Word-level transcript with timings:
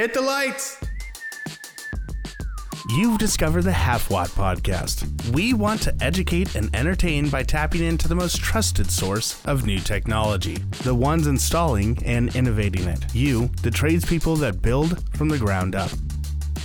Hit 0.00 0.14
the 0.14 0.22
lights. 0.22 0.78
You've 2.88 3.18
discovered 3.18 3.64
the 3.64 3.72
Half 3.72 4.08
Watt 4.08 4.30
Podcast. 4.30 5.04
We 5.32 5.52
want 5.52 5.82
to 5.82 5.94
educate 6.00 6.54
and 6.54 6.74
entertain 6.74 7.28
by 7.28 7.42
tapping 7.42 7.82
into 7.82 8.08
the 8.08 8.14
most 8.14 8.38
trusted 8.38 8.90
source 8.90 9.44
of 9.44 9.66
new 9.66 9.78
technology, 9.78 10.56
the 10.84 10.94
ones 10.94 11.26
installing 11.26 12.02
and 12.06 12.34
innovating 12.34 12.84
it. 12.84 13.14
You, 13.14 13.48
the 13.60 13.70
tradespeople 13.70 14.36
that 14.36 14.62
build 14.62 15.04
from 15.18 15.28
the 15.28 15.36
ground 15.36 15.74
up. 15.74 15.90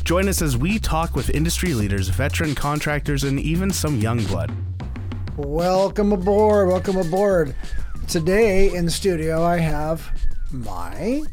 Join 0.06 0.30
us 0.30 0.42
as 0.42 0.56
we 0.56 0.80
talk 0.80 1.14
with 1.14 1.30
industry 1.32 1.74
leaders, 1.74 2.08
veteran 2.08 2.56
contractors, 2.56 3.26
and 3.26 3.38
even 3.38 3.70
some 3.70 4.00
young 4.00 4.24
blood. 4.24 4.50
Welcome 5.36 6.14
aboard. 6.14 6.70
Welcome 6.70 6.96
aboard. 6.96 7.54
Today 8.08 8.74
in 8.74 8.86
the 8.86 8.92
studio, 8.92 9.44
I 9.44 9.58
have 9.58 10.10
my 10.54 11.24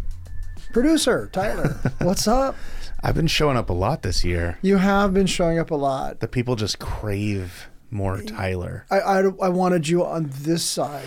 producer, 0.73 1.29
Tyler. 1.33 1.79
What's 2.01 2.27
up? 2.27 2.57
I've 3.03 3.15
been 3.15 3.27
showing 3.27 3.57
up 3.57 3.69
a 3.71 3.73
lot 3.73 4.03
this 4.03 4.25
year. 4.25 4.59
You 4.63 4.77
have 4.77 5.13
been 5.13 5.27
showing 5.27 5.59
up 5.59 5.71
a 5.71 5.75
lot. 5.75 6.21
The 6.21 6.29
people 6.29 6.57
just 6.57 6.79
crave 6.79 7.69
more 7.91 8.23
Tyler. 8.23 8.87
I, 8.91 9.01
I, 9.01 9.19
I 9.43 9.49
wanted 9.49 9.89
you 9.89 10.05
on 10.05 10.31
this 10.33 10.65
side 10.65 11.05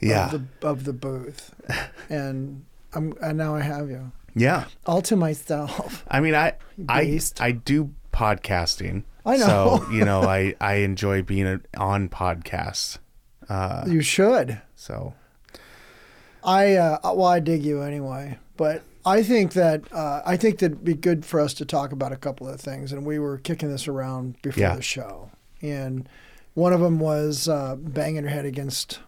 Yeah. 0.00 0.32
of, 0.32 0.42
the, 0.60 0.66
of 0.68 0.84
the 0.84 0.92
booth, 0.92 1.54
and 2.10 2.64
I'm 2.92 3.14
and 3.20 3.36
now 3.38 3.54
I 3.54 3.60
have 3.60 3.88
you 3.90 4.10
Yeah. 4.34 4.64
all 4.86 5.02
to 5.02 5.16
myself. 5.16 6.04
I 6.10 6.20
mean, 6.20 6.34
I 6.34 6.54
I. 6.88 7.20
I 7.40 7.52
do 7.52 7.92
podcasting. 8.12 9.04
I 9.26 9.36
know. 9.36 9.80
So 9.82 9.90
you 9.90 10.04
know, 10.04 10.22
I 10.22 10.54
I 10.60 10.74
enjoy 10.76 11.22
being 11.22 11.60
on 11.76 12.08
podcasts. 12.08 12.98
Uh, 13.48 13.84
You 13.86 14.00
should. 14.00 14.60
so 14.74 15.12
I 16.42 16.74
uh, 16.76 16.98
well, 17.04 17.24
I 17.26 17.40
dig 17.40 17.64
you 17.64 17.82
anyway, 17.82 18.38
but 18.56 18.82
I 19.06 19.22
think 19.22 19.52
that 19.52 19.92
uh, 19.92 20.22
I 20.24 20.36
think 20.36 20.58
that 20.60 20.66
it'd 20.66 20.84
be 20.84 20.94
good 20.94 21.24
for 21.24 21.40
us 21.40 21.54
to 21.54 21.64
talk 21.64 21.92
about 21.92 22.12
a 22.12 22.16
couple 22.16 22.48
of 22.48 22.60
things, 22.60 22.92
and 22.92 23.04
we 23.04 23.18
were 23.18 23.38
kicking 23.38 23.70
this 23.70 23.86
around 23.88 24.36
before 24.42 24.62
Yeah. 24.62 24.76
the 24.76 24.82
show, 24.82 25.30
and 25.62 26.08
one 26.54 26.72
of 26.72 26.80
them 26.80 26.98
was 26.98 27.48
uh, 27.48 27.76
banging 27.76 28.22
your 28.22 28.30
head 28.30 28.44
against 28.46 29.00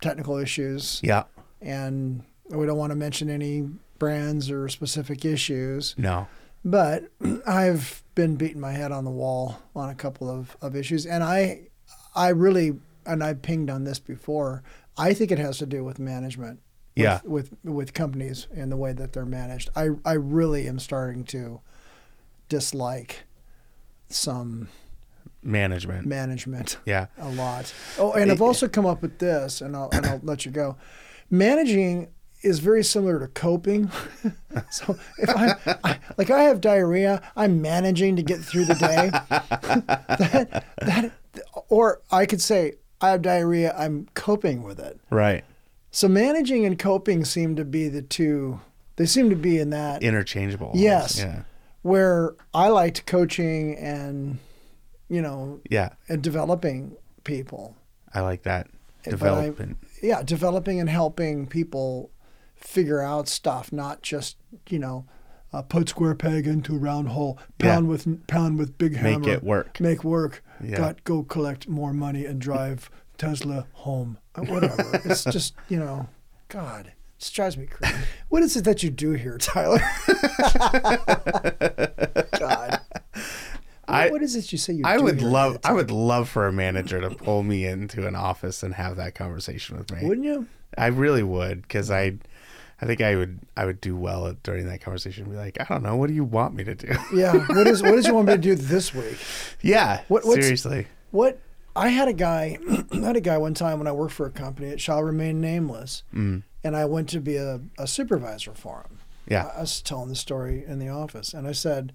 technical 0.00 0.36
issues, 0.36 1.00
yeah, 1.02 1.24
and 1.60 2.22
we 2.50 2.66
don't 2.66 2.76
want 2.78 2.90
to 2.90 2.96
mention 2.96 3.30
any 3.30 3.68
brands 3.98 4.50
or 4.50 4.68
specific 4.68 5.24
issues, 5.24 5.94
no, 5.98 6.26
but 6.64 7.04
I've 7.46 8.02
been 8.14 8.36
beating 8.36 8.60
my 8.60 8.72
head 8.72 8.92
on 8.92 9.04
the 9.04 9.10
wall 9.10 9.58
on 9.74 9.88
a 9.90 9.94
couple 9.94 10.28
of, 10.30 10.56
of 10.60 10.76
issues, 10.76 11.04
and 11.06 11.24
I 11.24 11.62
I 12.14 12.28
really 12.28 12.78
and 13.06 13.24
I 13.24 13.34
pinged 13.34 13.70
on 13.70 13.82
this 13.84 13.98
before. 13.98 14.62
I 14.96 15.14
think 15.14 15.30
it 15.32 15.38
has 15.38 15.58
to 15.58 15.66
do 15.66 15.82
with 15.82 15.98
management 15.98 16.60
with, 16.96 17.02
Yeah. 17.02 17.20
with 17.24 17.50
with 17.64 17.94
companies 17.94 18.46
and 18.54 18.70
the 18.70 18.76
way 18.76 18.92
that 18.92 19.12
they're 19.12 19.24
managed. 19.26 19.70
I 19.76 19.90
I 20.04 20.12
really 20.12 20.66
am 20.68 20.78
starting 20.78 21.24
to 21.24 21.60
dislike 22.48 23.24
some 24.08 24.68
management. 25.42 26.06
management 26.06 26.76
yeah, 26.86 27.06
a 27.18 27.28
lot. 27.30 27.72
Oh, 27.98 28.12
and 28.12 28.30
I've 28.30 28.40
eh, 28.40 28.44
eh. 28.44 28.46
also 28.46 28.68
come 28.68 28.86
up 28.86 29.02
with 29.02 29.18
this, 29.18 29.60
and 29.60 29.74
I'll 29.76 29.88
and 29.92 30.06
I'll 30.06 30.20
let 30.22 30.44
you 30.44 30.52
go. 30.52 30.76
Managing 31.30 32.08
is 32.42 32.58
very 32.58 32.82
similar 32.84 33.20
to 33.20 33.28
coping. 33.28 33.88
so 34.70 34.98
if 35.18 35.30
I, 35.30 35.54
I 35.84 35.98
like 36.18 36.28
I 36.30 36.42
have 36.42 36.60
diarrhea, 36.60 37.22
I'm 37.36 37.62
managing 37.62 38.16
to 38.16 38.22
get 38.22 38.40
through 38.40 38.64
the 38.66 38.74
day. 38.74 39.10
that, 40.18 40.64
that 40.78 41.12
or 41.68 42.00
I 42.10 42.26
could 42.26 42.42
say 42.42 42.74
I 43.00 43.10
have 43.10 43.22
diarrhea, 43.22 43.74
I'm 43.78 44.08
coping 44.14 44.62
with 44.62 44.78
it. 44.78 45.00
right. 45.10 45.44
So 45.92 46.08
managing 46.08 46.64
and 46.64 46.78
coping 46.78 47.24
seem 47.24 47.54
to 47.56 47.64
be 47.64 47.88
the 47.88 48.02
two. 48.02 48.60
They 48.96 49.06
seem 49.06 49.30
to 49.30 49.36
be 49.36 49.58
in 49.58 49.70
that 49.70 50.02
Interchangeable. 50.02 50.68
almost. 50.68 50.82
Yes. 50.82 51.18
Yeah. 51.20 51.42
where 51.82 52.34
I 52.54 52.68
liked 52.68 53.06
coaching 53.06 53.76
and 53.76 54.38
you 55.08 55.20
know 55.20 55.60
Yeah. 55.68 55.90
and 56.08 56.22
developing 56.22 56.96
people. 57.24 57.76
I 58.14 58.20
like 58.20 58.42
that 58.44 58.68
But 59.04 59.08
I- 59.08 59.10
development. 59.10 59.76
yeah, 60.02 60.22
developing 60.22 60.78
and 60.80 60.88
helping 60.88 61.46
people 61.48 62.10
figure 62.54 63.00
out 63.02 63.26
stuff, 63.28 63.72
not 63.72 64.02
just 64.02 64.36
you 64.68 64.78
know, 64.78 65.06
uh, 65.52 65.60
put 65.62 65.88
square 65.88 66.14
peg 66.14 66.46
into 66.46 66.78
round 66.78 67.08
hole, 67.08 67.36
Yeah. 67.60 67.74
pound 67.74 67.88
with 67.88 68.26
pound 68.28 68.58
with 68.58 68.78
big 68.78 68.94
hammer, 68.96 69.18
Make 69.18 69.28
it 69.28 69.42
work. 69.42 69.80
make 69.80 70.04
work. 70.04 70.42
Yeah. 70.62 70.76
Got 70.76 71.04
go 71.04 71.24
collect 71.24 71.68
more 71.68 71.92
money 71.92 72.24
and 72.24 72.40
drive 72.40 72.88
Tesla 73.30 73.66
home. 73.72 74.18
Uh, 74.34 74.42
Whatever. 74.42 75.00
it's 75.04 75.24
just 75.24 75.54
you 75.68 75.78
know, 75.78 76.08
God, 76.48 76.86
it 76.88 76.92
just 77.18 77.34
drives 77.34 77.56
me 77.56 77.66
crazy. 77.66 77.94
What 78.28 78.42
is 78.42 78.56
it 78.56 78.64
that 78.64 78.82
you 78.82 78.90
do 78.90 79.12
here, 79.12 79.36
Tyler? 79.38 79.80
God. 82.38 82.80
I- 83.88 84.10
what 84.10 84.22
is 84.22 84.36
it 84.36 84.50
you 84.52 84.58
say 84.58 84.72
you 84.74 84.82
I 84.86 84.96
do 84.96 85.04
would 85.04 85.20
here? 85.20 85.28
love 85.28 85.58
I 85.64 85.72
would 85.72 85.90
love 85.90 86.28
for 86.28 86.46
a 86.46 86.52
manager 86.52 87.00
to 87.00 87.10
pull 87.10 87.42
me 87.42 87.66
into 87.66 88.06
an 88.06 88.14
office 88.14 88.62
and 88.62 88.74
have 88.74 88.96
that 88.96 89.14
conversation 89.14 89.76
with 89.76 89.90
me. 89.92 90.06
Wouldn't 90.08 90.24
you? 90.26 90.46
I 90.78 90.86
really 90.86 91.22
would 91.22 91.62
because 91.62 91.90
I 91.90 92.14
I 92.80 92.86
think 92.86 93.00
I 93.02 93.16
would 93.16 93.40
I 93.56 93.66
would 93.66 93.80
do 93.80 93.94
well 93.96 94.28
at, 94.28 94.42
during 94.42 94.66
that 94.66 94.80
conversation. 94.80 95.28
Be 95.28 95.36
like, 95.36 95.58
I 95.60 95.64
don't 95.64 95.82
know, 95.82 95.96
what 95.96 96.08
do 96.08 96.14
you 96.14 96.24
want 96.24 96.54
me 96.54 96.64
to 96.64 96.74
do? 96.74 96.94
Yeah. 97.14 97.32
What 97.48 97.66
is 97.66 97.82
what 97.82 97.92
does 97.92 98.06
you 98.06 98.14
want 98.14 98.28
me 98.28 98.34
to 98.34 98.38
do 98.38 98.54
this 98.54 98.94
week? 98.94 99.18
yeah, 99.60 100.02
What- 100.08 100.24
seriously. 100.24 100.86
What 101.10 101.38
I 101.74 101.88
had 101.88 102.08
a 102.08 102.12
guy, 102.12 102.58
I 102.92 102.96
had 102.96 103.16
a 103.16 103.20
guy 103.20 103.38
one 103.38 103.54
time 103.54 103.78
when 103.78 103.86
I 103.88 103.92
worked 103.92 104.12
for 104.14 104.26
a 104.26 104.30
company. 104.30 104.68
It 104.68 104.80
shall 104.80 105.02
remain 105.02 105.40
nameless, 105.40 106.02
Mm. 106.14 106.42
and 106.64 106.76
I 106.76 106.84
went 106.84 107.08
to 107.10 107.20
be 107.20 107.36
a, 107.36 107.60
a 107.78 107.86
supervisor 107.86 108.52
for 108.54 108.82
him. 108.88 108.98
Yeah, 109.28 109.50
I 109.56 109.60
was 109.60 109.80
telling 109.80 110.08
the 110.08 110.16
story 110.16 110.64
in 110.66 110.78
the 110.78 110.88
office, 110.88 111.32
and 111.32 111.46
I 111.46 111.52
said, 111.52 111.92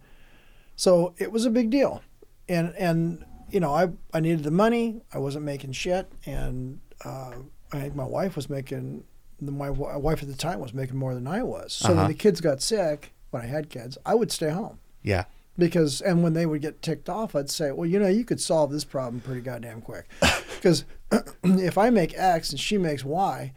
so 0.75 1.13
it 1.17 1.31
was 1.31 1.45
a 1.45 1.49
big 1.49 1.69
deal, 1.69 2.01
and 2.47 2.73
and 2.77 3.25
you 3.49 3.59
know 3.59 3.73
I 3.73 3.89
I 4.13 4.19
needed 4.21 4.43
the 4.43 4.51
money. 4.51 5.01
I 5.13 5.17
wasn't 5.19 5.43
making 5.45 5.73
shit, 5.73 6.11
and 6.25 6.79
uh, 7.05 7.33
I 7.73 7.79
think 7.81 7.95
my 7.95 8.05
wife 8.05 8.35
was 8.35 8.49
making. 8.49 9.03
My 9.39 9.67
wi- 9.67 9.95
wife 9.97 10.23
at 10.23 10.29
the 10.29 10.35
time 10.35 10.59
was 10.59 10.73
making 10.73 10.97
more 10.97 11.13
than 11.13 11.27
I 11.27 11.43
was. 11.43 11.73
So 11.73 11.89
Uh-huh. 11.89 11.97
when 12.01 12.07
the 12.07 12.16
kids 12.17 12.41
got 12.41 12.59
sick, 12.61 13.13
when 13.29 13.43
I 13.43 13.45
had 13.45 13.69
kids, 13.69 13.95
I 14.03 14.16
would 14.16 14.31
stay 14.31 14.49
home 14.49 14.79
yeah, 15.03 15.25
because 15.57 16.01
and 16.01 16.23
when 16.23 16.34
they 16.34 16.45
would 16.45 16.62
get 16.62 16.81
ticked 16.81 17.09
off 17.09 17.35
i'd 17.35 17.50
say 17.50 17.72
well 17.72 17.85
you 17.85 18.00
know 18.00 18.07
you 18.07 18.23
could 18.23 18.40
solve 18.40 18.72
this 18.72 18.84
problem 18.84 19.19
pretty 19.19 19.41
goddamn 19.41 19.81
quick 19.81 20.07
because 20.56 20.85
if 21.44 21.78
i 21.78 21.90
make 21.90 22.13
x 22.18 22.51
and 22.51 22.59
she 22.59 22.78
makes 22.78 23.03
y 23.03 23.53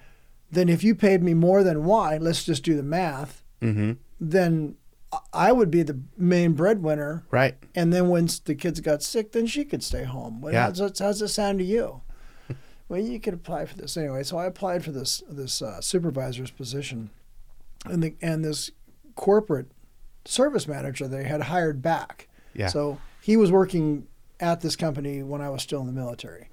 then 0.50 0.68
if 0.68 0.82
you 0.82 0.94
paid 0.94 1.22
me 1.22 1.34
more 1.34 1.62
than 1.62 1.84
y 1.84 2.16
let's 2.16 2.44
just 2.44 2.62
do 2.62 2.76
the 2.76 2.82
math 2.82 3.42
mm-hmm. 3.60 3.92
then 4.20 4.76
i 5.32 5.52
would 5.52 5.70
be 5.70 5.82
the 5.82 5.98
main 6.16 6.52
breadwinner 6.52 7.24
right. 7.30 7.56
and 7.74 7.92
then 7.92 8.08
when 8.08 8.28
the 8.44 8.54
kids 8.54 8.80
got 8.80 9.02
sick 9.02 9.32
then 9.32 9.46
she 9.46 9.64
could 9.64 9.82
stay 9.82 10.04
home 10.04 10.40
well, 10.40 10.52
Yeah. 10.52 10.66
how's, 10.66 10.98
how's 10.98 11.20
that 11.20 11.28
sound 11.28 11.58
to 11.58 11.64
you 11.64 12.00
well 12.88 13.00
you 13.00 13.20
could 13.20 13.34
apply 13.34 13.66
for 13.66 13.76
this 13.76 13.96
anyway 13.96 14.22
so 14.22 14.38
i 14.38 14.46
applied 14.46 14.84
for 14.84 14.92
this 14.92 15.22
this 15.28 15.60
uh, 15.60 15.80
supervisor's 15.80 16.50
position 16.50 17.10
and 17.84 18.02
the 18.02 18.14
and 18.22 18.44
this 18.44 18.70
corporate 19.16 19.70
service 20.30 20.66
manager 20.68 21.08
they 21.08 21.24
had 21.24 21.42
hired 21.42 21.82
back 21.82 22.28
Yeah, 22.54 22.68
so 22.68 22.98
he 23.20 23.36
was 23.36 23.50
working 23.50 24.06
at 24.38 24.60
this 24.60 24.76
company 24.76 25.22
when 25.22 25.40
I 25.40 25.50
was 25.50 25.62
still 25.62 25.80
in 25.80 25.86
the 25.86 25.92
military. 25.92 26.48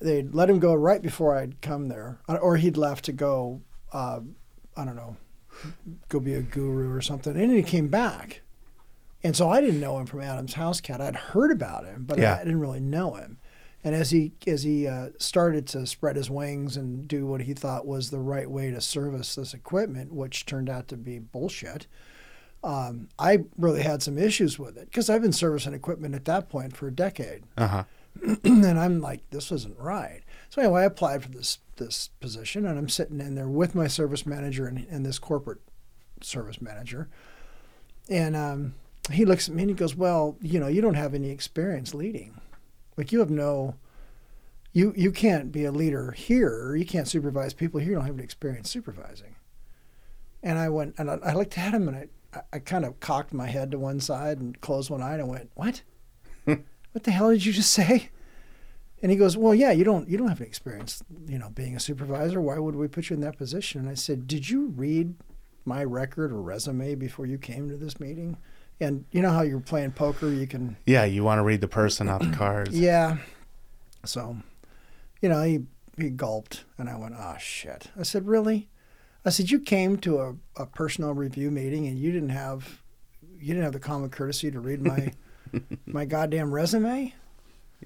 They'd 0.00 0.32
let 0.32 0.48
him 0.48 0.60
go 0.60 0.74
right 0.74 1.02
before 1.02 1.34
I'd 1.36 1.60
come 1.60 1.88
there, 1.88 2.20
or 2.28 2.56
he'd 2.56 2.76
left 2.76 3.04
to 3.06 3.12
go, 3.12 3.62
uh, 3.92 4.20
I 4.76 4.84
don't 4.84 4.94
know, 4.94 5.16
go 6.08 6.20
be 6.20 6.34
a 6.34 6.42
guru 6.42 6.94
or 6.94 7.00
something. 7.00 7.32
And 7.32 7.50
then 7.50 7.56
he 7.56 7.64
came 7.64 7.88
back. 7.88 8.42
And 9.24 9.34
so 9.34 9.50
I 9.50 9.60
didn't 9.60 9.80
know 9.80 9.98
him 9.98 10.06
from 10.06 10.20
Adam's 10.20 10.54
House 10.54 10.80
Cat. 10.80 11.00
I'd 11.00 11.16
heard 11.16 11.50
about 11.50 11.84
him, 11.84 12.04
but 12.06 12.18
Yeah. 12.18 12.34
I 12.36 12.38
didn't 12.44 12.60
really 12.60 12.78
know 12.78 13.14
him. 13.14 13.38
And 13.82 13.94
as 13.94 14.10
he 14.10 14.32
as 14.46 14.62
he 14.62 14.86
uh, 14.86 15.08
started 15.18 15.66
to 15.68 15.86
spread 15.86 16.14
his 16.14 16.30
wings 16.30 16.76
and 16.76 17.08
do 17.08 17.26
what 17.26 17.42
he 17.42 17.54
thought 17.54 17.86
was 17.86 18.10
the 18.10 18.20
right 18.20 18.48
way 18.48 18.70
to 18.70 18.80
service 18.80 19.34
this 19.34 19.52
equipment, 19.54 20.12
which 20.12 20.46
turned 20.46 20.68
out 20.70 20.86
to 20.88 20.96
be 20.96 21.18
bullshit, 21.18 21.88
um, 22.64 23.08
I 23.18 23.44
really 23.56 23.82
had 23.82 24.02
some 24.02 24.18
issues 24.18 24.58
with 24.58 24.76
it 24.76 24.86
because 24.86 25.08
I've 25.08 25.22
been 25.22 25.32
servicing 25.32 25.74
equipment 25.74 26.14
at 26.14 26.24
that 26.24 26.48
point 26.48 26.76
for 26.76 26.88
a 26.88 26.92
decade, 26.92 27.44
uh 27.56 27.68
huh. 27.68 27.84
and 28.44 28.78
I'm 28.78 29.00
like, 29.00 29.28
this 29.30 29.52
isn't 29.52 29.78
right. 29.78 30.22
So 30.50 30.62
anyway, 30.62 30.82
I 30.82 30.84
applied 30.84 31.22
for 31.22 31.28
this 31.28 31.58
this 31.76 32.10
position, 32.20 32.66
and 32.66 32.76
I'm 32.76 32.88
sitting 32.88 33.20
in 33.20 33.36
there 33.36 33.48
with 33.48 33.74
my 33.74 33.86
service 33.86 34.26
manager 34.26 34.66
and, 34.66 34.86
and 34.90 35.06
this 35.06 35.20
corporate 35.20 35.60
service 36.20 36.60
manager, 36.60 37.08
and 38.08 38.34
um, 38.34 38.74
he 39.12 39.24
looks 39.24 39.48
at 39.48 39.54
me 39.54 39.62
and 39.62 39.70
he 39.70 39.76
goes, 39.76 39.94
"Well, 39.94 40.36
you 40.40 40.58
know, 40.58 40.66
you 40.66 40.80
don't 40.80 40.94
have 40.94 41.14
any 41.14 41.30
experience 41.30 41.94
leading, 41.94 42.40
like 42.96 43.12
you 43.12 43.20
have 43.20 43.30
no." 43.30 43.76
You, 44.74 44.92
you 44.94 45.12
can't 45.12 45.50
be 45.50 45.64
a 45.64 45.72
leader 45.72 46.12
here. 46.12 46.76
You 46.76 46.84
can't 46.84 47.08
supervise 47.08 47.54
people 47.54 47.80
here. 47.80 47.88
You 47.88 47.94
don't 47.96 48.04
have 48.04 48.14
any 48.14 48.22
experience 48.22 48.70
supervising. 48.70 49.34
And 50.42 50.58
I 50.58 50.68
went 50.68 50.94
and 50.98 51.10
I, 51.10 51.18
I 51.24 51.32
looked 51.32 51.56
at 51.56 51.72
him 51.72 51.88
and 51.88 51.96
I, 51.96 52.08
I, 52.34 52.40
I 52.54 52.58
kind 52.58 52.84
of 52.84 53.00
cocked 53.00 53.32
my 53.32 53.46
head 53.48 53.70
to 53.72 53.78
one 53.78 54.00
side 54.00 54.38
and 54.38 54.60
closed 54.60 54.90
one 54.90 55.02
eye 55.02 55.12
and 55.14 55.22
I 55.22 55.24
went, 55.24 55.50
"What? 55.54 55.82
Hmm. 56.44 56.54
what 56.92 57.04
the 57.04 57.10
hell 57.10 57.30
did 57.30 57.44
you 57.44 57.52
just 57.52 57.70
say?" 57.72 58.10
And 59.02 59.12
he 59.12 59.16
goes, 59.16 59.36
"Well, 59.36 59.54
yeah, 59.54 59.70
you 59.70 59.84
don't 59.84 60.08
you 60.08 60.18
don't 60.18 60.28
have 60.28 60.40
any 60.40 60.48
experience, 60.48 61.02
you 61.26 61.38
know, 61.38 61.50
being 61.50 61.76
a 61.76 61.80
supervisor. 61.80 62.40
Why 62.40 62.58
would 62.58 62.74
we 62.74 62.88
put 62.88 63.10
you 63.10 63.14
in 63.14 63.20
that 63.22 63.38
position?" 63.38 63.80
And 63.82 63.88
I 63.90 63.94
said, 63.94 64.26
"Did 64.26 64.50
you 64.50 64.66
read 64.68 65.14
my 65.64 65.84
record 65.84 66.32
or 66.32 66.40
resume 66.42 66.94
before 66.94 67.26
you 67.26 67.38
came 67.38 67.68
to 67.68 67.76
this 67.76 68.00
meeting? 68.00 68.36
And 68.80 69.04
you 69.10 69.22
know 69.22 69.30
how 69.30 69.42
you're 69.42 69.58
playing 69.60 69.90
poker, 69.92 70.28
you 70.30 70.46
can 70.46 70.76
Yeah, 70.86 71.04
you 71.04 71.24
want 71.24 71.38
to 71.40 71.42
read 71.42 71.60
the 71.60 71.68
person 71.68 72.08
off 72.08 72.20
the 72.22 72.36
cards. 72.36 72.78
yeah. 72.78 73.18
So, 74.04 74.36
you 75.20 75.28
know, 75.28 75.42
he 75.42 75.60
he 75.96 76.10
gulped, 76.10 76.64
and 76.78 76.88
I 76.88 76.96
went, 76.96 77.14
"Oh 77.18 77.36
shit!" 77.38 77.88
I 77.98 78.02
said, 78.04 78.26
"Really?" 78.26 78.68
I 79.24 79.30
said, 79.30 79.50
"You 79.50 79.60
came 79.60 79.98
to 79.98 80.18
a, 80.20 80.34
a 80.56 80.66
personal 80.66 81.12
review 81.12 81.50
meeting, 81.50 81.86
and 81.86 81.98
you 81.98 82.12
didn't 82.12 82.30
have 82.30 82.82
you 83.40 83.48
didn't 83.48 83.64
have 83.64 83.72
the 83.72 83.78
common 83.80 84.10
courtesy 84.10 84.50
to 84.50 84.60
read 84.60 84.80
my 84.82 85.12
my 85.86 86.04
goddamn 86.04 86.52
resume." 86.52 87.14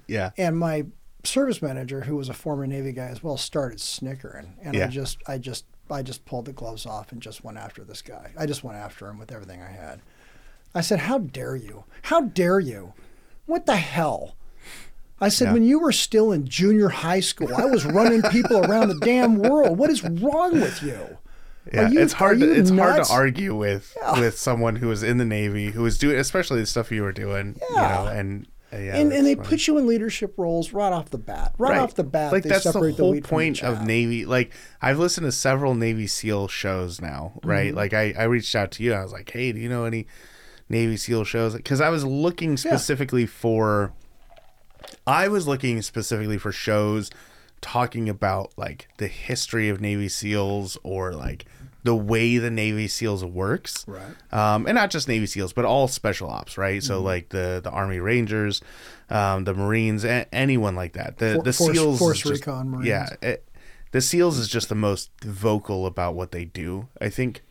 Yeah. 0.07 0.31
And 0.37 0.57
my 0.57 0.85
service 1.23 1.61
manager, 1.61 2.01
who 2.01 2.15
was 2.15 2.29
a 2.29 2.33
former 2.33 2.67
Navy 2.67 2.91
guy 2.91 3.05
as 3.07 3.23
well, 3.23 3.37
started 3.37 3.79
snickering, 3.79 4.55
and 4.61 4.75
I 4.75 4.87
just 4.87 5.17
I 5.27 5.37
just 5.37 5.65
I 5.89 6.01
just 6.01 6.25
pulled 6.25 6.45
the 6.45 6.53
gloves 6.53 6.85
off 6.85 7.11
and 7.11 7.21
just 7.21 7.43
went 7.43 7.57
after 7.57 7.83
this 7.83 8.01
guy. 8.01 8.31
I 8.37 8.45
just 8.45 8.63
went 8.63 8.77
after 8.77 9.07
him 9.07 9.17
with 9.17 9.31
everything 9.31 9.61
I 9.61 9.71
had. 9.71 10.01
I 10.75 10.81
said, 10.81 10.99
"How 10.99 11.19
dare 11.19 11.55
you? 11.55 11.83
How 12.03 12.21
dare 12.21 12.59
you? 12.59 12.93
What 13.45 13.65
the 13.65 13.75
hell?" 13.75 14.35
I 15.21 15.29
said, 15.29 15.49
Yeah. 15.49 15.53
"When 15.53 15.63
you 15.63 15.79
were 15.79 15.91
still 15.91 16.31
in 16.31 16.47
junior 16.47 16.89
high 16.89 17.19
school, 17.21 17.55
I 17.55 17.65
was 17.65 17.85
running 17.85 18.21
people 18.23 18.57
around 18.65 18.89
the 18.89 18.99
damn 18.99 19.37
world. 19.37 19.77
What 19.77 19.89
is 19.89 20.03
wrong 20.03 20.53
with 20.53 20.81
you?" 20.81 21.17
Yeah, 21.71 21.89
you- 21.89 21.99
it's 22.01 22.13
hard. 22.13 22.39
To, 22.39 22.51
it's 22.51 22.69
hard 22.71 23.03
to 23.03 23.11
argue 23.11 23.55
with 23.55 23.95
Yeah. 24.01 24.19
with 24.19 24.37
someone 24.37 24.77
who 24.77 24.87
was 24.87 25.03
in 25.03 25.17
the 25.17 25.25
Navy, 25.25 25.71
who 25.71 25.83
was 25.83 25.97
doing, 25.97 26.17
especially 26.17 26.59
the 26.59 26.65
stuff 26.65 26.91
you 26.91 27.03
were 27.03 27.11
doing. 27.13 27.59
Yeah. 27.71 27.99
You 27.99 28.05
know, 28.05 28.11
and 28.19 28.47
uh, 28.73 28.77
yeah, 28.77 28.95
and 28.97 29.13
and 29.13 29.25
they 29.25 29.35
fine. 29.35 29.45
put 29.45 29.67
you 29.67 29.77
in 29.77 29.85
leadership 29.87 30.33
roles 30.37 30.73
right 30.73 30.91
off 30.91 31.09
the 31.11 31.17
bat. 31.17 31.53
Right, 31.57 31.77
off 31.79 31.93
the 31.95 32.03
bat, 32.03 32.31
like 32.33 32.43
they 32.43 32.49
that's 32.49 32.63
the 32.65 32.71
whole 32.73 33.13
the 33.13 33.21
point 33.21 33.63
of. 33.63 33.85
Navy. 33.85 34.25
Like 34.25 34.51
I've 34.81 34.97
listened 34.99 35.25
to 35.25 35.31
several 35.31 35.75
Navy 35.75 36.07
SEAL 36.07 36.47
shows 36.49 36.99
now, 36.99 37.39
right? 37.43 37.67
Mm-hmm. 37.67 37.77
Like 37.77 37.93
I, 37.93 38.13
I 38.17 38.23
reached 38.23 38.55
out 38.55 38.71
to 38.71 38.83
you. 38.83 38.93
I 38.93 39.03
was 39.03 39.13
like, 39.13 39.29
hey, 39.31 39.51
do 39.51 39.59
you 39.59 39.69
know 39.69 39.85
any 39.85 40.07
Navy 40.69 40.97
SEAL 40.97 41.23
shows? 41.25 41.53
Because 41.55 41.81
I 41.81 41.89
was 41.89 42.03
looking 42.03 42.57
specifically 42.57 43.25
for. 43.25 43.93
I 45.07 45.27
was 45.27 45.47
looking 45.47 45.81
specifically 45.81 46.37
for 46.37 46.51
shows 46.51 47.09
talking 47.61 48.09
about 48.09 48.51
like 48.57 48.87
the 48.97 49.07
history 49.07 49.69
of 49.69 49.79
Navy 49.79 50.09
SEALs 50.09 50.77
or 50.83 51.13
like 51.13 51.45
the 51.83 51.95
way 51.95 52.37
the 52.37 52.49
Navy 52.49 52.87
SEALs 52.87 53.25
works, 53.25 53.85
Right. 53.87 54.01
Um, 54.31 54.65
and 54.67 54.75
not 54.75 54.89
just 54.89 55.07
Navy 55.07 55.25
SEAls, 55.25 55.53
but 55.53 55.65
all 55.65 55.87
special 55.87 56.29
ops, 56.29 56.57
right? 56.57 56.81
So 56.81 56.95
Mm-hmm. 56.97 57.05
like 57.05 57.29
the 57.29 57.59
the 57.63 57.69
Army 57.71 57.99
Rangers, 57.99 58.61
um, 59.09 59.43
the 59.43 59.53
Marines, 59.53 60.05
a- 60.05 60.25
anyone 60.33 60.75
like 60.75 60.93
that. 60.93 61.17
The 61.17 61.35
For- 61.35 61.43
the 61.43 61.53
Force- 61.53 61.77
SEAls, 61.77 61.97
Force 61.99 62.19
just- 62.21 62.45
Recon 62.45 62.69
Marines. 62.69 62.87
yeah. 62.87 63.09
It, 63.21 63.47
the 63.91 63.99
SEAls 63.99 64.39
is 64.39 64.47
just 64.47 64.69
the 64.69 64.75
most 64.75 65.11
vocal 65.23 65.85
about 65.85 66.15
what 66.15 66.31
they 66.31 66.45
do. 66.45 66.87
I 67.01 67.09
think. 67.09 67.43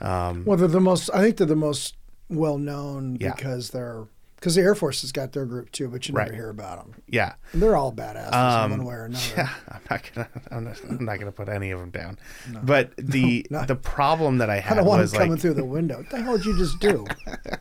Um, 0.00 0.44
Well, 0.44 0.56
they're 0.58 0.68
the 0.68 0.80
most. 0.80 1.08
I 1.14 1.22
think 1.22 1.36
they're 1.38 1.46
the 1.46 1.56
most 1.56 1.96
well 2.28 2.58
known 2.58 3.16
Yeah. 3.20 3.34
because 3.34 3.70
they're 3.70 4.06
because 4.36 4.54
the 4.54 4.60
Air 4.62 4.74
Force 4.74 5.00
has 5.00 5.12
got 5.12 5.32
their 5.32 5.44
group 5.46 5.72
too, 5.72 5.88
but 5.88 6.06
you 6.08 6.14
never 6.14 6.26
Right. 6.26 6.34
hear 6.34 6.50
about 6.50 6.78
them. 6.84 7.02
yeah. 7.08 7.34
And 7.52 7.60
they're 7.62 7.74
all 7.76 7.92
badasses 7.92 8.32
Um, 8.32 8.72
in 8.72 8.78
one 8.78 8.86
way 8.86 8.94
or 8.94 9.04
another. 9.06 9.24
Yeah, 9.36 9.48
I'm 9.68 9.80
not 9.90 10.10
gonna. 10.14 10.28
I'm 10.50 10.64
not, 10.64 10.80
I'm 10.88 11.04
not 11.04 11.18
gonna 11.18 11.32
put 11.32 11.48
any 11.48 11.70
of 11.70 11.80
them 11.80 11.90
down. 11.90 12.18
But 12.62 12.92
the 12.98 13.46
No, 13.50 13.64
the 13.64 13.74
problem 13.76 14.38
that 14.38 14.50
I 14.50 14.56
I 14.56 14.60
had 14.60 14.74
don't 14.76 14.86
want 14.86 15.00
was 15.02 15.12
coming 15.12 15.32
like, 15.32 15.40
through 15.40 15.54
the 15.54 15.64
window. 15.64 15.98
What 15.98 16.10
the 16.10 16.22
hell 16.22 16.36
did 16.36 16.46
you 16.46 16.56
just 16.58 16.78
do? 16.80 17.06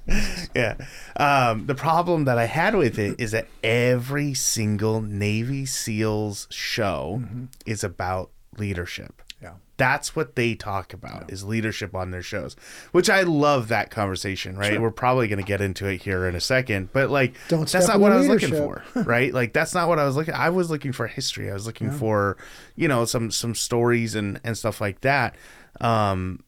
yeah. 0.55 0.75
Um, 1.17 1.65
the 1.65 1.75
problem 1.75 2.25
that 2.25 2.37
I 2.37 2.45
had 2.45 2.75
with 2.75 2.99
it 2.99 3.19
is 3.19 3.31
that 3.31 3.47
every 3.63 4.33
single 4.33 5.01
Navy 5.01 5.65
SEALs 5.65 6.47
show 6.51 7.23
is 7.65 7.83
about 7.83 8.31
leadership. 8.57 9.21
Yeah. 9.45 9.53
That's 9.77 10.15
what 10.15 10.37
they 10.37 10.55
talk 10.55 10.93
about 10.93 11.31
is 11.31 11.43
leadership 11.43 11.93
on 11.93 12.11
their 12.11 12.21
shows, 12.21 12.55
which 12.93 13.09
I 13.09 13.23
love 13.23 13.67
that 13.67 13.91
conversation. 13.91 14.57
Right, 14.57 14.79
we're 14.79 14.89
probably 14.89 15.27
going 15.27 15.39
to 15.39 15.45
get 15.45 15.59
into 15.59 15.85
it 15.87 16.01
here 16.01 16.27
in 16.29 16.35
a 16.35 16.39
second, 16.39 16.93
but 16.93 17.09
like 17.09 17.35
Don't 17.49 17.69
that's 17.69 17.87
not 17.89 17.99
what 17.99 18.13
I 18.13 18.17
was 18.17 18.27
looking 18.27 18.51
for. 18.51 18.83
Right, 18.95 19.33
like 19.33 19.51
that's 19.51 19.73
not 19.73 19.89
what 19.89 19.99
I 19.99 20.05
was 20.05 20.15
looking. 20.15 20.33
I 20.33 20.49
was 20.49 20.69
looking 20.69 20.93
for 20.93 21.07
history. 21.07 21.51
I 21.51 21.53
was 21.53 21.65
looking 21.65 21.91
for 21.91 22.37
you 22.75 22.87
know 22.87 23.03
some 23.03 23.31
some 23.31 23.53
stories 23.53 24.15
and 24.15 24.39
and 24.45 24.57
stuff 24.57 24.79
like 24.79 25.01
that. 25.01 25.35
Um, 25.81 26.43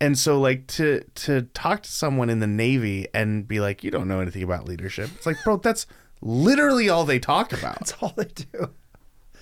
and 0.00 0.18
so 0.18 0.40
like 0.40 0.66
to 0.68 1.04
to 1.14 1.42
talk 1.54 1.84
to 1.84 1.90
someone 1.90 2.28
in 2.28 2.40
the 2.40 2.46
Navy 2.48 3.06
and 3.14 3.46
be 3.46 3.60
like, 3.60 3.84
you 3.84 3.92
don't 3.92 4.08
know 4.08 4.20
anything 4.20 4.42
about 4.42 4.66
leadership. 4.66 5.10
It's 5.14 5.26
like, 5.26 5.36
bro, 5.44 5.58
that's 5.58 5.86
literally 6.20 6.88
all 6.88 7.04
they 7.04 7.18
talk 7.18 7.52
about. 7.52 7.74
That's 7.78 7.94
all 8.00 8.12
they 8.16 8.24
do. 8.24 8.70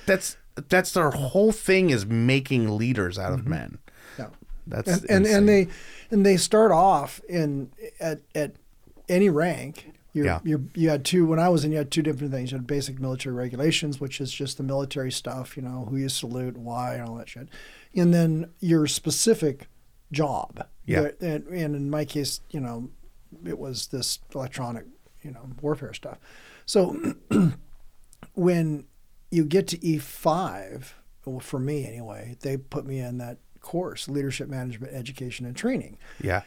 That's 0.06 0.36
that's 0.68 0.92
their 0.92 1.10
whole 1.10 1.52
thing 1.52 1.90
is 1.90 2.06
making 2.06 2.76
leaders 2.76 3.18
out 3.18 3.32
of 3.32 3.40
mm-hmm. 3.40 3.50
men. 3.50 3.78
Yeah. 4.18 4.28
That's 4.66 4.88
and, 4.88 5.10
and 5.10 5.26
and 5.26 5.48
they 5.48 5.68
and 6.10 6.26
they 6.26 6.36
start 6.36 6.72
off 6.72 7.20
in 7.28 7.70
at 8.00 8.20
at 8.34 8.56
any 9.08 9.28
rank. 9.28 9.92
You're, 10.12 10.24
Yeah. 10.24 10.40
you're, 10.44 10.62
you 10.74 10.88
had 10.88 11.04
two 11.04 11.26
when 11.26 11.38
I 11.38 11.50
was 11.50 11.62
in. 11.62 11.72
You 11.72 11.76
had 11.76 11.90
two 11.90 12.00
different 12.00 12.32
things. 12.32 12.50
You 12.50 12.56
had 12.56 12.66
basic 12.66 12.98
military 12.98 13.34
regulations, 13.34 14.00
which 14.00 14.18
is 14.18 14.32
just 14.32 14.56
the 14.56 14.62
military 14.62 15.12
stuff. 15.12 15.58
You 15.58 15.62
know 15.62 15.86
who 15.90 15.98
you 15.98 16.08
salute, 16.08 16.56
why, 16.56 16.94
and 16.94 17.06
all 17.06 17.16
that 17.16 17.28
shit. 17.28 17.48
And 17.94 18.14
then 18.14 18.50
your 18.58 18.86
specific 18.86 19.68
job. 20.10 20.66
Yeah. 20.86 21.10
And, 21.20 21.46
and 21.48 21.76
in 21.76 21.90
my 21.90 22.06
case, 22.06 22.40
you 22.50 22.60
know, 22.60 22.88
it 23.44 23.58
was 23.58 23.88
this 23.88 24.20
electronic, 24.34 24.86
you 25.22 25.32
know, 25.32 25.50
warfare 25.60 25.92
stuff. 25.92 26.18
So 26.64 27.14
when 28.34 28.86
you 29.30 29.44
get 29.44 29.66
to 29.68 29.78
E5, 29.78 30.92
well, 31.24 31.40
for 31.40 31.58
me 31.58 31.86
anyway, 31.86 32.36
they 32.40 32.56
put 32.56 32.86
me 32.86 32.98
in 32.98 33.18
that 33.18 33.38
course, 33.60 34.08
leadership 34.08 34.48
management 34.48 34.92
education 34.94 35.44
and 35.44 35.56
training. 35.56 35.98
yeah, 36.22 36.42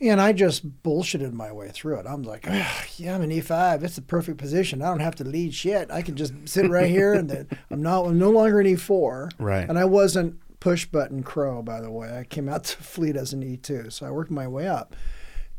And 0.00 0.20
I 0.20 0.32
just 0.32 0.82
bullshitted 0.82 1.32
my 1.32 1.50
way 1.52 1.68
through 1.70 1.98
it. 2.00 2.06
I'm 2.06 2.22
like, 2.22 2.46
"Ah, 2.48 2.84
yeah, 2.96 3.14
I'm 3.14 3.22
an 3.22 3.30
E5. 3.30 3.82
It's 3.82 3.96
the 3.96 4.02
perfect 4.02 4.36
position. 4.38 4.82
I 4.82 4.86
don't 4.88 5.00
have 5.00 5.14
to 5.16 5.24
lead 5.24 5.54
shit. 5.54 5.90
I 5.90 6.02
can 6.02 6.16
just 6.16 6.34
sit 6.46 6.68
right 6.70 6.90
here 6.90 7.14
and 7.14 7.30
then 7.30 7.48
I'm 7.70 7.82
not 7.82 8.04
I'm 8.06 8.18
no 8.18 8.30
longer 8.30 8.60
an 8.60 8.66
E4. 8.66 9.30
Right. 9.38 9.66
And 9.68 9.78
I 9.78 9.86
wasn't 9.86 10.38
push 10.60 10.84
button 10.84 11.22
crow, 11.22 11.62
by 11.62 11.80
the 11.80 11.90
way. 11.90 12.18
I 12.18 12.24
came 12.24 12.48
out 12.48 12.64
to 12.70 12.76
fleet 12.76 13.16
as 13.16 13.32
an 13.32 13.42
E2. 13.42 13.90
So 13.92 14.04
I 14.06 14.10
worked 14.10 14.30
my 14.30 14.46
way 14.46 14.68
up. 14.68 14.94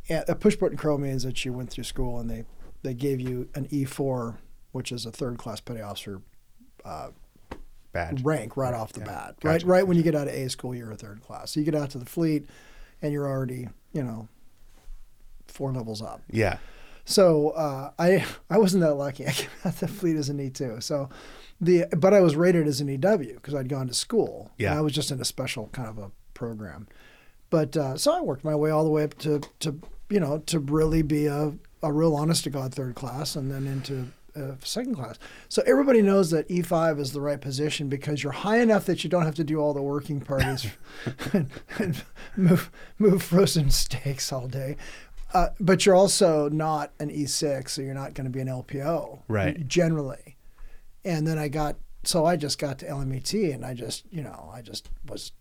And 0.07 0.23
a 0.27 0.35
push 0.35 0.55
button 0.55 0.77
crow 0.77 0.97
means 0.99 1.23
that 1.23 1.43
you 1.45 1.53
went 1.53 1.71
through 1.71 1.83
school 1.85 2.19
and 2.19 2.29
they, 2.29 2.43
they 2.83 2.93
gave 2.93 3.19
you 3.19 3.49
an 3.55 3.67
E4, 3.69 4.37
which 4.71 4.91
is 4.91 5.05
a 5.07 5.11
third 5.11 5.37
class 5.39 5.59
petty 5.59 5.81
officer 5.81 6.21
bad. 7.91 8.23
rank 8.25 8.57
right 8.57 8.73
off 8.73 8.93
the 8.93 9.01
yeah. 9.01 9.05
bat. 9.05 9.35
Gotcha. 9.41 9.47
Right, 9.47 9.63
right 9.63 9.87
when 9.87 9.97
you 9.97 10.03
get 10.03 10.15
out 10.15 10.27
of 10.27 10.33
A 10.33 10.49
school, 10.49 10.73
you're 10.75 10.91
a 10.91 10.95
third 10.95 11.21
class. 11.21 11.51
So 11.51 11.59
you 11.59 11.65
get 11.65 11.75
out 11.75 11.89
to 11.91 11.97
the 11.97 12.05
fleet, 12.05 12.47
and 13.01 13.11
you're 13.11 13.27
already, 13.27 13.67
you 13.93 14.03
know, 14.03 14.27
four 15.47 15.71
levels 15.71 16.01
up. 16.01 16.21
Yeah, 16.29 16.57
So 17.05 17.49
uh, 17.49 17.91
I 17.99 18.25
I 18.49 18.57
wasn't 18.57 18.83
that 18.83 18.95
lucky. 18.95 19.25
I 19.27 19.31
came 19.31 19.49
out 19.65 19.75
the 19.77 19.87
fleet 19.87 20.15
as 20.15 20.29
an 20.29 20.39
E 20.39 20.49
two. 20.49 20.81
So 20.81 21.09
the 21.59 21.85
but 21.95 22.13
I 22.13 22.21
was 22.21 22.35
rated 22.35 22.67
as 22.67 22.81
an 22.81 22.87
EW 22.89 23.33
because 23.35 23.53
I'd 23.53 23.69
gone 23.69 23.87
to 23.87 23.93
school. 23.93 24.51
Yeah. 24.57 24.77
I 24.77 24.81
was 24.81 24.93
just 24.93 25.11
in 25.11 25.19
a 25.21 25.25
special 25.25 25.69
kind 25.73 25.89
of 25.89 25.97
a 25.97 26.11
program. 26.33 26.87
But 27.49 27.75
uh, 27.75 27.97
so 27.97 28.13
I 28.17 28.21
worked 28.21 28.45
my 28.45 28.55
way 28.55 28.69
all 28.71 28.83
the 28.83 28.89
way 28.89 29.03
up 29.03 29.17
to 29.19 29.41
to 29.59 29.79
you 30.09 30.19
know 30.19 30.39
to 30.47 30.59
really 30.59 31.01
be 31.01 31.25
a 31.27 31.53
a 31.83 31.91
real 31.91 32.15
honest 32.15 32.43
to 32.43 32.49
god 32.51 32.73
third 32.73 32.93
class 32.93 33.35
and 33.35 33.49
then 33.51 33.65
into 33.65 34.07
uh, 34.35 34.55
second 34.63 34.95
class. 34.95 35.17
So 35.49 35.61
everybody 35.65 36.01
knows 36.01 36.31
that 36.31 36.47
E5 36.49 36.99
is 36.99 37.11
the 37.11 37.21
right 37.21 37.39
position 37.39 37.89
because 37.89 38.23
you're 38.23 38.31
high 38.31 38.59
enough 38.59 38.85
that 38.85 39.03
you 39.03 39.09
don't 39.09 39.25
have 39.25 39.35
to 39.35 39.43
do 39.43 39.59
all 39.59 39.73
the 39.73 39.81
working 39.81 40.21
parties 40.21 40.67
and, 41.33 41.49
and 41.77 42.03
move 42.35 42.71
move 42.97 43.23
frozen 43.23 43.69
steaks 43.71 44.31
all 44.31 44.47
day. 44.47 44.77
Uh, 45.33 45.47
but 45.59 45.85
you're 45.85 45.95
also 45.95 46.49
not 46.49 46.91
an 46.99 47.09
E6, 47.09 47.69
so 47.69 47.81
you're 47.81 47.93
not 47.93 48.13
going 48.13 48.25
to 48.25 48.31
be 48.31 48.41
an 48.41 48.47
LPO. 48.47 49.21
Right. 49.27 49.67
Generally. 49.67 50.37
And 51.05 51.25
then 51.25 51.37
I 51.37 51.47
got, 51.47 51.77
so 52.03 52.25
I 52.25 52.35
just 52.35 52.59
got 52.59 52.79
to 52.79 52.85
LMET 52.85 53.53
and 53.53 53.65
I 53.65 53.73
just, 53.73 54.03
you 54.11 54.21
know, 54.21 54.51
I 54.53 54.61
just 54.61 54.89
was, 55.07 55.31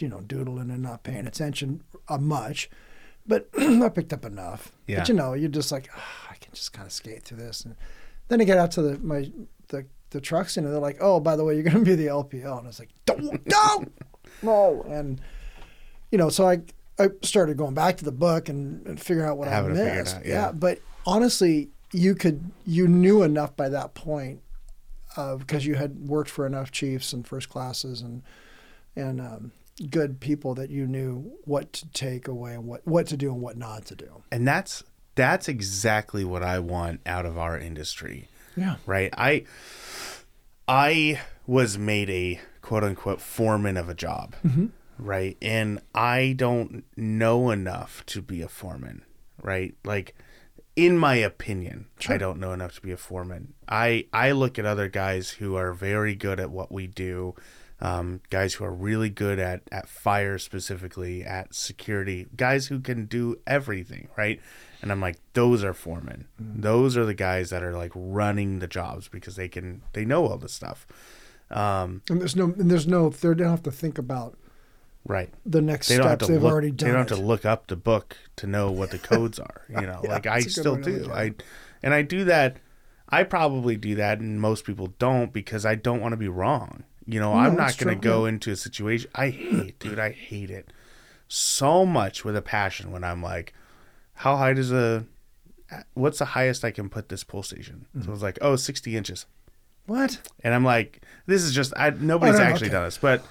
you 0.00 0.08
know, 0.08 0.20
doodling 0.22 0.70
and 0.70 0.82
not 0.82 1.02
paying 1.02 1.26
attention 1.26 1.82
uh, 2.08 2.18
much. 2.18 2.70
But 3.26 3.50
I 3.58 3.90
picked 3.90 4.14
up 4.14 4.24
enough. 4.24 4.72
Yeah. 4.86 5.00
But 5.00 5.08
you 5.10 5.14
know, 5.14 5.34
you're 5.34 5.50
just 5.50 5.70
like, 5.70 5.90
"Ah, 5.94 6.27
I 6.27 6.27
can 6.48 6.54
just 6.54 6.72
kind 6.72 6.86
of 6.86 6.92
skate 6.92 7.22
through 7.22 7.38
this. 7.38 7.64
And 7.64 7.74
then 8.28 8.40
I 8.40 8.44
get 8.44 8.58
out 8.58 8.70
to 8.72 8.82
the 8.82 8.98
my 8.98 9.30
the 9.68 9.86
the 10.10 10.20
trucks 10.20 10.56
and 10.56 10.66
they're 10.66 10.78
like, 10.78 10.98
oh, 11.00 11.20
by 11.20 11.36
the 11.36 11.44
way, 11.44 11.54
you're 11.54 11.62
going 11.62 11.76
to 11.76 11.84
be 11.84 11.94
the 11.94 12.06
LPO, 12.06 12.58
and 12.58 12.64
I 12.64 12.68
was 12.68 12.78
like, 12.78 12.88
don't, 13.04 13.46
no, 13.46 13.84
no, 14.42 14.82
and 14.88 15.20
you 16.10 16.18
know, 16.18 16.30
so 16.30 16.48
I 16.48 16.60
I 16.98 17.08
started 17.22 17.56
going 17.56 17.74
back 17.74 17.98
to 17.98 18.04
the 18.04 18.12
book 18.12 18.48
and, 18.48 18.86
and 18.86 19.00
figuring 19.00 19.28
out 19.28 19.38
what 19.38 19.48
Having 19.48 19.72
I 19.72 19.84
missed. 19.84 20.16
out, 20.16 20.26
yeah. 20.26 20.50
but 20.52 20.80
honestly, 21.06 21.68
you 21.92 22.14
could 22.14 22.50
you 22.66 22.88
knew 22.88 23.22
enough 23.22 23.54
by 23.56 23.68
that 23.68 23.94
point 23.94 24.40
uh, 25.16 25.36
because 25.36 25.66
you 25.66 25.74
had 25.74 26.08
worked 26.08 26.30
for 26.30 26.46
enough 26.46 26.70
chiefs 26.72 27.12
and 27.12 27.26
first 27.26 27.48
classes 27.48 28.00
and 28.00 28.22
and 28.96 29.20
um, 29.20 29.52
good 29.90 30.18
people 30.20 30.54
that 30.54 30.70
you 30.70 30.86
knew 30.86 31.32
what 31.44 31.72
to 31.72 31.88
take 31.90 32.26
away 32.26 32.54
and 32.54 32.66
what 32.66 32.86
what 32.86 33.06
to 33.08 33.16
do 33.16 33.30
and 33.32 33.40
what 33.40 33.56
not 33.56 33.84
to 33.86 33.94
do. 33.94 34.22
and 34.32 34.48
that's 34.48 34.82
that's 35.18 35.48
exactly 35.48 36.24
what 36.24 36.42
I 36.42 36.60
want 36.60 37.00
out 37.04 37.26
of 37.26 37.36
our 37.36 37.58
industry. 37.58 38.28
Yeah. 38.56 38.76
right? 38.86 39.12
I 39.16 39.44
I 40.66 41.20
was 41.46 41.76
made 41.78 42.10
a 42.10 42.40
quote 42.62 42.84
unquote 42.84 43.20
foreman 43.20 43.76
of 43.76 43.88
a 43.88 43.94
job, 43.94 44.34
right? 44.98 45.36
And 45.42 45.80
I 45.94 46.34
don't 46.36 46.84
know 46.96 47.50
enough 47.50 48.04
to 48.06 48.22
be 48.22 48.42
a 48.42 48.48
foreman, 48.48 49.02
right? 49.42 49.74
Like 49.84 50.14
in 50.76 50.96
my 50.96 51.16
opinion, 51.16 51.86
Sure. 51.98 52.14
I 52.14 52.18
don't 52.18 52.38
know 52.38 52.52
enough 52.52 52.76
to 52.76 52.80
be 52.82 52.92
a 52.92 52.96
foreman. 52.96 53.54
I 53.68 54.06
I 54.12 54.30
look 54.32 54.58
at 54.58 54.66
other 54.66 54.88
guys 54.88 55.30
who 55.30 55.56
are 55.56 55.72
very 55.72 56.14
good 56.14 56.38
at 56.38 56.50
what 56.50 56.70
we 56.70 56.86
do, 56.86 57.34
um, 57.80 58.20
guys 58.30 58.54
who 58.54 58.64
are 58.64 58.72
really 58.74 59.10
good 59.10 59.38
at 59.38 59.62
at 59.72 59.88
fire 59.88 60.38
specifically, 60.38 61.24
at 61.24 61.54
security, 61.54 62.26
guys 62.36 62.66
who 62.68 62.80
can 62.80 63.06
do 63.06 63.36
everything, 63.46 64.08
right? 64.16 64.40
And 64.80 64.92
I'm 64.92 65.00
like, 65.00 65.18
those 65.32 65.64
are 65.64 65.74
foremen. 65.74 66.28
Those 66.38 66.96
are 66.96 67.04
the 67.04 67.14
guys 67.14 67.50
that 67.50 67.62
are 67.62 67.76
like 67.76 67.90
running 67.94 68.60
the 68.60 68.68
jobs 68.68 69.08
because 69.08 69.36
they 69.36 69.48
can 69.48 69.82
they 69.92 70.04
know 70.04 70.26
all 70.26 70.38
this 70.38 70.52
stuff. 70.52 70.86
Um, 71.50 72.02
And 72.08 72.20
there's 72.20 72.36
no, 72.36 72.44
and 72.44 72.70
there's 72.70 72.86
no, 72.86 73.08
they 73.08 73.34
don't 73.34 73.48
have 73.48 73.62
to 73.64 73.72
think 73.72 73.98
about 73.98 74.36
right. 75.04 75.32
the 75.44 75.62
next 75.62 75.88
they 75.88 75.96
steps. 75.96 76.26
They've 76.26 76.42
look, 76.42 76.52
already 76.52 76.70
done. 76.70 76.88
They 76.88 76.92
don't 76.92 77.06
it. 77.06 77.10
have 77.10 77.18
to 77.18 77.24
look 77.24 77.44
up 77.44 77.66
the 77.66 77.76
book 77.76 78.16
to 78.36 78.46
know 78.46 78.70
what 78.80 78.90
the 78.90 78.98
codes 78.98 79.38
are. 79.38 79.62
You 79.68 79.82
know, 79.82 80.00
Yeah, 80.04 80.10
like 80.10 80.26
I 80.26 80.40
that's 80.40 80.44
a 80.44 80.48
good 80.48 80.60
still 80.60 80.74
way 80.76 80.82
to 80.82 80.90
look 80.90 81.04
do. 81.04 81.12
I, 81.12 81.34
and 81.82 81.94
I 81.94 82.02
do 82.02 82.24
that. 82.24 82.58
I 83.08 83.22
probably 83.22 83.76
do 83.76 83.94
that, 83.94 84.20
and 84.20 84.40
most 84.40 84.64
people 84.64 84.92
don't 84.98 85.32
because 85.32 85.64
I 85.64 85.74
don't 85.74 86.00
want 86.00 86.12
to 86.12 86.18
be 86.18 86.28
wrong. 86.28 86.84
You 87.06 87.18
know, 87.20 87.32
I'm 87.32 87.56
not 87.56 87.78
going 87.78 87.98
to 87.98 88.00
go 88.00 88.26
into 88.26 88.50
a 88.50 88.56
situation. 88.56 89.10
I 89.14 89.30
hate, 89.30 89.78
dude. 89.78 89.98
I 89.98 90.10
hate 90.10 90.50
it 90.50 90.70
so 91.26 91.86
much 91.86 92.22
with 92.22 92.36
a 92.36 92.42
passion 92.42 92.92
when 92.92 93.02
I'm 93.02 93.22
like, 93.22 93.54
how 94.18 94.36
high 94.36 94.52
does 94.52 94.72
a, 94.72 95.04
what's 95.94 96.18
the 96.18 96.24
highest 96.24 96.64
I 96.64 96.72
can 96.72 96.88
put 96.88 97.08
this 97.08 97.22
pull 97.22 97.44
station? 97.44 97.86
Mm-hmm. 97.96 98.04
So 98.06 98.12
it's 98.12 98.22
like, 98.22 98.38
oh, 98.42 98.56
60 98.56 98.96
inches. 98.96 99.26
What? 99.86 100.20
And 100.42 100.54
I'm 100.54 100.64
like, 100.64 101.02
this 101.26 101.42
is 101.42 101.54
just 101.54 101.72
I 101.76 101.90
nobody's 101.90 102.34
Oh, 102.34 102.42
no, 102.42 102.44
actually 102.44 102.66
okay. 102.66 102.74
done 102.74 102.84
this, 102.84 102.98
but 102.98 103.24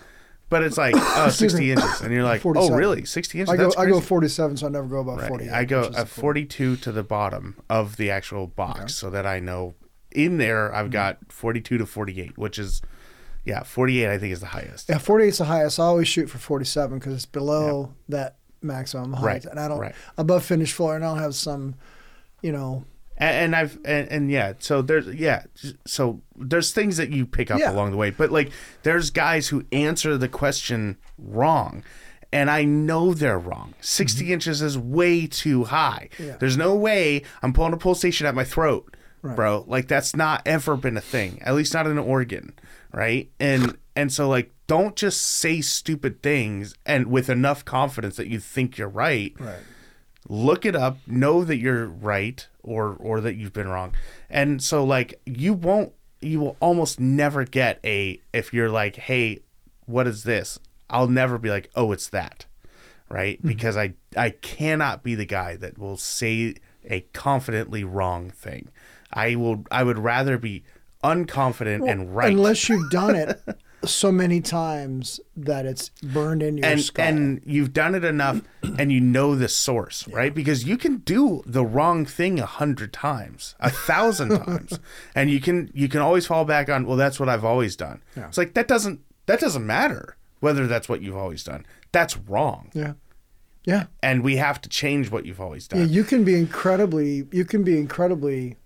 but 0.49 0.63
it's 0.63 0.77
like 0.77 0.95
oh, 0.97 1.29
60 1.29 1.71
inches, 1.71 2.01
and 2.01 2.11
you're 2.13 2.23
like, 2.23 2.43
oh 2.45 2.71
really, 2.71 3.03
60 3.05 3.41
inches? 3.41 3.53
I 3.53 3.57
go, 3.57 3.71
I 3.77 3.85
go 3.85 3.99
47, 3.99 4.57
so 4.57 4.65
I 4.65 4.69
never 4.69 4.87
go 4.87 4.99
above 5.01 5.19
Right. 5.19 5.27
48. 5.27 5.51
I 5.51 5.65
go 5.65 5.81
a 5.95 6.05
42 6.05 6.77
to 6.77 6.91
the 6.91 7.03
bottom 7.03 7.57
of 7.69 7.97
the 7.97 8.09
actual 8.09 8.47
box, 8.47 8.95
so 8.95 9.09
that 9.09 9.27
I 9.27 9.39
know 9.39 9.75
in 10.11 10.37
there 10.37 10.69
Mm-hmm. 10.69 10.77
I've 10.77 10.89
got 10.89 11.17
42 11.31 11.77
to 11.79 11.85
48, 11.85 12.37
which 12.37 12.57
is 12.57 12.81
yeah, 13.45 13.61
48 13.63 14.07
I 14.09 14.17
think 14.17 14.33
is 14.33 14.39
the 14.39 14.47
highest. 14.47 14.89
Yeah, 14.89 14.97
48 14.97 15.27
is 15.27 15.37
the 15.37 15.45
highest. 15.45 15.79
I 15.79 15.83
always 15.83 16.07
shoot 16.07 16.27
for 16.29 16.37
47 16.39 16.97
because 16.97 17.13
it's 17.13 17.25
below 17.25 17.93
that 18.09 18.37
maximum 18.67 19.13
height. 19.13 19.23
Right, 19.25 19.45
And 19.45 19.59
I 19.59 19.67
don't, 19.67 19.79
right. 19.79 19.95
above 20.17 20.45
finished 20.45 20.73
floor, 20.73 20.95
and 20.95 21.03
I'll 21.03 21.15
have 21.15 21.33
some, 21.35 21.75
you 22.41 22.51
know, 22.51 22.85
and, 23.17 23.35
and 23.35 23.55
I've 23.55 23.79
and, 23.83 24.07
and 24.11 24.31
yeah, 24.31 24.53
so 24.59 24.83
there's 24.83 25.07
yeah, 25.07 25.43
so 25.85 26.21
there's 26.35 26.71
things 26.71 26.97
that 26.97 27.09
you 27.09 27.25
pick 27.25 27.49
up 27.49 27.59
Yeah. 27.59 27.71
along 27.71 27.89
the 27.91 27.97
way, 27.97 28.11
but 28.11 28.31
like 28.31 28.51
there's 28.83 29.09
guys 29.09 29.47
who 29.47 29.65
answer 29.71 30.17
the 30.19 30.27
question 30.29 30.97
wrong, 31.17 31.83
and 32.31 32.51
I 32.51 32.63
know 32.63 33.13
they're 33.15 33.39
wrong. 33.39 33.73
60 33.81 34.31
inches 34.31 34.61
is 34.61 34.77
way 34.77 35.25
too 35.25 35.63
high. 35.63 36.09
Mm-hmm. 36.17 36.27
Yeah. 36.27 36.37
There's 36.37 36.57
no 36.57 36.75
way 36.75 37.23
I'm 37.41 37.53
pulling 37.53 37.73
a 37.73 37.77
pull 37.77 37.95
station 37.95 38.27
at 38.27 38.35
my 38.35 38.43
throat, 38.43 38.95
Right. 39.23 39.35
bro. 39.35 39.63
Like 39.67 39.87
that's 39.87 40.15
not 40.15 40.43
ever 40.45 40.75
been 40.77 40.95
a 40.95 41.01
thing, 41.01 41.41
at 41.41 41.55
least 41.55 41.73
not 41.73 41.87
in 41.87 41.97
Oregon, 41.97 42.53
right? 42.93 43.31
And 43.39 43.77
and 43.95 44.13
so 44.13 44.29
like 44.29 44.53
don't 44.67 44.95
just 44.95 45.21
say 45.21 45.61
stupid 45.61 46.21
things 46.21 46.75
and 46.85 47.07
with 47.07 47.29
enough 47.29 47.63
confidence 47.65 48.17
that 48.17 48.27
you 48.27 48.39
think 48.39 48.77
you're 48.77 48.89
right. 48.89 49.33
Right. 49.39 49.59
look 50.29 50.65
it 50.65 50.75
up 50.75 50.97
know 51.07 51.45
that 51.45 51.57
you're 51.57 51.87
right 51.87 52.45
or 52.61 52.97
or 52.99 53.21
that 53.21 53.35
you've 53.35 53.53
been 53.53 53.69
wrong. 53.69 53.93
And 54.29 54.61
so 54.61 54.83
like 54.83 55.19
you 55.25 55.53
won't 55.53 55.93
you 56.19 56.39
will 56.41 56.57
almost 56.59 56.99
never 56.99 57.45
get 57.45 57.79
a 57.83 58.19
if 58.33 58.53
you're 58.53 58.69
like 58.69 58.97
hey 58.97 59.39
what 59.85 60.05
is 60.05 60.23
this? 60.23 60.59
I'll 60.89 61.07
never 61.07 61.37
be 61.37 61.49
like 61.49 61.69
oh 61.75 61.91
it's 61.93 62.09
that. 62.09 62.45
Right? 63.09 63.37
Mm-hmm. 63.39 63.47
Because 63.47 63.77
i 63.77 63.93
i 64.17 64.31
cannot 64.31 65.01
be 65.01 65.15
the 65.15 65.25
guy 65.25 65.55
that 65.55 65.77
will 65.77 65.97
say 65.97 66.55
a 66.89 67.01
confidently 67.13 67.83
wrong 67.85 68.29
thing. 68.29 68.67
I 69.13 69.35
will 69.35 69.63
i 69.71 69.83
would 69.83 69.97
rather 69.97 70.37
be 70.37 70.65
unconfident 71.03 71.89
and 71.89 72.13
right. 72.13 72.33
Unless 72.33 72.67
you've 72.67 72.89
done 72.89 73.15
it 73.15 73.39
so 73.87 74.11
many 74.11 74.41
times 74.41 75.19
that 75.35 75.65
it's 75.65 75.89
burned 76.03 76.41
in 76.43 76.57
your 76.57 76.65
and 76.67 76.81
skull. 76.81 77.05
and 77.05 77.41
you've 77.45 77.73
done 77.73 77.95
it 77.95 78.03
enough 78.03 78.41
and 78.79 78.91
you 78.91 78.99
know 78.99 79.35
the 79.35 79.47
source 79.47 80.07
right 80.09 80.33
because 80.35 80.63
you 80.65 80.77
can 80.77 80.97
do 80.97 81.41
the 81.45 81.65
wrong 81.65 82.05
thing 82.05 82.39
a 82.39 82.45
hundred 82.45 82.91
times 82.93 83.55
a 83.59 83.69
thousand 83.69 84.29
times 84.45 84.79
and 85.15 85.29
you 85.29 85.39
can 85.39 85.69
you 85.73 85.87
can 85.89 86.01
always 86.01 86.25
fall 86.27 86.45
back 86.45 86.69
on 86.69 86.85
well 86.85 86.97
that's 86.97 87.19
what 87.19 87.29
i've 87.29 87.45
always 87.45 87.75
done 87.75 88.01
Yeah. 88.15 88.27
it's 88.27 88.37
like 88.37 88.53
that 88.55 88.67
doesn't 88.67 89.01
that 89.25 89.39
doesn't 89.39 89.65
matter 89.65 90.17
whether 90.39 90.67
that's 90.67 90.87
what 90.87 91.01
you've 91.01 91.17
always 91.17 91.43
done 91.43 91.65
that's 91.91 92.15
wrong 92.17 92.69
yeah. 92.73 92.93
Yeah. 93.65 93.85
and 94.03 94.23
we 94.23 94.37
have 94.37 94.61
to 94.61 94.69
change 94.69 95.11
what 95.11 95.25
you've 95.25 95.41
always 95.41 95.67
done 95.67 95.79
Yeah, 95.81 95.85
you 95.87 96.03
can 96.03 96.23
be 96.23 96.35
incredibly 96.35 97.27
you 97.31 97.43
can 97.45 97.63
be 97.63 97.77
incredibly 97.77 98.57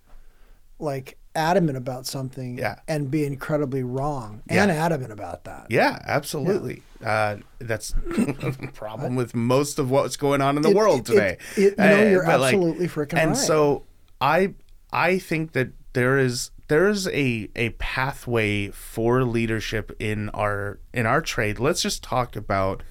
like 0.78 1.16
adamant 1.34 1.76
about 1.78 2.06
something 2.06 2.58
Yeah. 2.58 2.76
and 2.86 3.10
be 3.10 3.24
incredibly 3.24 3.82
wrong 3.82 4.42
and 4.48 4.70
adamant 4.70 5.12
about 5.12 5.44
that. 5.44 5.66
Yeah, 5.70 5.98
absolutely. 6.04 6.82
Uh, 7.04 7.36
that's 7.58 7.94
a 8.16 8.68
problem 8.74 9.16
with 9.16 9.34
most 9.34 9.78
of 9.78 9.90
what's 9.90 10.16
going 10.16 10.40
on 10.40 10.56
in 10.56 10.62
the 10.62 10.70
It- 10.70 10.76
world 10.76 11.00
it- 11.00 11.06
today. 11.06 11.36
it- 11.56 11.78
no, 11.78 11.84
Uh, 11.84 12.02
you're 12.04 12.24
but, 12.24 12.40
like, 12.40 12.54
absolutely 12.54 12.86
freaking 12.88 13.18
And 13.18 13.30
right. 13.30 13.36
so 13.36 13.84
I 14.20 14.54
I 14.92 15.18
think 15.18 15.52
that 15.52 15.70
there 15.94 16.18
is 16.18 16.50
there 16.68 16.88
is 16.88 17.08
a 17.08 17.48
a 17.56 17.70
pathway 17.78 18.68
for 18.70 19.24
leadership 19.24 19.90
in 19.98 20.28
our 20.30 20.78
in 20.94 21.06
our 21.06 21.20
trade. 21.20 21.58
Let's 21.58 21.82
just 21.82 22.02
talk 22.02 22.36
about 22.36 22.82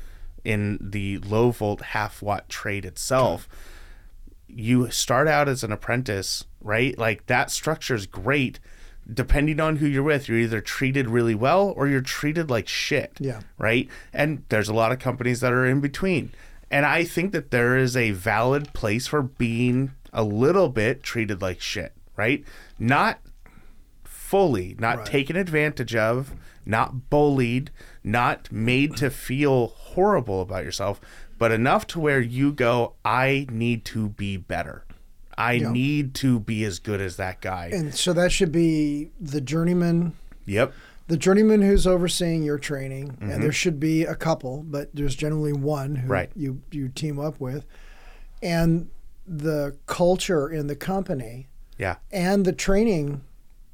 in 0.44 0.78
the 0.82 1.20
low 1.20 1.52
volt 1.52 1.82
half 1.82 2.22
watt 2.22 2.50
trade 2.50 2.86
itself. 2.86 3.48
You 4.56 4.90
start 4.92 5.28
out 5.28 5.48
as 5.48 5.64
an 5.64 5.72
apprentice, 5.72 6.46
right? 6.62 6.98
Like 6.98 7.26
that 7.28 7.52
structure 7.52 7.96
is 7.96 8.06
great. 8.06 8.60
Depending 9.12 9.60
on 9.60 9.78
who 9.78 9.88
you're 9.88 10.04
with, 10.04 10.30
you're 10.30 10.38
either 10.38 10.62
treated 10.62 11.10
really 11.10 11.36
well 11.36 11.74
or 11.76 11.88
you're 11.88 12.02
treated 12.02 12.50
like 12.50 12.68
shit 12.68 13.14
Yeah. 13.20 13.42
right? 13.58 13.90
And 14.14 14.44
there's 14.50 14.70
a 14.70 14.74
lot 14.74 14.92
of 14.92 15.00
companies 15.00 15.40
that 15.42 15.52
are 15.52 15.66
in 15.66 15.82
between. 15.82 16.32
And 16.70 16.86
I 16.86 17.04
think 17.04 17.32
that 17.34 17.52
there 17.52 17.76
is 17.76 17.98
a 17.98 18.12
valid 18.12 18.74
place 18.74 19.08
for 19.08 19.22
being 19.22 19.92
a 20.14 20.24
little 20.24 20.70
bit 20.70 21.04
treated 21.04 21.42
like 21.42 21.60
shit, 21.60 21.94
right? 22.16 22.46
Not 22.80 23.20
fully, 24.04 24.76
not 24.80 24.98
Right. 25.00 25.06
taken 25.06 25.36
advantage 25.36 25.96
of, 25.96 26.34
not 26.66 27.10
bullied, 27.10 27.72
not 28.04 28.52
made 28.52 28.96
to 28.98 29.10
feel 29.10 29.68
horrible 29.68 30.42
about 30.42 30.64
yourself, 30.64 31.02
but 31.42 31.52
enough 31.52 31.88
to 31.88 32.00
where 32.00 32.20
you 32.22 32.52
go, 32.54 32.94
I 33.04 33.48
need 33.50 33.84
to 33.86 34.10
be 34.10 34.38
better. 34.38 34.86
I 35.36 35.54
Yeah. 35.54 35.72
need 35.72 36.14
to 36.16 36.40
be 36.40 36.64
as 36.66 36.78
good 36.78 37.02
as 37.02 37.16
that 37.16 37.42
guy. 37.42 37.72
And 37.74 37.96
so 37.96 38.14
that 38.14 38.32
should 38.32 38.52
be 38.52 39.10
the 39.20 39.42
journeyman 39.42 40.14
yep. 40.46 40.72
the 41.08 41.18
journeyman 41.18 41.64
who's 41.64 41.88
overseeing 41.88 42.44
your 42.44 42.60
training, 42.60 43.18
and 43.20 43.42
there 43.42 43.52
should 43.52 43.80
be 43.80 44.04
a 44.06 44.14
couple, 44.14 44.62
but 44.62 44.92
there's 44.94 45.16
generally 45.16 45.52
one 45.52 45.96
who 45.96 46.08
Right. 46.08 46.30
you 46.36 46.62
you 46.72 46.90
team 46.90 47.18
up 47.20 47.40
with, 47.42 47.66
and 48.44 48.90
the 49.28 49.76
culture 49.88 50.48
in 50.48 50.68
the 50.68 50.76
company 50.76 51.48
Yeah. 51.80 51.96
and 52.12 52.46
the 52.46 52.54
training, 52.54 53.22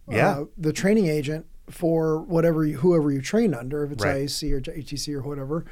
Yeah. 0.10 0.30
uh, 0.30 0.46
the 0.58 0.72
training 0.72 1.08
agent 1.08 1.46
for 1.70 2.18
whatever 2.22 2.66
you, 2.66 2.78
whoever 2.78 3.12
you 3.12 3.22
train 3.22 3.54
under, 3.54 3.84
if 3.84 3.92
it's 3.92 4.06
Right. 4.06 4.22
IAC 4.24 4.54
or 4.54 4.62
HTC 4.62 5.14
or 5.14 5.22
whatever, 5.22 5.66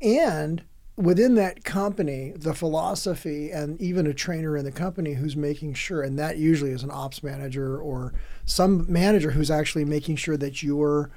and 0.00 0.62
within 0.96 1.34
that 1.34 1.64
company, 1.64 2.32
the 2.34 2.54
philosophy 2.54 3.50
and 3.50 3.80
even 3.80 4.06
a 4.06 4.14
trainer 4.14 4.56
in 4.56 4.64
the 4.64 4.72
company 4.72 5.14
who's 5.14 5.36
making 5.36 5.74
sure, 5.74 6.02
and 6.02 6.18
that 6.18 6.38
usually 6.38 6.70
is 6.70 6.82
an 6.82 6.90
ops 6.90 7.22
manager 7.22 7.78
or 7.78 8.14
some 8.44 8.86
manager 8.90 9.32
who's 9.32 9.50
actually 9.50 9.84
making 9.84 10.16
sure 10.16 10.36
that 10.36 10.62
you're 10.62 11.10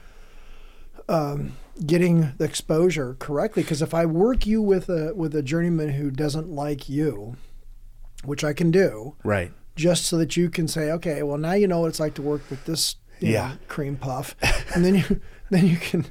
um, 1.08 1.54
getting 1.86 2.34
the 2.38 2.46
exposure 2.46 3.16
correctly. 3.20 3.64
Because 3.64 3.82
if 3.82 3.94
I 3.94 4.06
work 4.06 4.46
you 4.46 4.62
with 4.62 4.90
a 4.90 5.14
with 5.16 5.36
a 5.36 5.42
journeyman 5.42 5.90
who 5.90 6.12
doesn't 6.12 6.50
like 6.50 6.90
you, 6.90 7.36
which 8.24 8.44
I 8.44 8.54
can 8.54 8.72
do, 8.72 9.16
Right. 9.24 9.52
just 9.76 10.06
so 10.06 10.18
that 10.18 10.36
you 10.38 10.50
can 10.50 10.68
say, 10.68 10.92
okay, 10.92 11.24
well 11.24 11.38
now 11.38 11.54
you 11.54 11.68
know 11.68 11.80
what 11.82 11.88
it's 11.88 12.00
like 12.00 12.16
to 12.16 12.22
work 12.22 12.42
with 12.50 12.66
this 12.66 12.98
Yeah. 13.20 13.50
know, 13.50 13.58
cream 13.68 13.96
puff, 13.96 14.36
and 14.76 14.84
then 14.84 14.96
you 14.96 15.22
then 15.50 15.66
you 15.68 15.78
can 15.78 16.06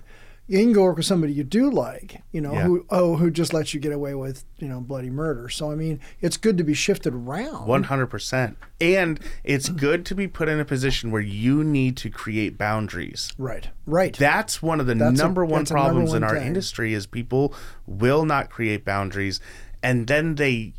you 0.50 0.58
can 0.60 0.72
go 0.72 0.82
work 0.84 0.96
with 0.96 1.04
somebody 1.06 1.32
you 1.34 1.44
do 1.44 1.70
like, 1.70 2.22
you 2.32 2.40
know, 2.40 2.52
Yeah. 2.54 2.62
who 2.64 2.86
oh 2.90 3.16
who 3.16 3.30
just 3.30 3.52
lets 3.52 3.74
you 3.74 3.80
get 3.80 3.92
away 3.92 4.14
with 4.14 4.44
you 4.58 4.66
know 4.66 4.80
bloody 4.80 5.10
murder. 5.10 5.48
So 5.50 5.70
I 5.70 5.74
mean, 5.74 6.00
it's 6.20 6.36
good 6.38 6.56
to 6.58 6.64
be 6.64 6.74
shifted 6.74 7.14
around. 7.14 7.66
One 7.66 7.84
hundred 7.84 8.06
percent, 8.06 8.56
and 8.80 9.20
it's 9.44 9.68
good 9.68 10.06
to 10.06 10.14
be 10.14 10.26
put 10.26 10.48
in 10.48 10.58
a 10.58 10.64
position 10.64 11.10
where 11.10 11.20
you 11.22 11.62
need 11.62 11.96
to 11.98 12.10
create 12.10 12.56
boundaries. 12.58 13.32
right, 13.38 13.68
right. 13.86 14.16
That's 14.16 14.62
one 14.62 14.80
of 14.80 14.86
the 14.86 14.94
That's 14.94 15.20
a- 15.20 15.22
number 15.22 15.44
one 15.44 15.60
that's 15.60 15.70
a 15.70 15.74
number 15.74 15.86
problems 15.90 16.14
in 16.14 16.22
our 16.24 16.36
thing. 16.38 16.46
industry 16.46 16.94
is 16.94 17.06
people 17.06 17.54
will 17.86 18.24
not 18.24 18.48
create 18.50 18.84
boundaries, 18.84 19.40
and 19.82 20.06
then 20.06 20.36
they 20.36 20.72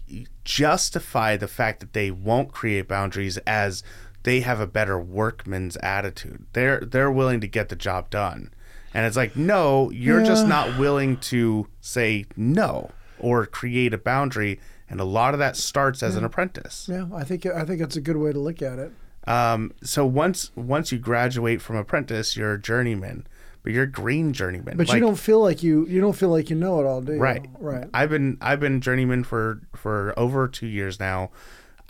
justify 0.44 1.38
the 1.38 1.48
fact 1.48 1.80
that 1.80 1.94
they 1.94 2.12
won't 2.12 2.52
create 2.52 2.88
boundaries 2.88 3.38
as 3.40 3.84
they 4.24 4.42
have 4.42 4.60
a 4.60 4.68
better 4.68 5.00
workman's 5.00 5.78
attitude. 5.78 6.46
They're 6.54 6.80
they're 6.82 7.12
willing 7.12 7.40
to 7.42 7.48
get 7.48 7.70
the 7.70 7.76
job 7.76 8.10
done, 8.10 8.52
And 8.94 9.06
it's 9.06 9.18
like, 9.18 9.36
no, 9.36 9.92
you're 9.92 10.24
just 10.24 10.48
not 10.48 10.80
willing 10.80 11.18
to 11.18 11.68
say 11.80 12.26
no 12.36 12.92
or 13.20 13.46
create 13.46 13.94
a 13.94 13.98
boundary. 13.98 14.60
And 14.90 15.00
a 15.00 15.04
lot 15.04 15.34
of 15.34 15.40
that 15.40 15.56
starts 15.56 16.02
as 16.02 16.16
an 16.16 16.24
apprentice. 16.24 16.88
Yeah, 16.92 17.06
I 17.14 17.24
think 17.24 17.46
I 17.46 17.64
think 17.64 17.80
that's 17.80 17.96
a 17.96 18.02
good 18.02 18.18
way 18.18 18.34
to 18.34 18.40
look 18.40 18.62
at 18.62 18.80
it. 18.80 18.92
Um, 19.28 19.74
so 19.84 20.06
once 20.06 20.52
once 20.56 20.92
you 20.92 20.98
graduate 20.98 21.62
from 21.62 21.76
apprentice, 21.76 22.36
you're 22.36 22.54
a 22.54 22.60
journeyman, 22.60 23.28
but 23.62 23.72
you're 23.74 23.84
a 23.84 23.92
green 23.92 24.34
journeyman. 24.34 24.78
But 24.78 24.92
you 24.92 25.00
don't 25.00 25.20
feel 25.20 25.42
like 25.42 25.62
you 25.62 25.86
you 25.86 26.02
don't 26.02 26.16
feel 26.16 26.30
like 26.30 26.50
you 26.50 26.56
know 26.56 26.80
it 26.80 26.88
all, 26.88 27.02
do 27.02 27.14
you? 27.14 27.20
Right. 27.20 27.46
Right. 27.60 27.88
I've 27.94 28.10
been 28.10 28.40
I've 28.42 28.60
been 28.60 28.82
journeyman 28.82 29.24
for 29.24 29.62
for 29.76 30.14
over 30.18 30.48
two 30.48 30.68
years 30.68 31.00
now. 31.00 31.30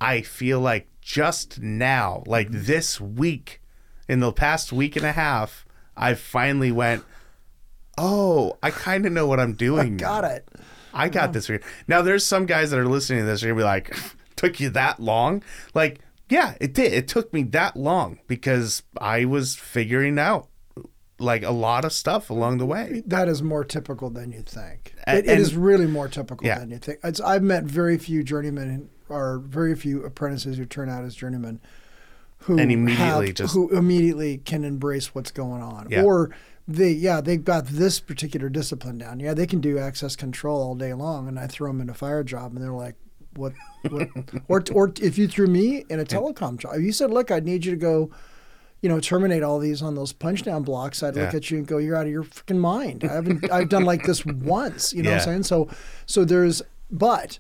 I 0.02 0.22
feel 0.22 0.60
like 0.60 0.88
just 1.02 1.62
now, 1.62 2.24
like 2.26 2.50
this 2.52 3.00
week, 3.00 3.62
in 4.10 4.20
the 4.20 4.34
past 4.34 4.74
week 4.74 4.96
and 4.98 5.06
a 5.06 5.14
half, 5.14 5.66
I 6.00 6.14
finally 6.16 6.72
went. 6.72 7.04
Oh, 7.98 8.58
I 8.64 8.72
kind 8.72 9.06
of 9.06 9.12
know 9.12 9.28
what 9.28 9.40
I'm 9.40 9.54
doing. 9.68 9.98
Got 9.98 10.24
it. 10.24 10.48
I 10.94 11.10
got 11.10 11.34
this. 11.34 11.50
Now, 11.88 12.02
there's 12.02 12.26
some 12.26 12.46
guys 12.46 12.72
that 12.72 12.80
are 12.80 12.88
listening 12.88 13.20
to 13.20 13.26
this 13.26 13.44
are 13.44 13.48
gonna 13.48 13.58
be 13.60 13.64
like, 13.64 13.96
"Took 14.36 14.60
you 14.60 14.70
that 14.72 15.00
long?" 15.00 15.44
Like, 15.74 16.00
yeah, 16.30 16.56
it 16.60 16.74
did. 16.74 16.94
It 16.94 17.08
took 17.08 17.32
me 17.34 17.44
that 17.44 17.76
long 17.78 18.20
because 18.28 18.84
I 19.00 19.26
was 19.26 19.56
figuring 19.56 20.18
out 20.18 20.48
like 21.20 21.44
a 21.44 21.52
lot 21.52 21.84
of 21.84 21.92
stuff 21.92 22.30
along 22.30 22.60
the 22.60 22.66
way. 22.66 23.04
That 23.06 23.28
is 23.28 23.44
more 23.44 23.66
typical 23.66 24.10
than 24.10 24.32
you 24.32 24.42
think. 24.42 24.96
A- 25.06 25.18
It, 25.18 25.28
it 25.28 25.38
is 25.40 25.54
really 25.56 25.86
more 25.86 26.08
typical 26.08 26.48
Yeah. 26.48 26.60
than 26.60 26.72
you 26.72 26.78
think. 26.78 27.00
It's, 27.04 27.20
I've 27.20 27.44
met 27.44 27.66
very 27.66 27.98
few 27.98 28.24
journeymen 28.24 28.90
or 29.10 29.40
very 29.40 29.76
few 29.76 30.04
apprentices 30.06 30.58
who 30.58 30.66
turn 30.66 30.88
out 30.90 31.04
as 31.04 31.16
journeymen 31.16 31.60
who 32.44 32.58
And 32.58 32.72
immediately 32.72 33.28
have- 33.28 33.36
just- 33.36 33.54
who 33.54 33.70
immediately 33.70 34.38
can 34.38 34.64
embrace 34.64 35.14
what's 35.14 35.32
going 35.32 35.62
on, 35.62 35.88
Yeah. 35.90 36.04
or 36.04 36.32
they 36.68 36.92
yeah 36.92 37.20
they've 37.22 37.44
got 37.44 37.66
this 37.68 38.00
particular 38.00 38.48
discipline 38.50 38.98
down. 39.00 39.20
Yeah, 39.20 39.34
they 39.34 39.48
can 39.48 39.60
do 39.60 39.78
access 39.80 40.16
control 40.16 40.62
all 40.62 40.76
day 40.76 40.94
long, 40.94 41.28
and 41.28 41.40
I 41.40 41.48
throw 41.48 41.68
them 41.70 41.82
in 41.82 41.90
a 41.90 41.94
fire 41.94 42.24
job, 42.24 42.54
and 42.56 42.64
they're 42.64 42.72
like. 42.72 42.96
What, 43.36 43.54
what 43.90 44.10
or 44.48 44.64
or 44.74 44.92
if 45.00 45.20
you 45.20 45.28
threw 45.28 45.46
me 45.46 45.86
in 45.88 46.00
a 46.00 46.04
telecom 46.04 46.58
job, 46.58 46.80
you 46.80 46.92
said, 46.92 47.12
"Look, 47.12 47.30
I 47.30 47.40
need 47.40 47.64
you 47.64 47.72
to 47.72 47.78
go 47.78 48.10
you 48.82 48.90
know, 48.90 49.00
terminate 49.00 49.44
all 49.44 49.60
these 49.60 49.82
on 49.84 49.94
those 49.94 50.12
punch 50.14 50.42
down 50.44 50.64
blocks, 50.64 51.04
I'd 51.04 51.16
look 51.16 51.34
at 51.36 51.52
you 51.52 51.60
and 51.60 51.68
go, 51.68 51.78
"You're 51.78 51.96
out 51.96 52.08
of 52.08 52.12
your 52.12 52.24
freaking 52.24 52.58
mind." 52.58 53.04
I 53.04 53.14
haven't. 53.14 53.50
I've 53.52 53.70
done 53.70 53.84
like 53.86 54.04
this 54.04 54.26
once. 54.26 54.94
You 54.94 55.04
know 55.04 55.12
what 55.12 55.20
I'm 55.20 55.26
saying? 55.26 55.44
So, 55.44 55.70
so 56.08 56.26
there's, 56.26 56.64
but 56.90 57.38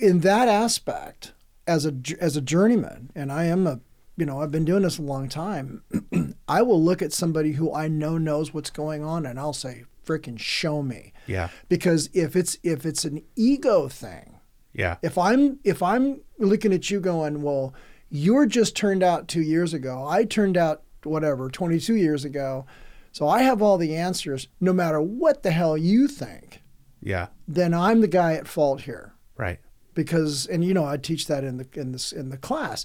in 0.00 0.20
that 0.20 0.48
aspect, 0.48 1.34
as 1.68 1.86
a 1.86 1.94
as 2.20 2.36
a 2.36 2.40
journeyman, 2.40 3.10
and 3.14 3.30
I 3.30 3.44
am 3.44 3.66
a, 3.68 3.80
you 4.20 4.26
know, 4.26 4.40
I've 4.40 4.50
been 4.50 4.64
doing 4.64 4.82
this 4.82 4.98
a 4.98 5.02
long 5.02 5.28
time. 5.28 5.82
I 6.48 6.62
will 6.62 6.82
look 6.82 7.00
at 7.02 7.12
somebody 7.12 7.52
who 7.52 7.74
I 7.74 7.88
know 7.88 8.18
knows 8.18 8.52
what's 8.54 8.70
going 8.70 9.02
on, 9.02 9.24
and 9.26 9.38
I'll 9.40 9.52
say, 9.52 9.84
"Freaking 10.06 10.38
show 10.38 10.82
me," 10.82 11.12
Yeah, 11.26 11.48
because 11.68 12.08
if 12.12 12.36
it's 12.36 12.58
if 12.62 12.84
it's 12.86 13.04
an 13.04 13.22
ego 13.34 13.88
thing, 13.88 14.38
yeah, 14.72 14.96
if 15.02 15.16
I'm 15.18 15.58
if 15.64 15.82
I'm 15.82 16.20
looking 16.38 16.72
at 16.72 16.90
you 16.90 17.00
going, 17.00 17.42
well, 17.42 17.74
you're 18.10 18.46
just 18.46 18.76
turned 18.76 19.02
out 19.02 19.26
two 19.26 19.42
years 19.42 19.72
ago. 19.74 20.06
I 20.06 20.24
turned 20.24 20.56
out 20.56 20.82
whatever 21.04 21.48
22 21.48 21.94
years 21.96 22.24
ago, 22.24 22.66
so 23.12 23.26
I 23.26 23.42
have 23.42 23.62
all 23.62 23.78
the 23.78 23.96
answers. 23.96 24.48
No 24.60 24.72
matter 24.72 25.00
what 25.00 25.42
the 25.42 25.50
hell 25.52 25.76
you 25.78 26.06
think, 26.08 26.62
yeah. 27.00 27.28
then 27.48 27.72
I'm 27.72 28.00
the 28.02 28.08
guy 28.08 28.34
at 28.34 28.46
fault 28.48 28.82
here 28.82 29.14
Right. 29.36 29.60
because, 29.94 30.44
and 30.46 30.62
you 30.64 30.74
know, 30.74 30.84
I 30.84 30.96
teach 30.98 31.26
that 31.28 31.42
in 31.44 31.56
the 31.56 31.66
in 31.74 31.92
this 31.92 32.12
in 32.12 32.28
the 32.30 32.36
class. 32.36 32.84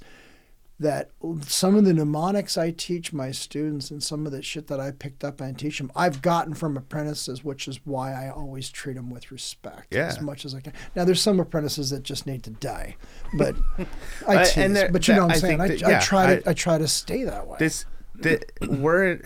That 0.77 1.11
some 1.47 1.75
of 1.75 1.85
the 1.85 1.93
mnemonics 1.93 2.57
I 2.57 2.71
teach 2.71 3.13
my 3.13 3.31
students 3.31 3.91
and 3.91 4.03
some 4.03 4.25
of 4.25 4.33
the 4.33 4.41
shit 4.41 4.67
that 4.67 4.77
I 4.79 4.91
picked 4.91 5.23
up 5.23 5.39
and 5.39 5.57
teach 5.57 5.77
them, 5.77 5.89
I've 5.95 6.21
gotten 6.21 6.53
from 6.53 6.75
apprentices, 6.75 7.45
which 7.45 7.69
is 7.69 7.79
why 7.85 8.11
I 8.11 8.29
always 8.29 8.69
treat 8.69 8.95
them 8.95 9.09
with 9.09 9.31
respect 9.31 9.93
Yeah. 9.93 10.07
as 10.07 10.19
much 10.19 10.43
as 10.43 10.53
I 10.53 10.59
can. 10.59 10.73
Now, 10.93 11.05
there's 11.05 11.21
some 11.21 11.39
apprentices 11.39 11.91
that 11.91 12.03
just 12.03 12.27
need 12.27 12.43
to 12.43 12.49
die, 12.49 12.97
but 13.37 13.55
Uh, 13.79 13.85
I 14.27 14.35
and 14.35 14.45
tease. 14.47 14.73
there- 14.73 14.91
but 14.91 15.07
you 15.07 15.13
that- 15.13 15.19
know 15.21 15.25
what 15.27 15.35
I'm 15.35 15.39
saying. 15.39 15.61
I, 15.61 15.67
that- 15.69 15.83
I 15.85 15.89
yeah, 15.91 15.99
try 16.01 16.35
to 16.35 16.47
I- 16.47 16.51
I, 16.51 16.53
try 16.53 16.77
to 16.77 16.87
stay 16.89 17.23
that 17.23 17.47
way. 17.47 17.55
This 17.57 17.85
the 18.15 18.41
we're 18.69 19.21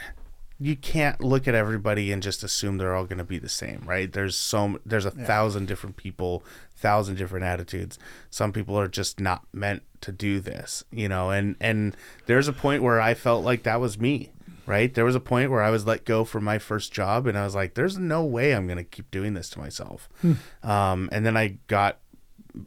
you 0.59 0.75
can't 0.75 1.23
look 1.23 1.47
at 1.47 1.55
everybody 1.55 2.11
and 2.11 2.21
just 2.21 2.43
assume 2.43 2.77
they're 2.77 2.95
all 2.95 3.05
going 3.05 3.17
to 3.17 3.23
be 3.23 3.39
the 3.39 3.47
same, 3.49 3.81
right? 3.85 4.11
There's 4.11 4.35
so 4.35 4.79
there's 4.85 5.05
a 5.05 5.11
thousand 5.11 5.67
different 5.67 5.95
people, 5.95 6.43
thousand 6.75 7.15
different 7.15 7.45
attitudes. 7.45 7.97
Some 8.29 8.51
people 8.51 8.77
are 8.77 8.89
just 8.89 9.19
not 9.21 9.43
meant 9.53 9.83
to 10.01 10.11
do 10.11 10.41
this, 10.41 10.83
you 10.91 11.07
know. 11.07 11.29
And 11.29 11.55
and 11.61 11.95
there's 12.25 12.49
a 12.49 12.53
point 12.53 12.83
where 12.83 12.99
I 12.99 13.13
felt 13.13 13.45
like 13.45 13.63
that 13.63 13.79
was 13.79 13.97
me, 13.97 14.31
right? 14.65 14.93
There 14.93 15.05
was 15.05 15.15
a 15.15 15.21
point 15.21 15.49
where 15.49 15.63
I 15.63 15.69
was 15.69 15.85
let 15.87 16.03
go 16.03 16.25
from 16.25 16.43
my 16.43 16.59
first 16.59 16.91
job, 16.91 17.25
and 17.25 17.37
I 17.37 17.45
was 17.45 17.55
like, 17.55 17.75
"There's 17.75 17.97
no 17.97 18.25
way 18.25 18.53
I'm 18.53 18.67
going 18.67 18.77
to 18.77 18.83
keep 18.83 19.09
doing 19.11 19.35
this 19.35 19.49
to 19.51 19.59
myself." 19.59 20.09
Um, 20.61 21.07
and 21.13 21.25
then 21.25 21.37
I 21.37 21.59
got 21.67 21.99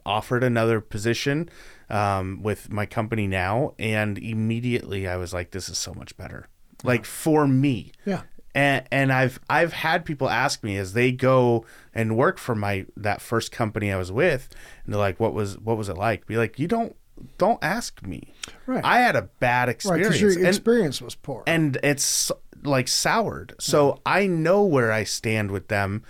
offered 0.07 0.43
another 0.43 0.81
position 0.81 1.51
um, 1.91 2.43
with 2.43 2.71
my 2.71 2.87
company 2.87 3.27
now, 3.27 3.75
and 3.79 4.17
immediately 4.17 5.07
I 5.07 5.17
was 5.17 5.35
like, 5.35 5.51
"This 5.51 5.69
is 5.69 5.77
so 5.77 5.93
much 5.93 6.17
better." 6.17 6.49
Like 6.85 7.05
for 7.05 7.47
me, 7.47 7.93
yeah. 8.05 8.23
and 8.55 8.85
and 8.91 9.13
I've 9.13 9.39
I've 9.49 9.73
had 9.73 10.05
people 10.05 10.29
ask 10.29 10.63
me 10.65 10.77
as 10.77 10.93
they 10.95 11.13
go 11.13 11.65
and 11.95 12.17
work 12.17 12.39
for 12.39 12.55
my 12.55 12.87
that 12.97 13.21
first 13.21 13.53
company 13.53 13.93
I 13.93 13.97
was 13.97 14.11
with, 14.13 14.49
and 14.85 14.93
they're 14.93 15.01
like, 15.01 15.21
"What 15.21 15.35
was 15.35 15.59
what 15.59 15.77
was 15.77 15.89
it 15.89 15.97
like?" 15.97 16.27
Be 16.27 16.37
like, 16.37 16.59
"You 16.59 16.69
don't 16.69 16.97
don't 17.39 17.63
ask 17.63 18.03
me." 18.03 18.33
Right. 18.67 18.85
I 18.85 18.99
had 19.01 19.17
a 19.17 19.23
bad 19.39 19.69
Right, 19.69 19.75
experience, 19.77 20.09
because 20.09 20.21
your 20.21 20.33
and, 20.33 20.47
experience 20.49 21.01
was 21.01 21.15
poor. 21.15 21.43
and 21.47 21.79
it's 21.83 22.33
like 22.65 22.89
soured. 22.89 23.55
So 23.61 24.01
I 24.07 24.27
know 24.27 24.65
where 24.65 24.93
I 24.93 25.05
stand 25.05 25.51
with 25.51 25.69
them, 25.69 26.03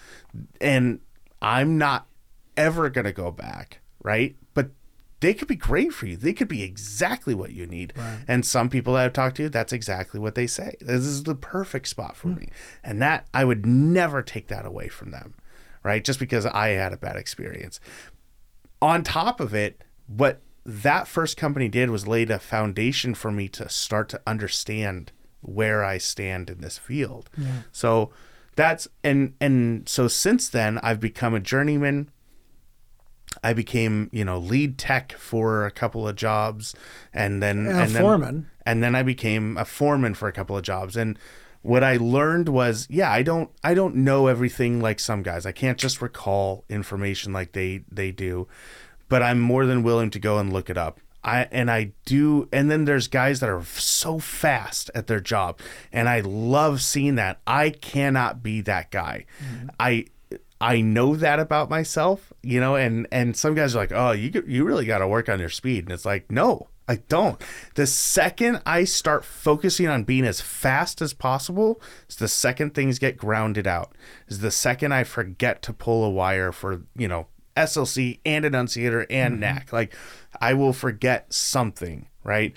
and 0.60 1.00
I'm 1.40 1.76
not 1.78 2.06
ever 2.56 2.88
gonna 2.90 3.12
go 3.12 3.30
back, 3.30 3.80
right? 4.02 4.36
They 5.22 5.32
could 5.32 5.48
be 5.48 5.56
great 5.56 5.94
for 5.94 6.04
you. 6.04 6.18
They 6.18 6.34
could 6.34 6.48
be 6.48 6.62
exactly 6.62 7.34
what 7.34 7.52
you 7.52 7.66
need. 7.66 7.94
And 8.28 8.44
some 8.44 8.68
people 8.68 8.92
that 8.94 9.06
I've 9.06 9.12
talked 9.14 9.38
to, 9.38 9.48
that's 9.48 9.72
exactly 9.72 10.20
what 10.20 10.34
they 10.34 10.46
say. 10.46 10.76
This 10.80 11.06
is 11.06 11.22
the 11.22 11.34
perfect 11.34 11.88
spot 11.88 12.16
for 12.16 12.28
hmm. 12.28 12.40
me, 12.40 12.48
and 12.84 13.00
that 13.00 13.26
I 13.32 13.44
would 13.46 13.64
never 13.64 14.22
take 14.22 14.48
that 14.48 14.66
away 14.66 14.88
from 14.88 15.10
them, 15.10 15.34
right? 15.82 16.04
Just 16.04 16.18
because 16.18 16.44
I 16.44 16.68
had 16.68 16.92
a 16.92 16.98
bad 16.98 17.16
experience 17.16 17.80
on 18.82 19.04
top 19.04 19.40
of 19.40 19.54
it, 19.54 19.80
what 20.08 20.42
that 20.66 21.08
first 21.08 21.36
company 21.36 21.68
did 21.68 21.88
was 21.88 22.06
laid 22.06 22.30
a 22.30 22.38
foundation 22.38 23.14
for 23.14 23.30
me 23.30 23.48
to 23.48 23.68
start 23.68 24.08
to 24.10 24.20
understand 24.26 25.12
where 25.40 25.84
I 25.84 25.98
stand 25.98 26.50
in 26.50 26.60
this 26.60 26.78
field. 26.78 27.30
So 27.70 28.10
that's 28.54 28.88
and 29.02 29.34
and 29.40 29.88
so 29.88 30.08
since 30.08 30.48
then 30.48 30.78
I've 30.78 31.00
become 31.00 31.34
a 31.34 31.40
journeyman. 31.40 32.10
I 33.42 33.52
became, 33.52 34.08
you 34.12 34.24
know, 34.24 34.38
lead 34.38 34.78
tech 34.78 35.12
for 35.12 35.66
a 35.66 35.70
couple 35.70 36.06
of 36.06 36.16
jobs 36.16 36.74
and 37.12 37.42
then 37.42 37.66
And 37.66 37.90
a 37.90 37.92
then, 37.92 38.02
foreman. 38.02 38.50
and 38.66 38.82
then 38.82 38.94
I 38.94 39.02
became 39.02 39.56
a 39.56 39.64
foreman 39.64 40.14
for 40.14 40.28
a 40.28 40.32
couple 40.32 40.56
of 40.56 40.62
jobs. 40.62 40.96
And 40.96 41.18
what 41.62 41.84
I 41.84 41.96
learned 41.96 42.48
was 42.48 42.88
yeah 42.90 43.10
I 43.12 43.22
don't 43.22 43.48
I 43.62 43.74
don't 43.74 43.94
know 43.96 44.26
everything 44.26 44.80
like 44.80 44.98
some 44.98 45.22
guys. 45.22 45.46
I 45.46 45.52
can't 45.52 45.78
just 45.78 46.02
recall 46.02 46.64
information 46.68 47.32
like 47.32 47.52
they 47.52 47.84
they 47.90 48.10
do 48.10 48.48
but 49.08 49.22
I'm 49.22 49.38
more 49.40 49.66
than 49.66 49.82
willing 49.82 50.10
to 50.10 50.18
go 50.18 50.38
and 50.38 50.52
look 50.52 50.70
it 50.70 50.76
up. 50.78 50.98
I 51.22 51.46
and 51.52 51.70
I 51.70 51.92
do 52.04 52.48
and 52.52 52.68
then 52.68 52.84
there's 52.84 53.06
guys 53.06 53.38
that 53.40 53.48
are 53.48 53.62
so 53.64 54.18
fast 54.18 54.90
at 54.92 55.06
their 55.06 55.20
job 55.20 55.60
and 55.92 56.08
I 56.08 56.18
love 56.20 56.82
seeing 56.82 57.14
that. 57.14 57.38
I 57.46 57.70
cannot 57.70 58.42
be 58.42 58.60
that 58.62 58.90
guy. 58.90 59.26
Mm-hmm. 59.40 59.68
I 59.78 60.06
I 60.62 60.80
know 60.80 61.16
that 61.16 61.40
about 61.40 61.68
myself, 61.68 62.32
you 62.40 62.60
know, 62.60 62.76
and 62.76 63.08
and 63.10 63.36
some 63.36 63.56
guys 63.56 63.74
are 63.74 63.78
like, 63.78 63.90
"Oh, 63.92 64.12
you 64.12 64.44
you 64.46 64.64
really 64.64 64.86
got 64.86 64.98
to 64.98 65.08
work 65.08 65.28
on 65.28 65.40
your 65.40 65.48
speed." 65.48 65.84
And 65.84 65.92
it's 65.92 66.04
like, 66.04 66.30
"No, 66.30 66.68
I 66.86 66.96
don't." 67.08 67.42
The 67.74 67.86
second 67.86 68.62
I 68.64 68.84
start 68.84 69.24
focusing 69.24 69.88
on 69.88 70.04
being 70.04 70.24
as 70.24 70.40
fast 70.40 71.02
as 71.02 71.14
possible, 71.14 71.82
is 72.08 72.14
the 72.14 72.28
second 72.28 72.74
things 72.74 73.00
get 73.00 73.16
grounded 73.16 73.66
out. 73.66 73.96
Is 74.28 74.38
the 74.38 74.52
second 74.52 74.92
I 74.92 75.02
forget 75.02 75.62
to 75.62 75.72
pull 75.72 76.04
a 76.04 76.10
wire 76.10 76.52
for, 76.52 76.82
you 76.96 77.08
know, 77.08 77.26
SLC 77.56 78.20
and 78.24 78.44
annunciator 78.44 79.04
and 79.10 79.34
mm-hmm. 79.34 79.40
NAC. 79.40 79.72
Like 79.72 79.96
I 80.40 80.54
will 80.54 80.72
forget 80.72 81.32
something, 81.34 82.06
right? 82.22 82.56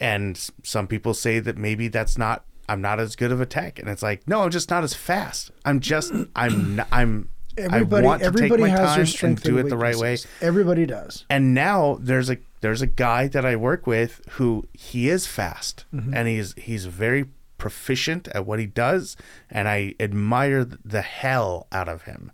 And 0.00 0.36
some 0.64 0.88
people 0.88 1.14
say 1.14 1.38
that 1.38 1.56
maybe 1.56 1.86
that's 1.86 2.18
not 2.18 2.44
I'm 2.68 2.80
not 2.80 2.98
as 2.98 3.14
good 3.14 3.30
of 3.30 3.40
a 3.40 3.46
tech, 3.46 3.78
and 3.78 3.88
it's 3.88 4.02
like, 4.02 4.26
no, 4.26 4.42
I'm 4.42 4.50
just 4.50 4.68
not 4.68 4.82
as 4.82 4.94
fast. 4.94 5.52
I'm 5.64 5.78
just 5.78 6.12
I'm 6.34 6.82
I'm 6.90 7.28
everybody 7.58 8.04
I 8.04 8.08
want 8.08 8.20
to 8.20 8.26
everybody 8.26 8.62
take 8.62 8.72
my 8.72 8.78
has 8.78 8.88
time 8.88 8.96
their 8.96 9.06
strength 9.06 9.44
and 9.44 9.54
do 9.54 9.58
it 9.58 9.68
the 9.68 9.76
right 9.76 9.96
way. 9.96 10.18
Everybody 10.40 10.86
does. 10.86 11.24
And 11.30 11.54
now 11.54 11.98
there's 12.00 12.30
a 12.30 12.38
there's 12.60 12.82
a 12.82 12.86
guy 12.86 13.28
that 13.28 13.44
I 13.44 13.56
work 13.56 13.86
with 13.86 14.20
who 14.30 14.66
he 14.72 15.08
is 15.08 15.26
fast 15.26 15.84
mm-hmm. 15.94 16.14
and 16.14 16.28
he's 16.28 16.54
he's 16.54 16.86
very 16.86 17.26
proficient 17.58 18.28
at 18.28 18.46
what 18.46 18.58
he 18.58 18.66
does, 18.66 19.16
and 19.50 19.68
I 19.68 19.94
admire 19.98 20.64
the 20.64 21.02
hell 21.02 21.66
out 21.72 21.88
of 21.88 22.02
him. 22.02 22.30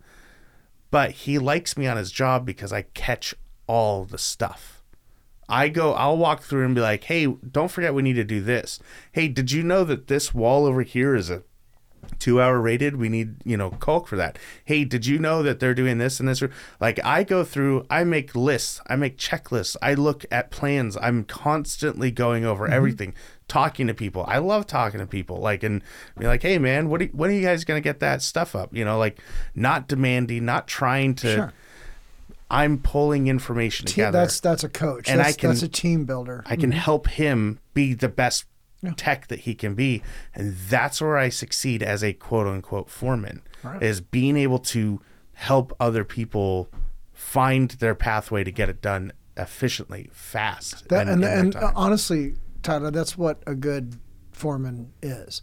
But 0.91 1.13
he 1.13 1.39
likes 1.39 1.77
me 1.77 1.87
on 1.87 1.97
his 1.97 2.13
job 2.13 2.45
because 2.45 2.73
I 2.73 2.83
catch 2.83 3.35
all 3.67 4.05
the 4.05 4.19
stuff. 4.19 4.83
I 5.49 5.69
go, 5.69 5.93
I'll 5.95 6.17
walk 6.17 6.43
through 6.43 6.65
and 6.65 6.75
be 6.75 6.81
like, 6.81 7.05
hey, 7.05 7.27
don't 7.27 7.71
forget 7.71 7.95
we 7.95 8.03
need 8.03 8.15
to 8.15 8.25
do 8.25 8.41
this. 8.41 8.79
Hey, 9.13 9.29
did 9.29 9.53
you 9.53 9.63
know 9.63 9.85
that 9.85 10.07
this 10.07 10.35
wall 10.35 10.67
over 10.67 10.83
here 10.83 11.15
is 11.15 11.31
a 11.31 11.43
two 12.19 12.41
hour 12.41 12.61
rated 12.61 12.97
we 12.97 13.09
need 13.09 13.35
you 13.45 13.57
know 13.57 13.71
caulk 13.71 14.07
for 14.07 14.17
that 14.17 14.39
hey 14.65 14.85
did 14.85 15.07
you 15.07 15.19
know 15.19 15.43
that 15.43 15.61
they're 15.61 15.75
doing 15.75 15.99
this 15.99 16.19
and 16.21 16.29
this 16.29 16.43
like 16.81 16.99
i 17.05 17.23
go 17.25 17.45
through 17.45 17.85
i 17.91 18.03
make 18.05 18.35
lists 18.35 18.81
i 18.89 18.97
make 18.97 19.17
checklists 19.17 19.77
i 19.83 19.95
look 19.95 20.25
at 20.31 20.51
plans 20.51 20.97
i'm 21.01 21.25
constantly 21.25 22.11
going 22.11 22.45
over 22.45 22.65
Mm-hmm. 22.65 22.73
everything 22.75 23.15
talking 23.49 23.87
to 23.87 23.95
people 23.95 24.25
i 24.29 24.39
love 24.39 24.67
talking 24.67 24.99
to 25.01 25.07
people 25.07 25.39
like 25.39 25.63
and 25.63 25.83
be 26.19 26.27
like 26.27 26.43
hey 26.43 26.59
man 26.59 26.89
what 26.89 27.03
are, 27.03 27.07
when 27.07 27.31
are 27.31 27.35
you 27.35 27.43
guys 27.43 27.65
gonna 27.65 27.81
get 27.81 28.01
that 28.01 28.23
stuff 28.23 28.55
up 28.57 28.75
you 28.75 28.85
know 28.85 28.99
like 28.99 29.19
not 29.55 29.87
demanding 29.89 30.45
not 30.45 30.67
trying 30.67 31.15
to 31.17 31.35
Sure. 31.35 31.53
i'm 32.51 32.79
pulling 32.79 33.27
information 33.29 33.87
together 33.87 34.19
that's 34.19 34.41
that's 34.41 34.65
a 34.65 34.69
coach. 34.69 35.09
And 35.09 35.21
I 35.21 35.33
can- 35.33 35.51
that's 35.51 35.63
a 35.63 35.69
team 35.69 36.05
builder. 36.05 36.43
I 36.47 36.57
can 36.57 36.73
help 36.73 37.09
him 37.09 37.59
be 37.75 37.95
the 37.95 38.09
best 38.09 38.45
Yeah. 38.83 38.93
tech 38.97 39.29
that 39.29 39.41
he 39.41 39.55
can 39.55 39.75
be. 39.75 40.03
And 40.35 40.57
that's 40.69 41.01
where 41.01 41.17
I 41.17 41.29
succeed 41.29 41.83
as 41.83 42.03
a 42.03 42.13
quote 42.13 42.47
unquote 42.47 42.91
foreman 42.91 43.43
Right. 43.63 43.81
is 43.83 44.01
being 44.01 44.37
able 44.37 44.59
to 44.59 45.01
help 45.35 45.73
other 45.79 46.05
people 46.05 46.69
find 47.13 47.71
their 47.73 47.95
pathway 47.95 48.43
to 48.45 48.51
get 48.51 48.69
it 48.69 48.83
done 48.83 49.13
efficiently, 49.37 50.11
fast. 50.13 50.89
That, 50.89 51.09
and 51.09 51.25
and, 51.25 51.55
uh, 51.57 51.73
honestly, 51.77 52.35
Tyler, 52.63 52.91
that's 52.91 53.17
what 53.17 53.43
a 53.47 53.55
good 53.55 53.97
foreman 54.33 54.93
is. 55.03 55.43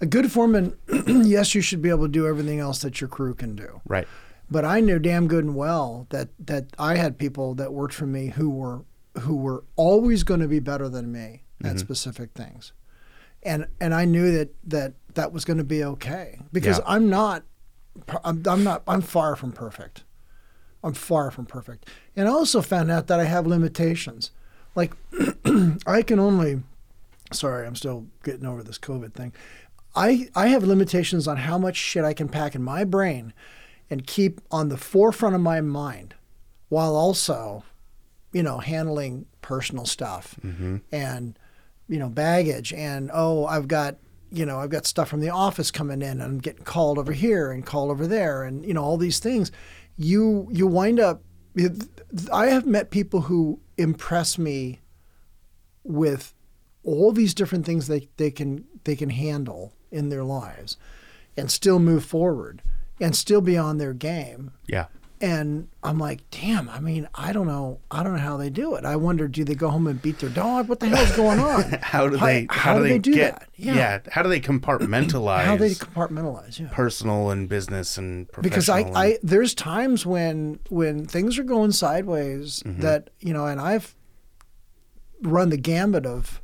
A 0.00 0.06
good 0.06 0.32
foreman, 0.32 0.76
yes, 1.06 1.54
you 1.54 1.60
should 1.60 1.80
be 1.82 1.90
able 1.90 2.06
to 2.06 2.08
do 2.12 2.26
everything 2.26 2.58
else 2.58 2.80
that 2.80 3.00
your 3.00 3.08
crew 3.08 3.34
can 3.34 3.54
do. 3.54 3.80
right. 3.86 4.08
But 4.52 4.64
I 4.64 4.80
knew 4.80 4.98
damn 4.98 5.28
good 5.28 5.44
and 5.44 5.54
well 5.54 6.08
that 6.10 6.30
that 6.44 6.66
I 6.76 6.96
had 6.96 7.18
people 7.18 7.54
that 7.54 7.72
worked 7.72 7.94
for 7.94 8.06
me 8.06 8.28
who 8.30 8.50
were 8.50 8.82
who 9.20 9.36
were 9.36 9.62
always 9.76 10.24
going 10.24 10.40
to 10.40 10.48
be 10.48 10.58
better 10.58 10.88
than 10.88 11.12
me 11.12 11.44
at 11.62 11.66
mm-hmm. 11.66 11.78
specific 11.78 12.30
things, 12.32 12.72
and 13.42 13.66
and 13.80 13.94
I 13.94 14.04
knew 14.04 14.30
that 14.32 14.54
that 14.64 14.94
that 15.14 15.32
was 15.32 15.44
going 15.44 15.58
to 15.58 15.64
be 15.64 15.84
okay 15.84 16.40
because 16.52 16.78
Yeah. 16.78 16.84
I'm 16.86 17.08
not 17.08 17.44
I'm, 18.24 18.42
I'm 18.46 18.64
not 18.64 18.82
I'm 18.86 19.02
far 19.02 19.36
from 19.36 19.52
perfect. 19.52 20.04
I'm 20.82 20.94
far 20.94 21.30
from 21.30 21.46
perfect, 21.46 21.88
and 22.16 22.26
I 22.26 22.30
also 22.30 22.62
found 22.62 22.90
out 22.90 23.06
that 23.08 23.20
I 23.20 23.24
have 23.24 23.46
limitations. 23.46 24.30
Like 24.74 24.92
I 25.86 26.02
can 26.02 26.18
only 26.18 26.62
sorry, 27.32 27.66
I'm 27.66 27.76
still 27.76 28.06
getting 28.24 28.46
over 28.46 28.62
this 28.62 28.78
COVID 28.78 29.14
thing. 29.14 29.32
I 29.94 30.28
I 30.34 30.48
have 30.48 30.62
limitations 30.64 31.26
on 31.26 31.38
how 31.38 31.58
much 31.58 31.76
shit 31.76 32.04
I 32.04 32.14
can 32.14 32.28
pack 32.28 32.54
in 32.54 32.62
my 32.62 32.84
brain 32.84 33.32
and 33.88 34.06
keep 34.06 34.40
on 34.50 34.68
the 34.68 34.76
forefront 34.76 35.34
of 35.34 35.40
my 35.40 35.60
mind 35.60 36.14
while 36.68 36.94
also, 36.94 37.64
you 38.32 38.42
know, 38.42 38.58
handling 38.58 39.26
personal 39.42 39.84
stuff 39.84 40.36
mm-hmm. 40.44 40.76
and 40.92 41.38
you 41.90 41.98
know, 41.98 42.08
baggage 42.08 42.72
and 42.72 43.10
oh, 43.12 43.44
I've 43.44 43.68
got 43.68 43.96
you 44.32 44.46
know, 44.46 44.60
I've 44.60 44.70
got 44.70 44.86
stuff 44.86 45.08
from 45.08 45.18
the 45.18 45.30
office 45.30 45.72
coming 45.72 46.02
in 46.02 46.12
and 46.12 46.22
I'm 46.22 46.38
getting 46.38 46.62
called 46.62 46.98
over 46.98 47.12
here 47.12 47.50
and 47.50 47.66
called 47.66 47.90
over 47.90 48.06
there 48.06 48.44
and 48.44 48.64
you 48.64 48.72
know, 48.72 48.82
all 48.82 48.96
these 48.96 49.18
things. 49.18 49.50
You 49.98 50.48
you 50.52 50.66
wind 50.66 51.00
up 51.00 51.22
I 52.32 52.46
have 52.46 52.64
met 52.64 52.90
people 52.90 53.22
who 53.22 53.60
impress 53.76 54.38
me 54.38 54.80
with 55.82 56.32
all 56.84 57.12
these 57.12 57.34
different 57.34 57.66
things 57.66 57.88
they, 57.88 58.08
they 58.16 58.30
can 58.30 58.64
they 58.84 58.94
can 58.94 59.10
handle 59.10 59.74
in 59.90 60.08
their 60.08 60.24
lives 60.24 60.76
and 61.36 61.50
still 61.50 61.78
move 61.78 62.04
forward 62.04 62.62
and 63.00 63.16
still 63.16 63.40
be 63.40 63.56
on 63.56 63.78
their 63.78 63.92
game 63.92 64.52
Yeah. 64.66 64.86
And 65.22 65.68
I'm 65.82 65.98
like, 65.98 66.20
damn, 66.30 66.68
I 66.70 66.80
mean, 66.80 67.06
I 67.14 67.32
don't 67.32 67.46
know 67.46 67.80
I 67.90 68.02
don't 68.02 68.14
know 68.14 68.20
how 68.20 68.36
they 68.38 68.48
do 68.50 68.74
it. 68.76 68.84
I 68.84 68.96
wonder 68.96 69.28
do 69.28 69.44
they 69.44 69.54
go 69.54 69.68
home 69.68 69.86
and 69.86 70.00
beat 70.00 70.18
their 70.18 70.30
dog? 70.30 70.68
What 70.68 70.80
the 70.80 70.88
hell's 70.88 71.14
going 71.16 71.38
on? 71.40 71.62
How 71.82 72.08
do 72.08 72.16
they 72.16 72.46
how, 72.50 72.78
do 72.78 72.82
they, 72.84 72.98
do 72.98 73.12
get 73.12 73.38
that? 73.40 73.48
yeah. 73.56 73.98
how 74.10 74.22
do 74.22 74.28
they 74.28 74.40
compartmentalize 74.40 75.44
How 75.44 75.56
they 75.56 75.70
compartmentalize, 75.70 76.58
yeah. 76.58 76.68
personal 76.72 77.30
and 77.30 77.48
business 77.48 77.98
and 77.98 78.30
professional 78.32 78.50
because 78.50 78.68
I, 78.68 78.80
and- 78.80 78.96
I 78.96 79.18
there's 79.22 79.54
times 79.54 80.06
when 80.06 80.58
when 80.70 81.06
things 81.06 81.38
are 81.38 81.44
going 81.44 81.72
sideways 81.72 82.62
Mm-hmm. 82.64 82.80
that 82.80 83.10
you 83.20 83.32
know 83.34 83.46
and 83.46 83.60
I've 83.60 83.94
run 85.22 85.50
the 85.50 85.56
gambit 85.58 86.06
of 86.06 86.40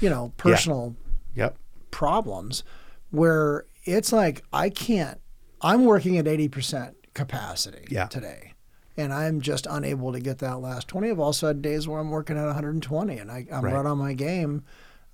you 0.00 0.08
know 0.08 0.32
personal 0.36 0.94
Yep. 1.34 1.56
problems 1.90 2.62
where 3.10 3.66
it's 3.84 4.12
like 4.12 4.42
I 4.52 4.70
can't 4.70 5.20
I'm 5.60 5.84
working 5.84 6.16
at 6.18 6.26
80% 6.26 6.94
capacity 7.14 7.86
Yeah. 7.90 8.06
today 8.06 8.52
and 8.96 9.12
I'm 9.12 9.40
just 9.40 9.66
unable 9.68 10.12
to 10.12 10.20
get 10.20 10.38
that 10.38 10.60
last 10.60 10.88
20 10.88 11.10
I've 11.10 11.18
also 11.18 11.46
had 11.48 11.62
days 11.62 11.88
where 11.88 12.00
I'm 12.00 12.10
working 12.10 12.36
at 12.36 12.44
120 12.46 13.18
and 13.18 13.30
I, 13.30 13.46
I'm 13.52 13.64
Right. 13.64 13.74
right. 13.74 13.86
on 13.86 13.98
my 13.98 14.12
game 14.12 14.62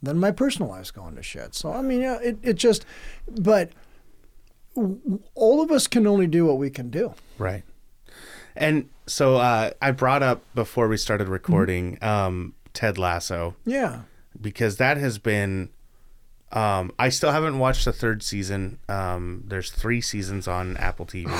then 0.02 0.18
my 0.18 0.30
personal 0.30 0.70
life's 0.70 0.90
going 0.90 1.14
to 1.16 1.22
shit 1.22 1.54
so 1.54 1.72
I 1.72 1.82
mean 1.82 2.00
yeah, 2.00 2.18
it, 2.22 2.38
it 2.42 2.54
just 2.54 2.84
but 3.28 3.70
all 5.34 5.62
of 5.62 5.70
us 5.70 5.86
can 5.86 6.06
only 6.06 6.26
do 6.26 6.46
what 6.46 6.58
we 6.58 6.70
can 6.70 6.90
do 6.90 7.14
Right. 7.38 7.64
And 8.56 8.88
so 9.06 9.36
uh, 9.36 9.70
I 9.80 9.90
brought 9.92 10.22
up 10.22 10.42
before 10.54 10.88
we 10.88 10.96
started 10.96 11.24
Mm-hmm. 11.24 11.32
recording 11.32 11.98
um, 12.02 12.54
Ted 12.72 12.98
Lasso 12.98 13.56
yeah 13.64 14.02
because 14.40 14.76
that 14.76 14.96
has 14.96 15.18
been. 15.18 15.70
Um, 16.52 16.92
I 16.98 17.10
still 17.10 17.30
haven't 17.32 17.58
watched 17.58 17.84
the 17.84 17.92
third 17.92 18.22
season. 18.22 18.78
Um, 18.88 19.44
there's 19.46 19.70
three 19.70 20.00
seasons 20.00 20.48
on 20.48 20.76
Apple 20.78 21.06
TV. 21.06 21.30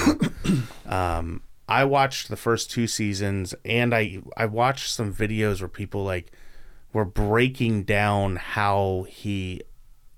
um, 0.91 1.43
I 1.69 1.85
watched 1.85 2.29
the 2.29 2.37
first 2.37 2.71
two 2.71 2.87
seasons, 2.87 3.55
and 3.65 3.95
I 3.95 4.21
I 4.37 4.47
watched 4.47 4.91
some 4.91 5.13
videos 5.13 5.61
where 5.61 5.69
people 5.69 6.05
like 6.05 6.33
were 6.93 7.05
breaking 7.05 7.85
down 7.85 8.37
how 8.37 9.07
he 9.09 9.63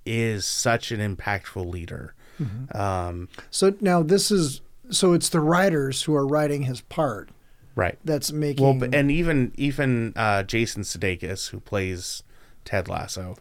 is 0.05 0.45
such 0.47 0.91
an 0.91 1.01
impactful 1.01 1.65
leader. 1.65 2.15
Mm-hmm. 2.41 2.77
Um, 2.77 3.29
so 3.51 3.75
now 3.81 4.03
this 4.03 4.31
is 4.31 4.63
so 4.91 5.13
it's 5.13 5.29
the 5.29 5.41
writers 5.41 6.03
who 6.03 6.15
are 6.15 6.27
writing 6.27 6.63
his 6.63 6.81
part 6.83 7.31
right. 7.75 7.99
that's 8.05 8.33
making 8.33 8.79
Well, 8.79 8.89
and 8.93 9.11
even 9.11 9.53
even 9.57 10.13
uh, 10.17 10.43
Jason 10.43 10.83
Sudeikis, 10.83 11.51
who 11.51 11.61
plays 11.61 12.23
Ted 12.65 12.89
Lasso, 12.89 13.37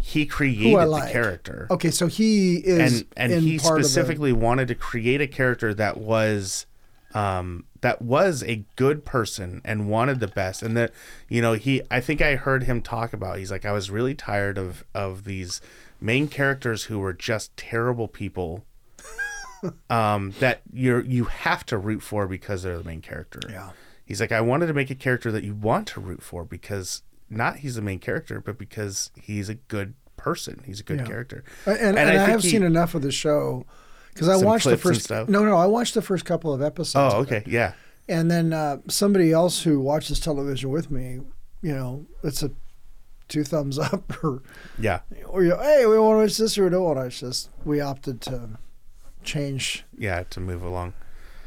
he 0.00 0.26
created 0.26 0.76
I 0.78 0.84
the 0.86 1.12
character, 1.12 1.66
okay 1.70 1.90
so 1.90 2.06
he 2.06 2.56
is 2.56 3.00
and 3.00 3.06
and 3.16 3.42
he 3.42 3.58
part 3.58 3.78
of 3.78 3.82
the- 3.82 3.88
specifically 3.88 4.32
wanted 4.32 4.68
to 4.68 4.74
create 4.74 5.20
a 5.20 5.26
character 5.26 5.74
that 5.74 5.96
was, 5.98 6.66
um, 7.14 7.64
that 7.80 8.02
was 8.02 8.42
a 8.42 8.64
good 8.76 9.04
person 9.04 9.60
and 9.64 9.88
wanted 9.88 10.20
the 10.20 10.28
best, 10.28 10.62
and 10.62 10.76
that 10.76 10.92
you 11.28 11.42
know 11.42 11.52
he, 11.52 11.82
I 11.90 12.00
think 12.00 12.20
I 12.22 12.36
heard 12.36 12.64
him 12.64 12.80
talk 12.82 13.12
about. 13.12 13.38
He's 13.38 13.50
like, 13.50 13.64
I 13.64 13.72
was 13.72 13.90
really 13.90 14.14
tired 14.14 14.58
of 14.58 14.84
of 14.94 15.24
these 15.24 15.60
main 16.00 16.28
characters 16.28 16.84
who 16.84 16.98
were 16.98 17.12
just 17.12 17.56
terrible 17.56 18.08
people. 18.08 18.64
um, 19.90 20.34
that 20.40 20.60
you're 20.72 21.00
you 21.00 21.24
have 21.24 21.64
to 21.66 21.78
root 21.78 22.02
for 22.02 22.26
because 22.26 22.62
they're 22.62 22.78
the 22.78 22.84
main 22.84 23.00
character. 23.00 23.40
Yeah. 23.48 23.70
He's 24.04 24.20
like, 24.20 24.32
I 24.32 24.42
wanted 24.42 24.66
to 24.66 24.74
make 24.74 24.90
a 24.90 24.94
character 24.94 25.32
that 25.32 25.44
you 25.44 25.54
want 25.54 25.86
to 25.88 26.00
root 26.00 26.22
for 26.22 26.44
because 26.44 27.02
not 27.30 27.56
he's 27.58 27.74
the 27.76 27.82
main 27.82 27.98
character, 27.98 28.40
but 28.40 28.58
because 28.58 29.10
he's 29.20 29.48
a 29.48 29.54
good 29.54 29.94
person. 30.16 30.62
He's 30.64 30.80
a 30.80 30.84
good 30.84 31.00
Yeah. 31.00 31.06
character. 31.06 31.44
And, 31.66 31.78
and, 31.78 31.98
And 31.98 32.10
I, 32.10 32.14
I 32.24 32.26
have 32.28 32.42
he- 32.42 32.50
seen 32.50 32.62
enough 32.62 32.94
of 32.94 33.02
the 33.02 33.12
show 33.12 33.66
because 34.12 34.28
I 34.28 34.36
watched 34.36 34.66
the 34.66 34.76
first. 34.76 35.02
stuff? 35.04 35.28
No, 35.28 35.44
no, 35.44 35.56
I 35.56 35.66
watched 35.66 35.94
the 35.94 36.02
first 36.02 36.24
couple 36.24 36.52
of 36.52 36.62
episodes. 36.62 37.14
Oh, 37.14 37.18
okay, 37.22 37.42
yeah, 37.46 37.72
And 38.08 38.30
then 38.30 38.52
uh, 38.52 38.78
somebody 38.88 39.32
else 39.32 39.62
who 39.62 39.80
watches 39.80 40.20
television 40.20 40.70
with 40.70 40.90
me, 40.90 41.20
you 41.62 41.74
know, 41.74 42.06
it's 42.22 42.42
a 42.42 42.50
two 43.28 43.42
thumbs 43.42 43.78
up 43.92 44.22
or 44.22 44.42
yeah, 44.78 45.00
or 45.26 45.42
you 45.42 45.56
hey, 45.56 45.86
we 45.86 45.98
want 45.98 46.18
to 46.18 46.22
watch 46.24 46.36
this 46.36 46.56
or 46.58 46.64
we 46.64 46.70
don't 46.70 46.84
want 46.84 46.96
to 46.98 47.02
watch 47.04 47.20
this. 47.20 47.48
We 47.64 47.80
opted 47.80 48.20
to 48.22 48.50
change. 49.22 49.84
yeah. 49.98 50.22
To 50.30 50.40
move 50.40 50.62
along. 50.62 50.92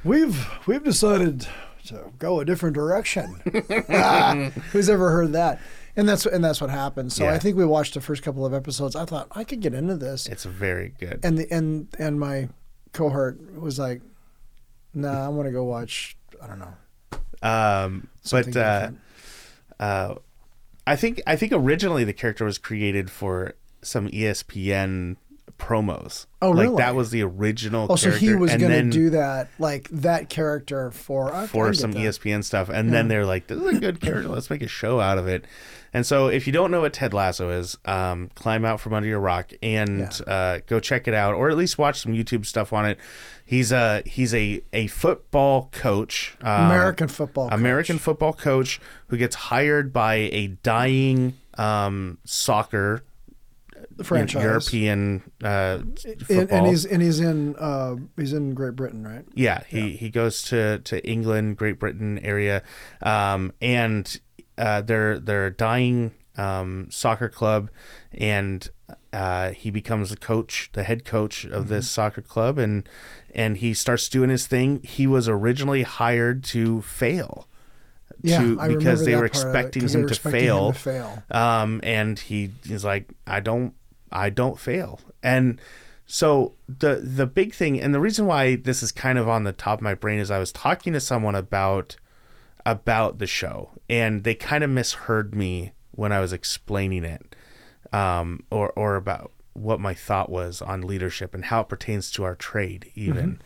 We've 0.04 0.48
we've 0.66 0.84
decided 0.84 1.48
to 1.88 2.12
go 2.19 2.39
a 2.39 2.45
different 2.45 2.76
direction. 2.76 3.41
Ah, 3.89 4.52
Who's 4.71 4.89
ever 4.89 5.12
heard 5.12 5.34
that? 5.34 5.60
And 5.95 6.08
that's 6.08 6.26
and 6.26 6.43
that's 6.43 6.62
what 6.62 6.69
happened. 6.69 7.12
So 7.12 7.23
Yeah. 7.23 7.34
I 7.34 7.39
think 7.39 7.58
we 7.58 7.65
watched 7.65 7.93
the 7.95 8.02
first 8.02 8.21
couple 8.23 8.45
of 8.45 8.54
episodes. 8.54 8.95
I 8.95 9.06
thought 9.06 9.28
I 9.32 9.43
could 9.43 9.62
get 9.62 9.73
into 9.73 9.95
this. 9.95 10.28
It's 10.28 10.43
very 10.45 10.93
good. 11.00 11.19
and 11.23 11.38
the 11.38 11.52
and 11.52 11.88
and 11.97 12.19
my 12.19 12.50
cohort 12.93 13.39
was 13.60 13.80
like, 13.80 14.02
"Nah, 14.93 15.26
I 15.26 15.30
want 15.30 15.47
to 15.47 15.52
go 15.52 15.63
watch. 15.63 16.15
I 16.41 16.47
don't 16.47 16.60
know." 16.60 16.73
Um, 17.41 18.08
but 18.32 18.56
uh, 18.56 18.91
uh, 19.80 20.15
I 20.86 20.95
think 20.95 21.21
I 21.26 21.36
think 21.36 21.52
originally 21.52 22.04
the 22.04 22.13
character 22.13 22.45
was 22.45 22.58
created 22.58 23.10
for 23.10 23.54
some 23.82 24.08
ESPN 24.10 25.15
promos. 25.58 26.26
Oh, 26.41 26.52
like 26.52 26.65
really? 26.65 26.78
that 26.78 26.96
was 26.96 27.10
the 27.12 27.24
original. 27.24 27.88
oh, 27.89 27.96
so 27.96 28.12
he 28.12 28.36
was 28.36 28.52
and 28.52 28.62
going 28.62 28.72
to 28.72 28.78
then 28.78 28.89
do 28.89 29.10
that, 29.12 29.50
like 29.60 29.89
that 29.89 30.30
character 30.30 30.91
for 30.91 31.34
I 31.34 31.48
for 31.48 31.74
some 31.74 31.91
that. 31.93 32.00
ESPN 32.00 32.43
stuff, 32.43 32.70
and 32.70 32.93
then 32.93 33.08
they're 33.08 33.26
like, 33.26 33.48
"This 33.48 33.60
is 33.60 33.78
a 33.78 33.80
good 33.80 34.00
character. 34.02 34.30
Let's 34.30 34.50
make 34.50 34.62
a 34.62 34.67
show 34.67 35.00
out 35.00 35.17
of 35.17 35.28
it." 35.28 35.46
And 35.93 36.06
so, 36.06 36.28
if 36.28 36.46
you 36.46 36.54
don't 36.54 36.70
know 36.70 36.82
what 36.82 36.93
Ted 36.93 37.13
Lasso 37.13 37.50
is, 37.50 37.78
um, 37.86 38.30
climb 38.36 38.65
out 38.65 38.80
from 38.80 38.93
under 38.93 39.08
your 39.08 39.20
rock 39.20 39.52
and 39.63 40.10
uh, 40.28 40.60
go 40.67 40.80
check 40.80 41.08
it 41.08 41.13
out, 41.13 41.34
or 41.34 41.50
at 41.50 41.58
least 41.58 41.78
watch 41.78 42.02
some 42.02 42.13
YouTube 42.13 42.46
stuff 42.46 42.72
on 42.74 42.86
it. 42.86 43.00
He's 43.46 43.72
a 43.72 44.04
he's 44.06 44.34
a 44.36 44.62
a 44.74 44.88
football 44.88 45.70
coach, 45.72 46.38
um, 46.41 46.65
American 46.65 47.08
football. 47.08 47.50
coach. 47.50 47.60
American 47.60 47.98
football 47.98 48.34
coach 48.34 48.80
who 49.08 49.17
gets 49.17 49.36
hired 49.36 49.91
by 49.93 50.15
a 50.15 50.48
dying 50.62 51.34
um, 51.58 52.20
soccer 52.26 53.04
franchise. 54.04 54.44
European 54.44 55.22
uh, 55.44 55.80
and, 56.30 56.52
and 56.52 56.68
he's 56.68 56.86
and 56.86 57.02
he's 57.02 57.20
in 57.20 57.56
uh, 57.58 57.96
he's 58.16 58.34
in 58.34 58.54
Great 58.54 58.76
Britain, 58.76 59.06
right? 59.06 59.26
Yeah, 59.34 59.64
he, 59.68 59.92
he 59.98 60.10
goes 60.10 60.42
to, 60.44 60.80
to 60.80 61.06
England, 61.08 61.58
Great 61.58 61.80
Britain 61.80 62.20
area, 62.20 62.64
um, 63.02 63.52
and 63.62 64.20
uh, 64.58 64.82
they're 64.82 65.20
they're 65.20 65.48
a 65.48 65.54
dying 65.54 66.12
um, 66.38 66.88
soccer 66.92 67.30
club, 67.30 67.70
and 68.12 68.70
uh, 69.14 69.52
he 69.52 69.72
becomes 69.72 70.10
the 70.12 70.18
coach, 70.18 70.70
the 70.74 70.84
head 70.84 71.04
coach 71.06 71.46
of 71.46 71.68
this 71.68 71.90
soccer 71.90 72.22
club, 72.22 72.58
and 72.58 72.88
and 73.34 73.58
he 73.58 73.74
starts 73.74 74.08
doing 74.10 74.30
his 74.30 74.48
thing. 74.48 74.82
He 74.84 75.08
was 75.08 75.28
originally 75.28 75.84
hired 75.84 76.44
to 76.46 76.82
fail, 76.84 77.48
Yeah, 78.22 78.40
to, 78.42 78.60
I 78.60 78.68
because 78.68 79.06
they 79.06 79.16
were 79.16 79.22
part 79.30 79.36
of 79.36 79.38
it, 79.38 79.48
expecting 79.48 79.82
'cause 79.84 79.94
they 79.94 80.00
him 80.00 80.04
were 80.04 80.10
to 80.10 80.14
expecting 80.14 80.40
fail. 80.42 80.68
Him 80.68 80.74
to 80.74 80.80
fail. 80.80 81.24
Um, 81.32 81.80
and 81.84 82.18
he 82.20 82.52
is 82.70 82.84
like, 82.84 83.10
I 83.26 83.40
don't, 83.40 83.74
I 84.12 84.30
don't 84.30 84.60
fail. 84.60 85.00
And 85.22 85.60
so 86.06 86.54
the 86.67 86.96
the 87.04 87.28
big 87.28 87.54
thing, 87.54 87.82
and 87.82 87.93
the 87.93 88.00
reason 88.00 88.26
why 88.26 88.56
this 88.56 88.82
is 88.82 88.91
kind 88.91 89.17
of 89.17 89.28
on 89.28 89.43
the 89.43 89.52
top 89.52 89.80
of 89.80 89.84
my 89.84 89.93
brain 89.93 90.20
is 90.20 90.32
I 90.32 90.39
was 90.39 90.52
talking 90.52 90.93
to 90.93 91.02
someone 91.02 91.36
about 91.36 91.98
about 92.65 93.20
the 93.20 93.28
show, 93.28 93.72
and 93.89 94.24
they 94.24 94.36
kind 94.36 94.63
of 94.63 94.70
misheard 94.70 95.36
me 95.36 95.74
when 95.91 96.12
I 96.12 96.20
was 96.20 96.32
explaining 96.34 97.04
it, 97.04 97.36
um, 97.91 98.43
or 98.50 98.72
or 98.76 98.96
about 98.96 99.32
what 99.58 99.80
my 99.80 99.93
thought 99.93 100.30
was 100.30 100.62
on 100.62 100.82
leadership 100.82 101.34
and 101.34 101.46
how 101.46 101.62
it 101.62 101.67
pertains 101.67 102.12
to 102.12 102.24
our 102.24 102.36
trade, 102.36 102.91
even. 102.93 103.41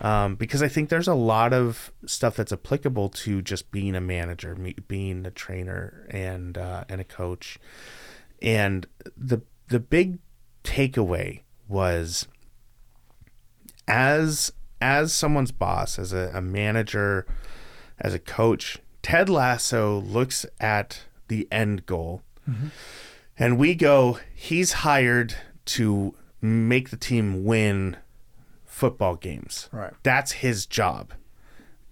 Um, 0.00 0.34
because 0.34 0.60
I 0.60 0.66
think 0.66 0.88
there's 0.88 1.06
a 1.06 1.14
lot 1.14 1.52
of 1.52 1.92
stuff 2.04 2.34
that's 2.34 2.52
applicable 2.52 3.10
to 3.10 3.40
just 3.40 3.70
being 3.70 3.94
a 3.94 4.00
manager, 4.00 4.56
me, 4.56 4.74
being 4.88 5.24
a 5.24 5.30
trainer, 5.30 6.06
and 6.10 6.58
uh, 6.58 6.84
and 6.88 7.00
a 7.00 7.04
coach. 7.04 7.58
And 8.42 8.86
the 9.16 9.42
the 9.72 9.80
big 9.80 10.18
takeaway 10.64 11.40
was 11.66 12.28
as 13.88 14.52
as 14.80 15.14
someone's 15.14 15.52
boss, 15.52 15.98
as 15.98 16.12
a, 16.12 16.30
a 16.34 16.42
manager, 16.42 17.24
as 17.98 18.14
a 18.14 18.18
coach, 18.18 18.78
Ted 19.00 19.28
Lasso 19.28 20.00
looks 20.00 20.44
at 20.60 21.04
the 21.28 21.48
end 21.52 21.86
goal, 21.86 22.22
mm-hmm. 22.48 22.68
and 23.38 23.58
we 23.58 23.74
go, 23.74 24.18
he's 24.34 24.72
hired 24.72 25.36
to 25.66 26.14
make 26.40 26.90
the 26.90 26.96
team 26.96 27.44
win 27.44 27.96
football 28.64 29.14
games. 29.14 29.68
Right. 29.72 29.92
That's 30.02 30.32
his 30.32 30.66
job. 30.66 31.12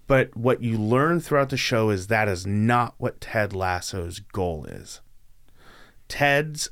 But 0.05 0.35
what 0.35 0.61
you 0.61 0.77
learn 0.77 1.21
throughout 1.21 1.49
the 1.49 1.57
show 1.57 1.89
is 1.89 2.07
that 2.07 2.27
is 2.27 2.45
not 2.45 2.95
what 2.97 3.21
Ted 3.21 3.53
Lasso's 3.53 4.19
goal 4.19 4.65
is. 4.65 4.99
Ted's 6.09 6.69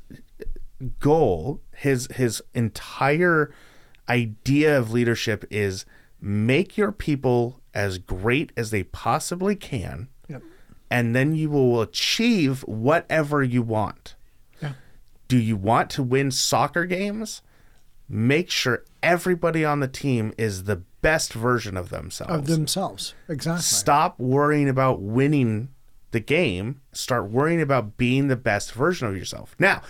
goal, 0.98 1.60
his 1.74 2.06
his 2.14 2.42
entire 2.54 3.52
idea 4.08 4.76
of 4.78 4.90
leadership 4.92 5.44
is 5.50 5.84
make 6.20 6.76
your 6.76 6.92
people 6.92 7.60
as 7.74 7.98
great 7.98 8.52
as 8.56 8.70
they 8.70 8.82
possibly 8.82 9.54
can 9.54 10.08
Yep. 10.28 10.42
and 10.90 11.14
then 11.14 11.34
you 11.34 11.48
will 11.50 11.80
achieve 11.80 12.62
whatever 12.62 13.42
you 13.42 13.62
want. 13.62 14.16
Yeah. 14.60 14.72
Do 15.28 15.38
you 15.38 15.56
want 15.56 15.90
to 15.90 16.02
win 16.02 16.30
soccer 16.30 16.84
games? 16.86 17.42
Make 18.08 18.50
sure 18.50 18.84
everybody 19.02 19.64
on 19.64 19.78
the 19.80 19.86
team 19.88 20.32
is 20.36 20.64
the 20.64 20.82
best 21.00 21.32
version 21.32 21.76
of 21.76 21.90
themselves. 21.90 22.32
Of 22.34 22.46
themselves, 22.46 23.14
exactly. 23.28 23.62
Stop 23.62 24.18
worrying 24.18 24.68
about 24.68 25.00
winning 25.00 25.68
the 26.10 26.18
game. 26.20 26.80
Start 26.92 27.30
worrying 27.30 27.60
about 27.62 27.96
being 27.96 28.26
the 28.26 28.36
best 28.36 28.72
version 28.72 29.06
of 29.06 29.16
yourself. 29.16 29.54
Now, 29.60 29.82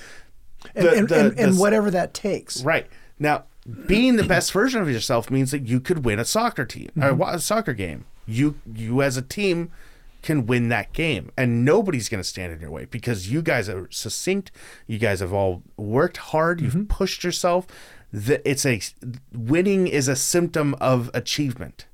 and, 0.75 0.85
the- 0.87 0.93
and, 0.95 1.09
the- 1.09 1.21
and, 1.21 1.39
and 1.39 1.55
the- 1.55 1.61
whatever 1.61 1.91
that 1.91 2.15
takes. 2.15 2.63
Right. 2.63 2.87
Now, 3.19 3.45
being 3.87 4.17
the 4.17 4.25
best 4.25 4.53
version 4.53 4.81
of 4.81 4.91
yourself 4.91 5.31
means 5.31 5.51
that 5.51 5.67
you 5.69 5.81
could 5.81 6.05
win 6.05 6.19
a 6.19 6.25
soccer 6.25 6.65
team 6.65 6.91
or 6.97 7.11
Mm-hmm. 7.13 7.23
a 7.23 7.39
soccer 7.39 7.73
game. 7.75 8.05
You 8.27 8.57
you 8.75 9.03
as 9.03 9.17
a 9.17 9.23
team 9.23 9.71
can 10.23 10.47
win 10.47 10.69
that 10.69 10.93
game 10.93 11.31
and 11.37 11.65
nobody's 11.65 12.09
going 12.09 12.23
to 12.23 12.29
stand 12.29 12.53
in 12.53 12.61
your 12.61 12.71
way 12.71 12.85
because 12.85 13.31
you 13.33 13.43
guys 13.43 13.69
are 13.69 13.89
succinct. 13.91 14.51
You 14.87 14.99
guys 14.99 15.21
have 15.21 15.33
all 15.33 15.63
worked 15.77 16.17
hard. 16.19 16.61
You've 16.61 16.73
Mm-hmm. 16.75 16.85
pushed 16.85 17.25
yourself. 17.25 17.67
The, 18.13 18.47
it's 18.49 18.65
a 18.67 18.81
winning 19.33 19.87
is 19.87 20.09
a 20.09 20.17
symptom 20.17 20.75
of 20.81 21.11
achievement, 21.15 21.87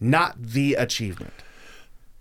not 0.00 0.40
the 0.42 0.74
achievement. 0.74 1.32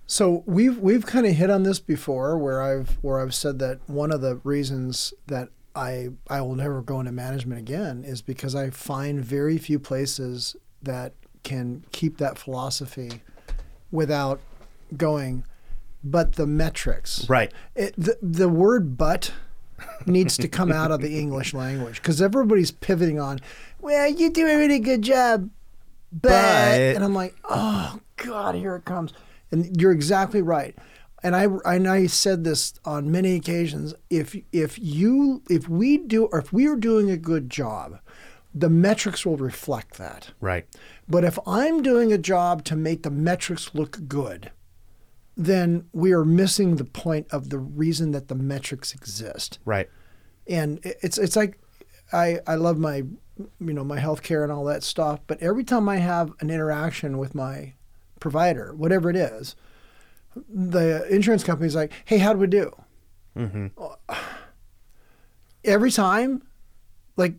So 0.05 0.43
we've 0.45 0.77
we've 0.79 1.05
kind 1.05 1.25
of 1.25 1.33
hit 1.33 1.49
on 1.49 1.63
this 1.63 1.79
before, 1.79 2.37
where 2.37 2.61
I've 2.61 2.97
where 3.01 3.19
I've 3.19 3.35
said 3.35 3.59
that 3.59 3.79
one 3.87 4.11
of 4.11 4.21
the 4.21 4.35
reasons 4.43 5.13
that 5.27 5.49
I 5.77 6.09
I 6.29 6.41
will 6.41 6.55
never 6.55 6.81
go 6.81 6.99
into 6.99 7.11
management 7.11 7.59
again 7.59 8.03
is 8.03 8.21
because 8.21 8.55
I 8.55 8.69
find 8.71 9.23
very 9.23 9.57
few 9.57 9.79
places 9.79 10.55
that 10.83 11.13
can 11.43 11.85
keep 11.91 12.17
that 12.17 12.37
philosophy 12.37 13.21
without 13.91 14.39
going. 14.95 15.43
But 16.03 16.33
the 16.33 16.45
metrics, 16.47 17.27
Right. 17.29 17.51
It, 17.75 17.93
the 17.97 18.17
the 18.21 18.49
word 18.49 18.97
"but" 18.97 19.31
needs 20.05 20.37
to 20.37 20.47
come 20.47 20.71
out 20.71 20.91
of 20.91 21.01
the 21.01 21.17
English 21.19 21.53
language 21.53 21.97
because 22.01 22.21
everybody's 22.21 22.71
pivoting 22.71 23.19
on. 23.19 23.39
Well, 23.81 24.07
you 24.09 24.29
do 24.31 24.47
a 24.47 24.57
really 24.57 24.79
good 24.79 25.01
job, 25.03 25.49
but, 26.11 26.29
But- 26.29 26.95
and 26.95 27.03
I'm 27.03 27.13
like, 27.13 27.35
oh 27.45 27.99
God, 28.17 28.55
here 28.55 28.75
it 28.75 28.85
comes. 28.85 29.13
And 29.51 29.79
you're 29.79 29.91
exactly 29.91 30.41
right. 30.41 30.75
And 31.23 31.35
I 31.35 31.47
and 31.65 31.87
I 31.87 32.07
said 32.07 32.43
this 32.43 32.73
on 32.85 33.11
many 33.11 33.35
occasions. 33.35 33.93
If 34.09 34.35
if 34.51 34.77
you 34.79 35.41
if 35.49 35.67
we 35.67 35.97
do 35.97 36.25
or 36.25 36.39
if 36.39 36.53
we 36.53 36.67
are 36.67 36.75
doing 36.75 37.09
a 37.09 37.17
good 37.17 37.49
job, 37.49 37.99
the 38.53 38.69
metrics 38.69 39.25
will 39.25 39.37
reflect 39.37 39.97
that. 39.97 40.31
Right. 40.39 40.67
But 41.07 41.23
if 41.23 41.39
I'm 41.47 41.81
doing 41.81 42.13
a 42.13 42.17
job 42.17 42.63
to 42.65 42.75
make 42.75 43.03
the 43.03 43.09
metrics 43.09 43.73
look 43.73 44.07
good, 44.07 44.51
then 45.35 45.87
we 45.93 46.11
are 46.13 46.25
missing 46.25 46.75
the 46.75 46.85
point 46.85 47.27
of 47.31 47.49
the 47.49 47.59
reason 47.59 48.11
that 48.11 48.27
the 48.27 48.35
metrics 48.35 48.93
exist. 48.93 49.59
Right. 49.65 49.89
And 50.47 50.79
it's 50.83 51.17
it's 51.17 51.35
like 51.35 51.59
I 52.13 52.39
I 52.45 52.55
love 52.55 52.77
my 52.77 53.03
you 53.59 53.73
know 53.73 53.83
my 53.83 53.99
healthcare 53.99 54.43
and 54.43 54.51
all 54.51 54.65
that 54.65 54.83
stuff, 54.83 55.19
but 55.27 55.41
every 55.41 55.63
time 55.63 55.89
I 55.89 55.97
have 55.97 56.31
an 56.39 56.49
interaction 56.49 57.17
with 57.17 57.35
my 57.35 57.73
provider, 58.19 58.73
whatever 58.75 59.09
it 59.09 59.15
is, 59.15 59.55
the 60.49 61.05
insurance 61.13 61.43
company's 61.43 61.75
like, 61.75 61.91
"Hey, 62.05 62.17
how 62.17 62.33
do 62.33 62.39
we 62.39 62.47
do?" 62.47 62.71
Mm-hmm. 63.37 63.67
Every 65.63 65.91
time, 65.91 66.43
like, 67.17 67.35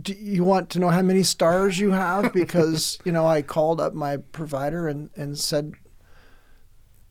do 0.00 0.12
you 0.12 0.44
want 0.44 0.70
to 0.70 0.78
know 0.78 0.88
how 0.90 1.02
many 1.02 1.22
stars 1.22 1.78
you 1.78 1.90
have? 1.92 2.32
Because 2.34 2.98
you 3.04 3.12
know 3.12 3.26
I 3.26 3.42
called 3.42 3.80
up 3.80 3.94
my 3.94 4.18
provider 4.18 4.86
and 4.88 5.10
and 5.16 5.38
said, 5.38 5.72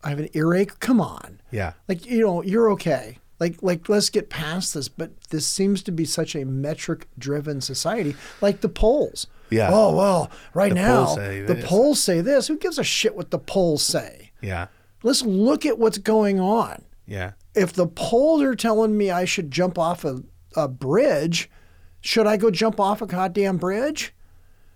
"I 0.04 0.10
have 0.10 0.20
an 0.20 0.30
earache." 0.34 0.80
Come 0.80 1.02
on, 1.02 1.42
Yeah. 1.52 1.74
like 1.88 2.06
you 2.06 2.22
know 2.22 2.42
you're 2.44 2.72
okay 2.72 3.20
like 3.38 3.62
like 3.62 3.90
let's 3.90 4.10
get 4.10 4.30
past 4.30 4.74
this 4.74 4.88
but 4.88 5.12
this 5.30 5.46
seems 5.46 5.84
to 5.84 5.92
be 5.92 6.06
such 6.06 6.36
a 6.38 6.46
metric 6.46 7.06
driven 7.20 7.60
society 7.60 8.16
like 8.40 8.62
the 8.62 8.70
polls 8.70 9.28
Yeah. 9.50 9.70
oh 9.74 9.94
well 9.94 10.32
right 10.54 10.70
The 10.70 10.76
now 10.76 11.04
polls 11.04 11.16
say 11.18 11.42
the 11.42 11.56
polls 11.56 12.02
say 12.02 12.22
this 12.22 12.48
who 12.48 12.58
gives 12.58 12.80
a 12.80 12.84
shit 12.86 13.14
what 13.14 13.32
the 13.32 13.38
polls 13.40 13.84
say 13.84 14.32
Yeah. 14.42 14.68
Let's 15.06 15.22
look 15.24 15.65
at 15.65 15.80
what's 15.80 15.98
going 15.98 16.39
on 16.39 16.84
Yeah. 17.08 17.32
if 17.54 17.72
the 17.74 17.88
polls 17.88 18.41
are 18.41 18.56
telling 18.56 18.98
me 18.98 19.10
i 19.12 19.24
should 19.26 19.50
jump 19.52 19.78
off 19.80 20.04
a, 20.04 20.22
a 20.56 20.68
bridge 20.68 21.50
should 22.02 22.28
i 22.28 22.36
go 22.38 22.50
jump 22.52 22.80
off 22.80 23.02
a 23.02 23.06
goddamn 23.08 23.58
bridge 23.58 24.13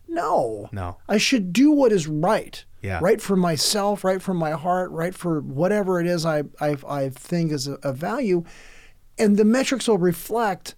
no 0.08 0.70
No. 0.72 0.98
I 1.08 1.18
should 1.18 1.54
do 1.54 1.72
what 1.72 1.92
is 1.92 2.08
right. 2.08 2.63
Yeah. 2.82 3.00
Right 3.02 3.22
for 3.22 3.36
myself, 3.36 4.04
right 4.04 4.22
for 4.22 4.34
my 4.34 4.52
heart, 4.52 4.89
right 4.92 5.13
for 5.13 5.39
whatever 5.42 6.00
it 6.00 6.08
is 6.08 6.26
I 6.26 6.44
I, 6.60 6.78
I 6.88 7.10
think 7.10 7.52
is 7.52 7.68
a, 7.68 7.74
a 7.84 7.94
value, 7.94 8.44
and 9.20 9.38
the 9.38 9.46
metrics 9.46 9.88
will 9.88 9.98
reflect 10.00 10.74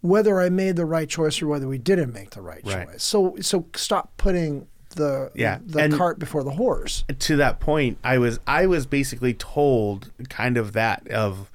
whether 0.00 0.40
I 0.40 0.48
made 0.48 0.74
the 0.76 0.84
right 0.86 1.08
choice 1.08 1.40
or 1.42 1.46
whether 1.46 1.68
we 1.68 1.78
didn't 1.78 2.12
make 2.12 2.30
the 2.30 2.42
right, 2.42 2.62
Right. 2.64 2.88
choice. 2.88 3.04
So 3.04 3.36
so 3.40 3.66
stop 3.76 4.16
putting 4.16 4.66
the 4.96 5.30
Yeah, 5.34 5.58
the 5.64 5.78
and- 5.84 5.94
cart 5.94 6.18
before 6.18 6.42
the 6.44 6.50
horse. 6.52 7.04
to 7.20 7.36
that 7.36 7.60
point, 7.60 7.98
I 8.04 8.18
was 8.18 8.38
I 8.46 8.66
was 8.66 8.84
basically 8.86 9.32
told 9.34 10.10
kind 10.28 10.56
of 10.56 10.72
that 10.74 11.08
of 11.08 11.50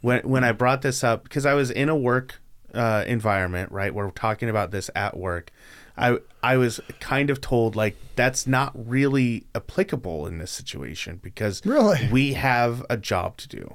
when 0.00 0.20
when 0.28 0.44
I 0.44 0.52
brought 0.52 0.82
this 0.82 1.02
up 1.04 1.24
because 1.24 1.44
I 1.44 1.54
was 1.54 1.70
in 1.70 1.88
a 1.88 1.96
work 1.96 2.40
uh, 2.74 3.04
environment, 3.06 3.70
right? 3.70 3.94
We're 3.94 4.10
talking 4.12 4.48
about 4.48 4.70
this 4.70 4.88
at 4.94 5.16
work. 5.16 5.50
I 5.96 6.18
I 6.42 6.56
was 6.56 6.80
kind 7.00 7.28
of 7.28 7.40
told 7.40 7.76
like 7.76 7.96
that's 8.16 8.46
not 8.46 8.72
really 8.74 9.46
applicable 9.54 10.26
in 10.26 10.38
this 10.38 10.50
situation 10.50 11.20
because 11.22 11.60
Really? 11.66 12.08
we 12.10 12.32
have 12.32 12.84
a 12.88 12.96
job 12.96 13.36
to 13.38 13.48
do, 13.48 13.74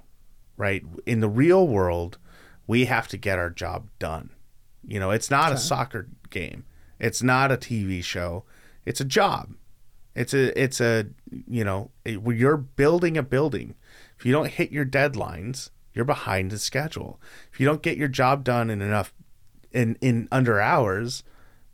right? 0.58 0.84
In 1.06 1.20
the 1.20 1.30
real 1.30 1.68
world, 1.68 2.18
we 2.66 2.86
have 2.86 3.08
to 3.10 3.18
get 3.18 3.38
our 3.38 3.50
job 3.52 3.88
done. 4.00 4.32
You 4.84 5.00
know, 5.00 5.12
it's 5.12 5.30
not 5.30 5.52
a 5.52 5.58
soccer 5.58 6.08
game. 6.30 6.64
It's 7.00 7.22
not 7.22 7.52
a 7.52 7.58
TV 7.58 8.04
show. 8.04 8.46
It's 8.88 9.02
a 9.02 9.06
job. 9.06 9.54
It's 10.16 10.34
a 10.34 10.60
it's 10.60 10.80
a 10.80 11.08
you 11.30 11.64
know 11.64 11.92
you're 12.06 12.58
building 12.58 13.18
a 13.18 13.24
building. 13.24 13.76
If 14.18 14.26
you 14.26 14.32
don't 14.32 14.50
hit 14.50 14.72
your 14.72 14.86
deadlines, 14.86 15.70
you're 15.94 16.06
behind 16.06 16.52
the 16.52 16.58
schedule. 16.58 17.20
If 17.52 17.60
you 17.60 17.66
don't 17.66 17.84
get 17.84 17.98
your 17.98 18.08
job 18.08 18.46
done 18.46 18.70
in 18.70 18.82
enough 18.82 19.14
in 19.72 19.98
in 20.00 20.30
under 20.32 20.62
hours, 20.62 21.24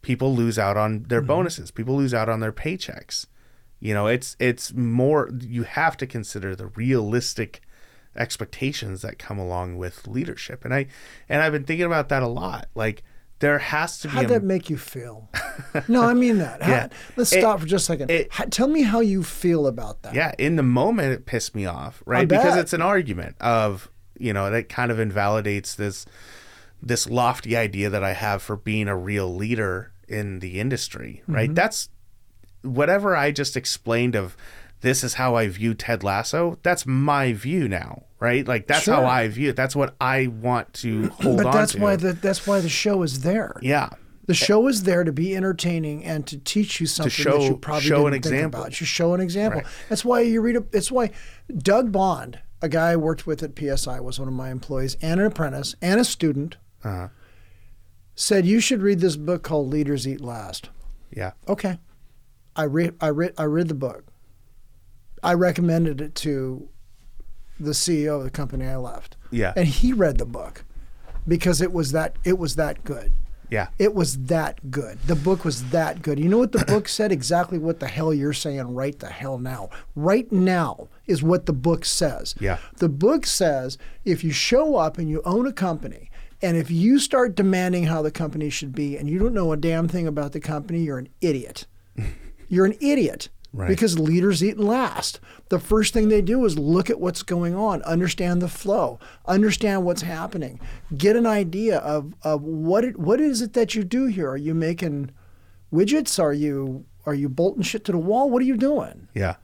people 0.02 0.36
lose 0.36 0.58
out 0.58 0.76
on 0.76 1.04
their 1.04 1.21
mm-hmm. 1.21 1.28
bonuses. 1.28 1.69
People 1.69 1.95
lose 1.95 2.15
out 2.15 2.30
on 2.30 2.39
their 2.39 2.52
paychecks. 2.52 3.28
You 3.80 3.93
know, 3.93 4.08
it's 4.08 4.36
it's 4.39 4.73
more 4.73 5.30
you 5.39 5.63
have 5.63 5.95
to 5.97 6.08
consider 6.08 6.56
the 6.56 6.67
realistic 6.67 7.62
expectations 8.15 9.04
that 9.04 9.19
come 9.19 9.38
along 9.38 9.78
with 9.78 10.08
leadership. 10.08 10.65
And 10.65 10.73
I 10.73 10.88
and 11.30 11.43
I've 11.43 11.54
been 11.54 11.63
thinking 11.63 11.86
about 11.86 12.10
that 12.10 12.23
a 12.23 12.28
lot. 12.28 12.69
Like 12.73 13.04
there 13.43 13.60
has 13.60 13.99
to 13.99 14.08
be 14.08 14.13
How'd 14.15 14.25
a, 14.25 14.27
that 14.29 14.43
make 14.43 14.69
you 14.69 14.77
feel? 14.77 15.29
no, 15.88 16.03
I 16.03 16.13
mean 16.13 16.38
that. 16.39 16.62
How- 16.63 16.71
Yeah. 16.71 16.88
let's 17.17 17.32
It- 17.34 17.39
stop 17.41 17.60
for 17.60 17.65
just 17.67 17.84
a 17.84 17.88
second. 17.93 18.10
it- 18.10 18.27
How- 18.32 18.45
tell 18.45 18.67
me 18.67 18.82
how 18.84 18.99
you 19.01 19.21
feel 19.23 19.67
about 19.67 20.01
that. 20.03 20.15
Yeah, 20.15 20.32
in 20.38 20.56
the 20.56 20.63
moment 20.63 21.12
it 21.13 21.25
pissed 21.25 21.53
me 21.53 21.65
off, 21.65 22.01
right? 22.06 22.27
Because 22.27 22.56
it's 22.58 22.73
an 22.73 22.82
argument 22.82 23.36
of, 23.39 23.89
you 24.17 24.34
know, 24.34 24.49
that 24.49 24.69
kind 24.69 24.91
of 24.91 24.99
invalidates 24.99 25.75
this 25.75 26.06
this 26.82 27.08
lofty 27.10 27.56
idea 27.56 27.89
that 27.89 28.03
I 28.03 28.12
have 28.12 28.41
for 28.41 28.58
being 28.58 28.89
a 28.89 28.95
real 28.97 29.34
leader 29.34 29.93
in 30.10 30.39
the 30.39 30.60
industry, 30.60 31.21
right? 31.29 31.45
Mm-hmm. 31.47 31.53
That's 31.53 31.88
whatever 32.62 33.15
I 33.15 33.32
just 33.32 33.56
explained 33.56 34.15
of 34.15 34.36
this 34.82 35.01
is 35.03 35.13
how 35.13 35.36
I 35.36 35.47
view 35.47 35.73
Ted 35.75 36.03
Lasso, 36.03 36.60
that's 36.62 36.86
my 36.86 37.32
view 37.32 37.69
now, 37.69 38.03
right? 38.23 38.47
Like 38.47 38.65
that's 38.67 38.86
how 38.88 39.05
I 39.05 39.27
view 39.27 39.49
it. 39.49 39.55
That's 39.55 39.75
what 39.75 39.95
I 40.01 40.27
want 40.27 40.73
to 40.75 41.07
hold 41.21 41.38
but 41.38 41.45
on 41.47 41.51
that's 41.53 41.73
to. 41.73 41.79
why 41.81 41.95
the 41.97 42.13
that's 42.13 42.47
why 42.47 42.59
the 42.62 42.69
show 42.69 43.03
is 43.03 43.21
there. 43.21 43.59
yeah. 43.62 43.89
The 44.25 44.33
show 44.33 44.69
is 44.69 44.83
there 44.83 45.03
to 45.03 45.12
be 45.12 45.36
entertaining 45.36 46.05
and 46.05 46.25
to 46.27 46.38
teach 46.38 46.79
you 46.79 46.88
something 46.88 47.09
that 47.09 47.12
show- 47.31 47.41
you 47.43 47.57
probably 47.57 47.81
show 47.89 48.07
an 48.07 48.13
didn't 48.13 48.23
think 48.23 48.33
example. 48.36 48.62
about. 48.62 48.71
To 48.73 48.86
show 48.86 49.13
an 49.13 49.19
example. 49.19 49.59
Right. 49.59 49.69
That's 49.89 50.05
why 50.05 50.21
you 50.21 50.39
read. 50.39 50.55
A, 50.55 50.63
it's 50.71 50.89
why 50.89 51.12
Doug 51.57 51.91
Bond, 51.91 52.39
a 52.62 52.69
guy 52.69 52.91
I 52.91 52.95
worked 52.95 53.27
with 53.27 53.43
at 53.43 53.51
PSI, 53.59 53.99
was 53.99 54.19
one 54.19 54.29
of 54.29 54.33
my 54.33 54.49
employees, 54.49 54.95
and 55.01 55.19
an 55.19 55.25
apprentice, 55.25 55.75
and 55.81 55.99
a 55.99 56.05
student, 56.05 56.55
Uh-huh. 56.86 57.09
said 58.15 58.45
you 58.45 58.62
should 58.62 58.81
read 58.81 59.01
this 59.01 59.17
book 59.17 59.43
called 59.43 59.67
Leaders 59.67 60.07
Eat 60.07 60.21
Last. 60.21 60.69
Yeah. 61.12 61.31
Okay, 61.49 61.79
I 62.55 62.63
read. 62.63 62.95
I 63.01 63.09
read. 63.09 63.33
I 63.38 63.43
read 63.43 63.67
the 63.67 63.73
book. 63.73 64.05
I 65.21 65.33
recommended 65.33 65.99
it 65.99 66.15
to 66.15 66.69
the 67.63 67.71
CEO 67.71 68.17
of 68.17 68.23
the 68.23 68.30
company 68.30 68.65
I 68.65 68.76
left, 68.78 69.15
Yeah. 69.32 69.54
and 69.56 69.67
he 69.67 69.93
read 69.93 70.17
the 70.17 70.26
book 70.26 70.63
because 71.28 71.62
it 71.62 71.71
was 71.73 71.91
that 71.93 72.15
it 72.23 72.38
was 72.38 72.56
that 72.56 72.84
good. 72.84 73.13
Yeah. 73.49 73.67
It 73.78 73.93
was 73.93 74.17
that 74.23 74.71
good. 74.71 74.97
The 75.06 75.15
book 75.15 75.45
was 75.45 75.69
that 75.69 76.02
good. 76.02 76.19
You 76.19 76.28
know 76.28 76.39
what 76.39 76.54
the 76.54 76.65
book 76.73 76.88
said? 76.88 77.12
Exactly 77.12 77.60
what 77.60 77.80
the 77.80 77.88
hell 77.88 78.12
you're 78.13 78.34
saying 78.34 78.73
right 78.73 78.97
the 78.97 79.10
hell 79.10 79.38
now. 79.38 79.69
Right 79.95 80.32
now 80.32 80.88
is 81.06 81.21
what 81.21 81.45
the 81.45 81.54
book 81.54 81.86
says. 81.86 82.34
Yeah. 82.39 82.58
The 82.78 82.89
book 82.89 83.26
says 83.28 83.78
if 84.06 84.23
you 84.23 84.32
show 84.32 84.78
up 84.78 84.97
and 84.97 85.08
you 85.10 85.21
own 85.23 85.45
a 85.45 85.54
company, 85.54 86.10
and 86.41 86.58
if 86.58 86.71
you 86.71 86.97
start 86.99 87.36
demanding 87.36 87.84
how 87.86 88.02
the 88.02 88.12
company 88.12 88.49
should 88.49 88.73
be 88.73 88.97
and 88.97 89.08
you 89.10 89.19
don't 89.19 89.34
know 89.36 89.52
a 89.52 89.58
damn 89.58 89.88
thing 89.88 90.08
about 90.08 90.32
the 90.32 90.39
company, 90.39 90.80
you're 90.80 90.97
an 90.97 91.10
idiot. 91.21 91.67
you're 92.49 92.65
an 92.65 92.76
idiot. 92.82 93.30
Right. 93.56 93.68
Because 93.68 94.00
leaders 94.00 94.44
eat 94.44 94.58
last. 94.58 95.20
The 95.50 95.60
first 95.60 95.94
thing 95.94 96.10
they 96.10 96.24
do 96.24 96.44
is 96.44 96.58
look 96.58 96.89
at 96.89 97.00
what's 97.00 97.22
going 97.22 97.54
on, 97.56 97.84
understand 97.84 98.42
the 98.42 98.48
flow, 98.48 98.98
understand 99.28 99.86
what's 99.86 100.02
happening, 100.02 100.60
get 100.98 101.16
an 101.16 101.28
idea 101.28 101.78
of, 101.78 102.16
of 102.24 102.42
what 102.42 102.84
it, 102.84 102.98
what 102.98 103.22
is 103.22 103.42
it 103.44 103.54
that 103.54 103.76
you 103.76 103.84
do 103.84 104.08
here. 104.08 104.28
Are 104.30 104.38
you 104.38 104.56
making 104.56 105.12
widgets? 105.72 106.20
Are 106.22 106.34
you 106.34 106.86
are 107.06 107.13
you 107.13 107.30
bolting 107.30 107.63
shit 107.63 107.84
to 107.86 107.92
the 107.92 107.98
wall? 107.98 108.30
What 108.30 108.42
are 108.42 108.46
you 108.46 108.58
doing? 108.58 109.08
Yeah. 109.13 109.36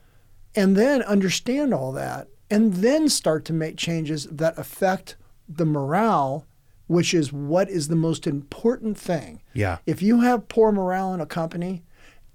and 0.56 0.76
then 0.76 1.02
understand 1.02 1.72
all 1.72 1.92
that 1.92 2.26
and 2.50 2.74
then 2.74 3.08
start 3.08 3.44
to 3.44 3.52
make 3.52 3.76
changes 3.76 4.24
that 4.26 4.58
affect 4.58 5.16
the 5.48 5.64
morale 5.66 6.46
which 6.88 7.14
is 7.14 7.32
what 7.32 7.68
is 7.70 7.86
the 7.86 7.94
most 7.94 8.26
important 8.26 8.98
thing 8.98 9.40
Yeah. 9.54 9.78
if 9.86 10.02
you 10.02 10.22
have 10.22 10.48
poor 10.48 10.72
morale 10.72 11.14
in 11.14 11.20
a 11.20 11.26
company 11.26 11.84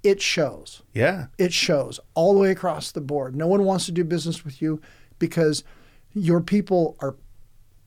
it 0.05 0.21
shows 0.21 0.83
Yeah. 0.93 1.27
it 1.37 1.51
shows 1.51 1.99
all 2.13 2.33
the 2.33 2.39
way 2.39 2.51
across 2.51 2.91
the 2.91 3.01
board 3.01 3.35
no 3.35 3.47
one 3.47 3.63
wants 3.65 3.85
to 3.87 3.91
do 3.91 4.03
business 4.03 4.45
with 4.45 4.61
you 4.61 4.79
because 5.19 5.63
your 6.13 6.41
people 6.41 6.95
are 6.99 7.15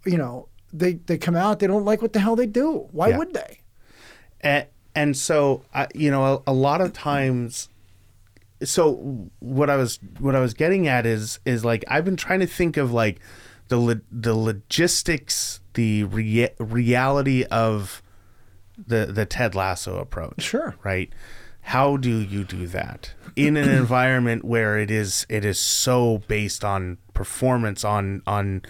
you 0.05 0.17
know 0.19 0.49
they 0.73 0.95
they 0.95 1.17
come 1.17 1.37
out 1.37 1.59
they 1.61 1.67
don't 1.67 1.85
like 1.85 2.03
what 2.03 2.13
the 2.13 2.21
hell 2.21 2.37
they 2.37 2.47
do 2.47 2.89
why 2.93 3.09
Yeah. 3.09 3.19
would 3.19 3.33
they 3.35 3.61
and, 4.41 4.67
and 4.95 5.17
so 5.17 5.63
I, 5.75 5.87
you 5.95 6.11
know 6.11 6.43
a, 6.47 6.51
a 6.51 6.53
lot 6.53 6.81
of 6.81 6.93
times 6.93 7.69
so 8.65 9.31
what 9.39 9.71
i 9.71 9.77
was 9.77 9.99
what 10.19 10.35
i 10.35 10.41
was 10.41 10.53
getting 10.55 10.89
at 10.89 11.07
is 11.07 11.39
is 11.45 11.65
like 11.65 11.85
i've 11.89 12.05
been 12.05 12.17
trying 12.17 12.41
to 12.41 12.47
think 12.47 12.77
of 12.77 12.93
like 12.93 13.21
the 13.69 13.77
lo- 13.77 14.01
the 14.11 14.35
logistics 14.35 15.61
the 15.75 16.05
rea- 16.05 16.55
reality 16.59 17.45
of 17.45 18.03
the 18.77 19.07
the 19.07 19.25
ted 19.27 19.55
lasso 19.55 19.99
approach 19.99 20.43
Sure. 20.43 20.75
right 20.85 21.13
how 21.69 21.99
do 21.99 22.19
you 22.21 22.45
do 22.45 22.67
that? 22.69 23.13
In 23.37 23.59
an 23.59 23.69
environment 23.83 24.43
where 24.43 24.79
it 24.79 24.91
is 24.91 25.27
it 25.29 25.45
is 25.45 25.59
so 25.59 26.23
based 26.27 26.65
on 26.65 26.97
performance 27.13 27.85
on 27.85 28.23
on 28.27 28.63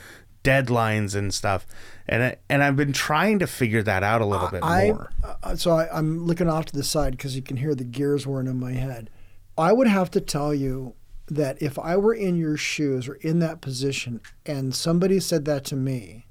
deadlines 0.42 1.14
and 1.14 1.32
stuff 1.32 1.64
and 2.08 2.22
I, 2.22 2.36
and 2.48 2.62
I've 2.62 2.74
been 2.74 2.92
trying 2.92 3.38
to 3.38 3.46
figure 3.46 3.84
that 3.84 4.02
out 4.02 4.20
a 4.20 4.26
little 4.26 4.48
bit 4.48 4.64
I, 4.64 4.86
more. 4.86 5.12
Uh, 5.42 5.54
so 5.54 5.72
I, 5.72 5.96
I'm 5.96 6.26
looking 6.26 6.48
off 6.48 6.64
to 6.66 6.72
the 6.72 6.82
side 6.82 7.12
because 7.12 7.36
you 7.36 7.42
can 7.42 7.58
hear 7.58 7.74
the 7.74 7.84
gears 7.84 8.26
whirring 8.26 8.48
in 8.48 8.58
my 8.58 8.72
head. 8.72 9.10
I 9.56 9.72
would 9.72 9.86
have 9.86 10.10
to 10.12 10.20
tell 10.20 10.52
you 10.52 10.94
that 11.28 11.60
if 11.62 11.78
I 11.78 11.96
were 11.96 12.14
in 12.14 12.36
your 12.36 12.56
shoes 12.56 13.08
or 13.08 13.14
in 13.16 13.38
that 13.40 13.60
position 13.60 14.20
and 14.46 14.74
somebody 14.74 15.20
said 15.20 15.44
that 15.44 15.64
to 15.66 15.76
me, 15.76 16.26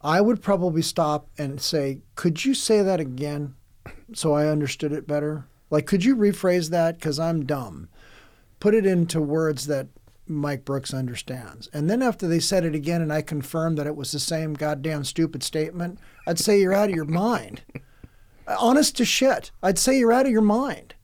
I 0.00 0.20
would 0.20 0.42
probably 0.42 0.82
stop 0.82 1.28
and 1.36 1.60
say, 1.60 2.00
Could 2.14 2.44
you 2.44 2.54
say 2.54 2.82
that 2.82 3.00
again 3.00 3.54
so 4.12 4.32
I 4.34 4.48
understood 4.48 4.92
it 4.92 5.06
better? 5.06 5.46
Like, 5.70 5.86
could 5.86 6.04
you 6.04 6.16
rephrase 6.16 6.70
that? 6.70 6.96
Because 6.96 7.18
I'm 7.18 7.44
dumb. 7.44 7.88
Put 8.60 8.74
it 8.74 8.86
into 8.86 9.20
words 9.20 9.66
that 9.66 9.88
Mike 10.26 10.64
Brooks 10.64 10.94
understands. 10.94 11.68
And 11.72 11.88
then 11.88 12.02
after 12.02 12.26
they 12.26 12.40
said 12.40 12.64
it 12.64 12.74
again 12.74 13.02
and 13.02 13.12
I 13.12 13.22
confirmed 13.22 13.78
that 13.78 13.86
it 13.86 13.96
was 13.96 14.12
the 14.12 14.20
same 14.20 14.54
goddamn 14.54 15.04
stupid 15.04 15.42
statement, 15.42 15.98
I'd 16.26 16.38
say 16.38 16.60
you're 16.60 16.74
out 16.74 16.90
of 16.90 16.96
your 16.96 17.04
mind. 17.04 17.62
Honest 18.48 18.96
to 18.96 19.04
shit. 19.04 19.50
I'd 19.62 19.78
say 19.78 19.98
you're 19.98 20.12
out 20.12 20.26
of 20.26 20.32
your 20.32 20.40
mind. 20.40 20.94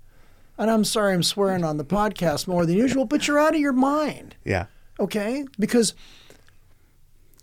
And 0.59 0.71
I'm 0.71 0.85
sorry 0.85 1.15
I'm 1.15 1.23
swearing 1.23 1.65
on 1.65 1.77
the 1.77 1.85
podcast 1.85 2.47
more 2.47 2.67
than 2.67 2.77
usual, 2.77 3.05
but 3.05 3.27
you're 3.27 3.39
out 3.39 3.55
of 3.55 3.61
your 3.61 3.73
mind. 3.73 4.37
yeah 4.45 4.67
Okay? 5.01 5.45
Because, 5.59 5.95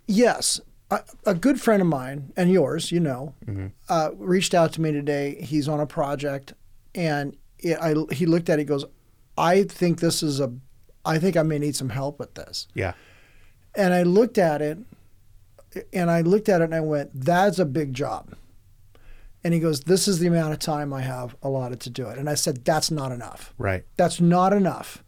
yes, 0.08 0.62
a, 0.92 1.02
a 1.26 1.34
good 1.36 1.62
friend 1.62 1.82
of 1.82 1.88
mine 1.88 2.34
and 2.36 2.52
yours, 2.52 2.92
you 2.92 3.00
know, 3.00 3.34
uh, 3.90 4.10
reached 4.16 4.54
out 4.54 4.74
to 4.74 4.82
me 4.82 4.92
today. 4.92 5.40
He's 5.42 5.68
on 5.68 5.80
a 5.80 5.86
project, 5.86 6.54
and 6.96 7.36
it, 7.60 7.78
I, 7.80 7.94
he 8.14 8.26
looked 8.26 8.50
at 8.50 8.60
it. 8.60 8.64
He 8.64 8.66
goes, 8.66 8.86
"I 9.38 9.64
think 9.64 10.00
this 10.00 10.24
is 10.24 10.40
a, 10.40 10.52
I 11.06 11.20
think 11.20 11.38
I 11.38 11.44
may 11.44 11.60
need 11.60 11.76
some 11.76 11.90
help 11.90 12.20
with 12.20 12.34
this." 12.36 12.68
yeah 12.74 12.94
And 13.76 13.94
I 13.94 14.04
looked 14.04 14.38
at 14.38 14.62
it, 14.62 14.80
and 15.94 16.10
I 16.10 16.22
looked 16.22 16.50
at 16.50 16.62
it, 16.62 16.66
and 16.66 16.76
I 16.76 16.82
went, 16.82 17.12
"That's 17.14 17.60
a 17.60 17.66
big 17.66 17.94
job." 17.94 18.36
And 19.44 19.54
he 19.54 19.60
goes, 19.60 19.82
"This 19.82 20.08
is 20.08 20.20
the 20.20 20.28
amount 20.28 20.54
of 20.54 20.60
time 20.60 20.92
I 20.94 21.02
have 21.02 21.36
allotted 21.44 21.80
to 21.82 21.90
do 21.90 22.08
it." 22.08 22.18
And 22.18 22.30
I 22.30 22.34
said, 22.36 22.66
"That's 22.66 22.90
not 22.90 23.12
enough." 23.12 23.54
right 23.58 23.84
That's 23.96 24.20
not 24.20 24.54
enough. 24.54 25.04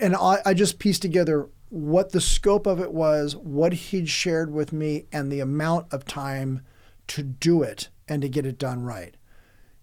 And 0.00 0.14
I, 0.14 0.38
I 0.44 0.54
just 0.54 0.78
pieced 0.78 1.02
together 1.02 1.48
what 1.70 2.10
the 2.12 2.20
scope 2.20 2.66
of 2.66 2.80
it 2.80 2.92
was, 2.92 3.34
what 3.34 3.72
he'd 3.72 4.08
shared 4.08 4.52
with 4.52 4.72
me, 4.72 5.06
and 5.12 5.30
the 5.30 5.40
amount 5.40 5.92
of 5.92 6.04
time 6.04 6.62
to 7.08 7.22
do 7.22 7.62
it 7.62 7.88
and 8.08 8.22
to 8.22 8.28
get 8.28 8.44
it 8.46 8.58
done 8.58 8.82
right. 8.82 9.16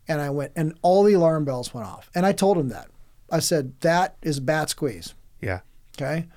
And 0.08 0.22
I 0.22 0.30
went, 0.30 0.52
and 0.56 0.78
all 0.82 1.04
the 1.04 1.14
alarm 1.14 1.44
bells 1.46 1.74
went 1.74 1.88
off. 1.88 2.10
And 2.14 2.26
I 2.26 2.32
told 2.32 2.58
him 2.58 2.70
that. 2.70 2.88
I 3.32 3.40
said, 3.40 3.80
that 3.82 4.16
is 4.22 4.40
bat 4.40 4.70
squeeze. 4.70 5.14
yeah 5.42 5.62
Okay. 6.00 6.28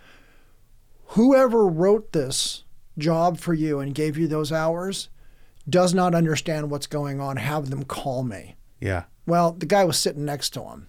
Whoever 1.08 1.66
wrote 1.66 2.12
this 2.12 2.64
job 2.96 3.38
for 3.38 3.52
you 3.52 3.78
and 3.78 3.94
gave 3.94 4.16
you 4.16 4.26
those 4.26 4.50
hours 4.52 5.08
does 5.68 5.92
not 5.92 6.14
understand 6.14 6.70
what's 6.70 6.86
going 6.86 7.20
on. 7.20 7.36
Have 7.36 7.70
them 7.70 7.84
call 7.84 8.22
me. 8.22 8.56
yeah 8.80 9.04
Well, 9.26 9.52
the 9.52 9.66
guy 9.66 9.84
was 9.84 9.98
sitting 9.98 10.24
next 10.24 10.50
to 10.50 10.62
him. 10.62 10.88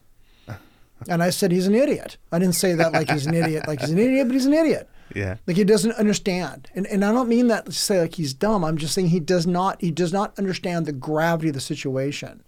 And 1.08 1.24
I 1.24 1.30
said, 1.30 1.52
he's 1.52 1.68
an 1.68 1.76
idiot. 1.76 2.18
I 2.32 2.40
didn't 2.40 2.56
say 2.56 2.74
that 2.74 2.94
like 2.94 3.10
he's 3.10 3.26
an 3.26 3.34
idiot, 3.34 3.68
like 3.68 3.82
he's 3.82 3.90
an 3.90 3.98
idiot, 3.98 4.28
but 4.28 4.34
he's 4.34 4.46
an 4.46 4.54
idiot. 4.54 4.90
yeah 5.16 5.38
Like 5.48 5.58
he 5.58 5.64
doesn't 5.64 5.94
understand. 5.94 6.70
And, 6.76 6.86
and 6.88 7.04
I 7.04 7.12
don't 7.12 7.30
mean 7.30 7.48
that 7.48 7.66
to 7.66 7.72
say 7.72 8.00
like 8.00 8.16
he's 8.16 8.34
dumb. 8.34 8.64
I'm 8.64 8.78
just 8.78 8.94
saying 8.94 9.10
he 9.10 9.20
does 9.20 9.48
not 9.48 9.82
he 9.82 9.92
does 9.92 10.14
not 10.14 10.38
understand 10.38 10.86
the 10.86 10.94
gravity 10.94 11.50
of 11.50 11.56
the 11.56 11.62
situation. 11.62 12.44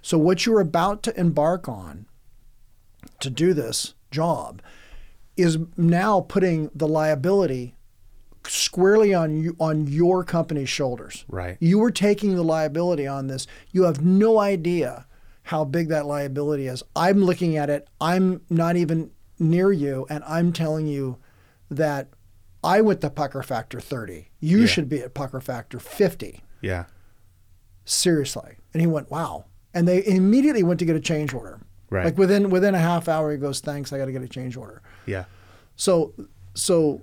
So 0.00 0.16
what 0.16 0.46
you're 0.46 0.60
about 0.60 1.02
to 1.04 1.20
embark 1.20 1.68
on 1.68 2.06
to 3.20 3.30
do 3.30 3.52
this 3.52 3.94
job 4.10 4.62
is 5.36 5.58
now 5.76 6.20
putting 6.20 6.70
the 6.74 6.88
liability 6.88 7.74
squarely 8.46 9.12
on 9.12 9.42
you 9.42 9.56
on 9.58 9.86
your 9.86 10.24
company's 10.24 10.68
shoulders. 10.68 11.24
Right. 11.28 11.56
You 11.60 11.78
were 11.78 11.90
taking 11.90 12.36
the 12.36 12.44
liability 12.44 13.06
on 13.06 13.26
this. 13.26 13.46
You 13.72 13.82
have 13.84 14.04
no 14.04 14.38
idea 14.38 15.06
how 15.48 15.64
big 15.64 15.88
that 15.88 16.04
liability 16.04 16.66
is. 16.66 16.82
I'm 16.94 17.24
looking 17.24 17.56
at 17.56 17.70
it. 17.70 17.88
I'm 18.02 18.42
not 18.50 18.76
even 18.76 19.10
near 19.38 19.72
you, 19.72 20.06
and 20.10 20.22
I'm 20.24 20.52
telling 20.52 20.86
you 20.86 21.16
that 21.70 22.08
I 22.62 22.82
went 22.82 23.00
to 23.00 23.08
pucker 23.08 23.42
factor 23.42 23.80
30. 23.80 24.28
You 24.40 24.60
Yeah. 24.60 24.66
should 24.66 24.88
be 24.90 25.00
at 25.00 25.14
pucker 25.14 25.40
factor 25.40 25.78
50. 25.78 26.42
Yeah. 26.60 26.84
Seriously. 27.84 28.56
And 28.74 28.80
he 28.82 28.86
went, 28.86 29.10
wow. 29.10 29.46
And 29.72 29.86
they 29.88 30.04
immediately 30.06 30.62
went 30.62 30.78
to 30.80 30.84
get 30.84 30.96
a 30.96 31.00
change 31.00 31.32
order. 31.32 31.60
Right. 31.90 32.04
Like 32.04 32.18
within 32.18 32.50
within 32.50 32.74
a 32.74 32.78
half 32.78 33.08
hour, 33.08 33.32
he 33.32 33.38
goes, 33.38 33.60
thanks, 33.60 33.92
I 33.92 33.98
got 33.98 34.06
to 34.06 34.12
get 34.12 34.22
a 34.22 34.28
change 34.28 34.56
order. 34.56 34.82
Yeah. 35.06 35.24
So, 35.76 36.12
so 36.54 37.00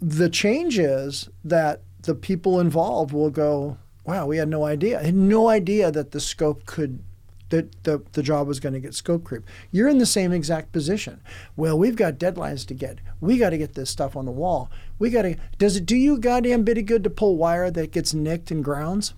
the 0.00 0.28
change 0.28 0.78
is 0.78 1.28
that 1.42 1.82
the 2.02 2.14
people 2.14 2.60
involved 2.60 3.12
will 3.12 3.30
go, 3.30 3.78
wow, 4.04 4.26
we 4.26 4.36
had 4.36 4.48
no 4.48 4.64
idea. 4.64 5.00
I 5.00 5.04
had 5.04 5.14
no 5.16 5.48
idea 5.48 5.90
that 5.90 6.12
the 6.12 6.20
scope 6.20 6.64
could, 6.66 7.02
that 7.50 7.82
the, 7.84 8.02
the 8.12 8.22
job 8.22 8.46
was 8.46 8.60
going 8.60 8.74
to 8.74 8.80
get 8.80 8.94
scope 8.94 9.24
creep. 9.24 9.42
You're 9.70 9.88
in 9.88 9.98
the 9.98 10.06
same 10.06 10.32
exact 10.32 10.70
position. 10.72 11.20
Well, 11.56 11.78
we've 11.78 11.96
got 11.96 12.14
deadlines 12.18 12.66
to 12.66 12.74
get. 12.74 12.98
We 13.20 13.38
got 13.38 13.50
to 13.50 13.58
get 13.58 13.74
this 13.74 13.88
stuff 13.90 14.16
on 14.16 14.26
the 14.26 14.30
wall. 14.32 14.70
We 14.98 15.10
got 15.10 15.22
to, 15.22 15.36
does 15.56 15.76
it 15.76 15.86
do 15.86 15.96
you 15.96 16.18
goddamn 16.18 16.62
bitty 16.64 16.82
good 16.82 17.04
to 17.04 17.10
pull 17.10 17.36
wire 17.36 17.70
that 17.70 17.92
gets 17.92 18.12
nicked 18.12 18.50
and 18.50 18.62
grounds? 18.62 19.14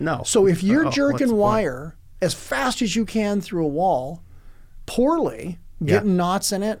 No. 0.00 0.22
So 0.24 0.46
if 0.46 0.62
you're 0.62 0.86
Oh, 0.88 0.90
jerking 0.90 1.36
wire 1.36 1.96
as 2.20 2.34
fast 2.34 2.82
as 2.82 2.96
you 2.96 3.04
can 3.04 3.40
through 3.40 3.64
a 3.64 3.68
wall, 3.68 4.22
poorly, 4.86 5.58
Yeah. 5.80 5.86
getting 5.96 6.16
knots 6.16 6.52
in 6.52 6.62
it, 6.62 6.80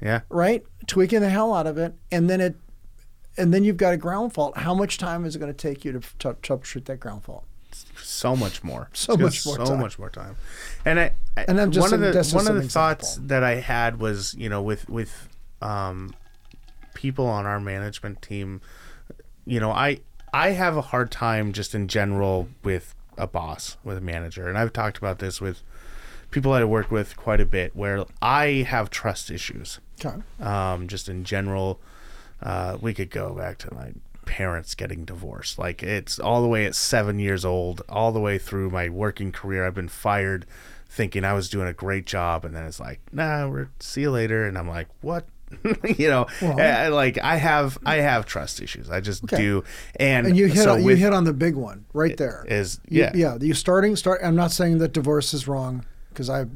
Yeah. 0.00 0.20
right? 0.28 0.64
Tweaking 0.86 1.20
the 1.20 1.28
hell 1.30 1.52
out 1.54 1.66
of 1.66 1.78
it, 1.78 1.94
and 2.12 2.28
then 2.30 2.40
it, 2.40 2.56
and 3.36 3.52
then 3.52 3.64
you've 3.64 3.76
got 3.76 3.92
a 3.92 3.96
ground 3.96 4.32
fault. 4.32 4.56
How 4.58 4.74
much 4.74 4.96
time 4.98 5.24
is 5.24 5.36
it 5.36 5.40
going 5.40 5.52
to 5.52 5.56
take 5.56 5.84
you 5.84 5.92
to 5.92 5.98
troubleshoot 6.00 6.84
that 6.86 7.00
ground 7.00 7.24
fault? 7.24 7.44
So 8.02 8.34
much 8.36 8.62
more. 8.64 8.88
So 8.94 9.12
It's 9.14 9.22
much 9.22 9.46
more 9.46 9.56
so 9.56 9.72
time. 9.72 9.80
much 9.80 9.98
more 9.98 10.10
time. 10.10 10.36
And 10.84 10.98
I, 11.00 11.12
I 11.36 11.44
And 11.48 11.60
I'm 11.60 11.70
just 11.70 11.90
one 11.90 11.94
of 11.94 12.00
the 12.14 12.30
one 12.34 12.46
of 12.48 12.54
the 12.62 12.68
thoughts 12.68 13.16
that 13.22 13.42
I 13.42 13.56
had 13.56 13.98
was 14.00 14.34
you 14.38 14.48
know 14.48 14.62
with 14.62 14.88
with 14.88 15.28
um, 15.62 16.14
people 16.94 17.26
on 17.26 17.46
our 17.46 17.60
management 17.60 18.22
team, 18.22 18.60
you 19.44 19.60
know 19.60 19.70
I 19.70 20.00
I 20.32 20.50
have 20.50 20.76
a 20.76 20.82
hard 20.82 21.10
time 21.10 21.52
just 21.52 21.74
in 21.74 21.88
general 21.88 22.48
with 22.62 22.94
a 23.18 23.26
boss 23.26 23.76
with 23.84 23.96
a 23.96 24.00
manager, 24.02 24.48
and 24.48 24.58
I've 24.58 24.72
talked 24.72 24.98
about 24.98 25.18
this 25.18 25.40
with 25.40 25.62
people 26.30 26.52
that 26.52 26.62
I 26.62 26.64
work 26.66 26.90
with 26.90 27.16
quite 27.16 27.40
a 27.40 27.46
bit, 27.46 27.74
where 27.74 28.04
I 28.20 28.66
have 28.68 28.90
trust 28.90 29.30
issues 29.30 29.80
Okay. 30.04 30.16
um, 30.40 30.88
just 30.88 31.08
in 31.08 31.24
general. 31.24 31.80
Uh, 32.42 32.76
we 32.82 32.92
could 32.92 33.08
go 33.10 33.32
back 33.32 33.56
to 33.56 33.72
my 33.74 33.92
parents 34.26 34.74
getting 34.74 35.06
divorced. 35.06 35.58
Like 35.58 35.82
it's 35.82 36.18
all 36.18 36.42
the 36.42 36.48
way 36.48 36.66
at 36.66 36.74
seven 36.74 37.18
years 37.18 37.44
old, 37.46 37.80
all 37.88 38.12
the 38.12 38.20
way 38.20 38.36
through 38.36 38.68
my 38.68 38.90
working 38.90 39.32
career. 39.32 39.66
I've 39.66 39.74
been 39.74 39.88
fired 39.88 40.44
thinking 40.88 41.24
I 41.24 41.32
was 41.32 41.48
doing 41.48 41.66
a 41.68 41.72
great 41.72 42.04
job, 42.06 42.44
and 42.44 42.54
then 42.54 42.64
it's 42.66 42.78
like, 42.80 43.00
nah, 43.12 43.48
we're 43.48 43.70
see 43.80 44.02
you 44.02 44.10
later, 44.10 44.46
and 44.46 44.58
I'm 44.58 44.68
like, 44.68 44.88
what? 45.00 45.26
you 45.96 46.08
know, 46.08 46.26
Well- 46.42 46.60
I- 46.60 46.88
like 46.88 47.18
I 47.22 47.36
have 47.36 47.78
I 47.86 47.96
have 47.96 48.26
trust 48.26 48.60
issues. 48.60 48.90
I 48.90 49.00
just 49.00 49.24
Okay. 49.24 49.36
do, 49.36 49.64
and 49.94 50.26
And 50.26 50.36
you 50.36 50.46
hit 50.46 50.64
so 50.64 50.72
on, 50.74 50.80
you 50.80 50.86
with- 50.86 50.98
hit 50.98 51.12
on 51.14 51.24
the 51.24 51.32
big 51.32 51.54
one 51.54 51.84
right 51.94 52.16
there. 52.16 52.44
is 52.48 52.80
You- 52.88 53.02
yeah 53.02 53.12
yeah. 53.14 53.38
You 53.40 53.54
starting 53.54 53.94
start. 53.96 54.20
I'm 54.24 54.34
not 54.36 54.50
saying 54.50 54.78
that 54.78 54.92
divorce 54.92 55.32
is 55.32 55.46
wrong 55.48 55.86
because 56.10 56.28
I've 56.28 56.50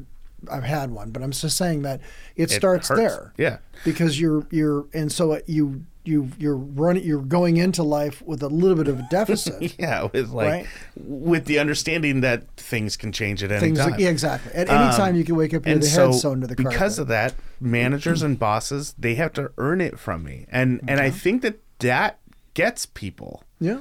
I've 0.51 0.65
had 0.65 0.91
one, 0.91 1.11
but 1.11 1.23
I'm 1.23 1.31
just 1.33 1.57
saying 1.57 1.83
that 1.83 2.01
it, 2.35 2.45
It 2.51 2.51
starts 2.51 2.89
hurts. 2.89 2.99
there. 3.01 3.33
Yeah. 3.37 3.59
because 3.85 4.19
you're 4.21 4.45
you're 4.51 4.87
and 4.93 5.13
so 5.13 5.39
you 5.47 5.85
you 6.05 6.31
you're 6.39 6.57
running 6.57 7.05
you're 7.05 7.21
going 7.21 7.57
into 7.59 7.83
life 7.83 8.23
with 8.23 8.43
a 8.43 8.49
little 8.49 8.77
bit 8.77 8.89
of 8.89 8.99
a 8.99 9.07
deficit. 9.11 9.75
Yeah, 9.79 10.09
with 10.13 10.31
like 10.31 10.49
Right. 10.49 10.67
with 10.97 11.45
the 11.45 11.59
understanding 11.59 12.21
that 12.23 12.49
things 12.57 12.97
can 12.97 13.13
change 13.13 13.43
at 13.43 13.51
any 13.53 13.61
Things 13.61 13.79
time. 13.79 13.91
like, 13.93 14.01
yeah, 14.01 14.09
exactly. 14.09 14.53
At 14.55 14.69
any 14.69 14.79
Um, 14.79 14.93
time 14.97 15.15
you 15.17 15.25
can 15.25 15.37
wake 15.37 15.53
up 15.55 15.65
with 15.65 15.73
and 15.75 15.85
so 15.85 16.11
head 16.11 16.15
sewn 16.21 16.41
to 16.41 16.47
the 16.47 16.57
carpet. 16.57 16.73
because 16.73 16.99
of 16.99 17.09
that, 17.09 17.35
managers 17.61 18.23
and 18.23 18.39
bosses 18.39 18.95
they 18.99 19.15
have 19.17 19.33
to 19.35 19.51
earn 19.59 19.81
it 19.81 19.99
from 19.99 20.25
me, 20.25 20.47
and 20.51 20.81
and 20.89 21.01
I 21.01 21.11
think 21.11 21.43
that 21.43 21.59
that 21.81 22.19
gets 22.55 22.87
people. 22.87 23.45
yeah, 23.61 23.81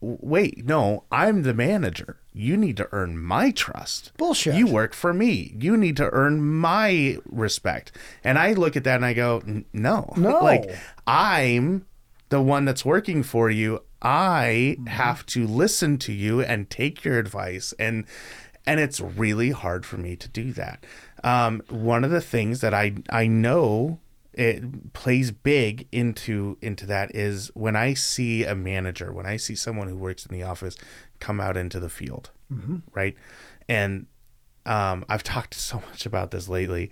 Wait, 0.00 0.66
no, 0.66 1.04
I'm 1.10 1.42
the 1.42 1.54
manager. 1.54 2.18
You 2.36 2.56
need 2.56 2.76
to 2.78 2.88
earn 2.90 3.16
my 3.16 3.52
trust. 3.52 4.12
Bullshit. 4.16 4.56
You 4.56 4.66
work 4.66 4.92
for 4.92 5.14
me. 5.14 5.54
You 5.56 5.76
need 5.76 5.96
to 5.98 6.10
earn 6.10 6.44
my 6.44 7.18
respect. 7.26 7.92
And 8.24 8.38
I 8.38 8.54
look 8.54 8.74
at 8.76 8.82
that 8.84 8.96
and 8.96 9.04
I 9.04 9.12
go, 9.14 9.40
no, 9.72 10.12
No. 10.16 10.38
like 10.42 10.68
I'm 11.06 11.86
the 12.30 12.40
one 12.40 12.64
that's 12.64 12.84
working 12.84 13.22
for 13.22 13.50
you. 13.50 13.80
I 14.02 14.74
Mm-hmm. 14.78 14.86
have 14.88 15.24
to 15.26 15.46
listen 15.46 15.96
to 15.98 16.12
you 16.12 16.40
and 16.42 16.68
take 16.68 17.04
your 17.04 17.18
advice 17.18 17.72
and 17.78 18.04
and 18.66 18.80
it's 18.80 18.98
really 19.00 19.50
hard 19.50 19.84
for 19.86 19.96
me 19.98 20.16
to 20.16 20.28
do 20.28 20.52
that. 20.54 20.84
Um, 21.22 21.62
one 21.68 22.02
of 22.02 22.10
the 22.10 22.20
things 22.20 22.60
that 22.62 22.74
I 22.74 22.94
I 23.10 23.26
know 23.28 24.00
it 24.34 24.92
plays 24.92 25.30
big 25.30 25.86
into 25.92 26.58
into 26.60 26.86
that 26.86 27.14
is 27.14 27.50
when 27.54 27.76
I 27.76 27.94
see 27.94 28.44
a 28.44 28.54
manager, 28.54 29.12
when 29.12 29.26
I 29.26 29.36
see 29.36 29.54
someone 29.54 29.88
who 29.88 29.96
works 29.96 30.26
in 30.26 30.34
the 30.36 30.42
office 30.42 30.76
come 31.20 31.40
out 31.40 31.56
into 31.56 31.78
the 31.80 31.88
field, 31.88 32.30
right? 32.92 33.14
And 33.68 34.06
um, 34.66 35.04
I've 35.08 35.22
talked 35.22 35.54
so 35.70 35.82
much 35.90 36.06
about 36.06 36.30
this 36.30 36.48
lately. 36.48 36.90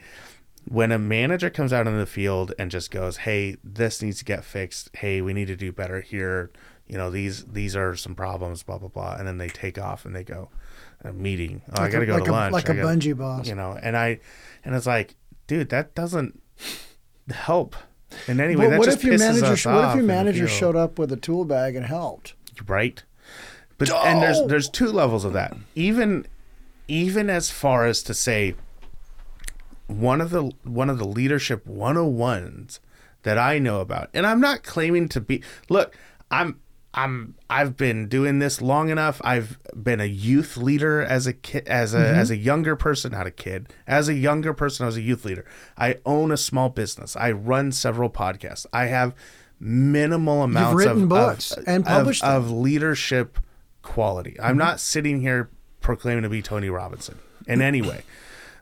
When 0.68 0.92
a 0.92 0.98
manager 0.98 1.50
comes 1.50 1.72
out 1.72 1.88
in 1.88 1.98
the 1.98 2.06
field 2.06 2.52
and 2.58 2.70
just 2.70 2.90
goes, 2.92 3.16
"Hey, 3.18 3.56
this 3.64 4.00
needs 4.00 4.18
to 4.18 4.24
get 4.24 4.44
fixed. 4.44 4.90
Hey, 4.94 5.20
we 5.20 5.32
need 5.32 5.48
to 5.48 5.56
do 5.56 5.72
better 5.72 6.00
here. 6.00 6.52
You 6.86 6.96
know, 6.98 7.10
these 7.10 7.44
these 7.46 7.74
are 7.74 7.96
some 7.96 8.14
problems. 8.14 8.62
Blah 8.62 8.78
blah 8.78 8.88
blah." 8.88 9.16
And 9.18 9.26
then 9.26 9.38
they 9.38 9.48
take 9.48 9.76
off 9.78 10.04
and 10.04 10.14
they 10.14 10.22
go 10.22 10.50
a 11.04 11.12
meeting. 11.12 11.62
Oh, 11.70 11.80
I 11.80 11.82
Like 11.84 11.92
got 11.92 11.98
to 11.98 12.02
a- 12.04 12.06
go 12.06 12.14
like 12.14 12.24
to 12.24 12.30
a- 12.30 12.32
lunch. 12.32 12.52
like 12.52 12.70
I 12.70 12.74
a 12.74 12.76
gotta-" 12.76 12.88
bungee 12.96 13.16
boss. 13.18 13.48
You 13.48 13.56
know, 13.56 13.76
and 13.82 13.96
I 13.96 14.20
and 14.64 14.76
it's 14.76 14.86
like, 14.86 15.16
dude, 15.48 15.70
that 15.70 15.96
doesn't 15.96 16.40
help 17.30 17.76
in 18.28 18.40
any 18.40 18.56
way. 18.56 18.66
What, 18.66 18.70
that 18.70 18.78
what 18.78 18.84
just 18.86 18.98
if 18.98 19.04
your 19.04 19.14
pisses 19.14 19.40
manager? 19.40 19.52
us 19.52 19.64
What 19.66 19.84
if 19.84 19.94
your 19.94 20.00
in 20.00 20.06
the 20.06 20.12
manager 20.12 20.48
showed 20.48 20.76
up 20.76 20.98
with 20.98 21.12
a 21.12 21.16
tool 21.16 21.44
bag 21.44 21.76
and 21.76 21.86
helped? 21.86 22.34
right 22.66 23.02
but 23.78 23.90
and 23.90 24.22
there's 24.22 24.38
Oh! 24.38 24.46
there's 24.46 24.68
two 24.68 24.88
levels 24.88 25.24
of 25.24 25.32
that 25.32 25.56
even 25.74 26.26
even 26.88 27.30
as 27.30 27.50
far 27.50 27.86
as 27.86 28.02
to 28.04 28.14
say 28.14 28.54
one 29.86 30.20
of 30.20 30.30
the 30.30 30.52
one 30.64 30.90
of 30.90 30.98
the 30.98 31.06
leadership 31.06 31.66
101s 31.66 32.78
that 33.22 33.38
I 33.38 33.58
know 33.58 33.80
about 33.80 34.10
and 34.14 34.26
I'm 34.26 34.40
not 34.40 34.62
claiming 34.62 35.08
to 35.10 35.20
be 35.20 35.42
look 35.68 35.96
I'm 36.30 36.60
I'm 36.94 37.34
I've 37.48 37.76
been 37.76 38.08
doing 38.08 38.38
this 38.38 38.60
long 38.60 38.90
enough 38.90 39.20
I've 39.24 39.58
been 39.74 40.00
a 40.00 40.04
youth 40.06 40.56
leader 40.56 41.00
as 41.02 41.26
a 41.26 41.32
kid 41.32 41.66
as 41.66 41.94
a 41.94 41.98
as 42.06 42.30
a 42.30 42.36
younger 42.36 42.76
person 42.76 43.12
not 43.12 43.26
a 43.26 43.30
kid 43.30 43.72
as 43.86 44.08
a 44.08 44.14
younger 44.14 44.52
person 44.52 44.84
I 44.84 44.86
was 44.86 44.96
a 44.98 45.02
youth 45.02 45.24
leader 45.24 45.46
I 45.78 45.96
own 46.04 46.30
a 46.30 46.36
small 46.36 46.68
business 46.68 47.16
I 47.16 47.32
run 47.32 47.72
several 47.72 48.10
podcasts 48.10 48.66
I 48.74 48.86
have 48.86 49.14
minimal 49.58 50.42
amounts 50.42 50.74
written 50.76 51.04
of, 51.04 51.08
books 51.08 51.52
of, 51.52 51.64
and 51.66 51.82
of- 51.84 51.88
published 51.88 52.22
them. 52.22 52.30
of 52.32 52.50
leadership 52.50 53.38
quality. 53.82 54.36
I'm 54.40 54.50
Mm-hmm. 54.50 54.58
not 54.58 54.80
sitting 54.80 55.20
here 55.20 55.50
proclaiming 55.80 56.22
to 56.24 56.28
be 56.28 56.42
Tony 56.42 56.68
Robinson 56.68 57.18
in 57.46 57.62
any 57.70 57.80
way. 57.82 58.02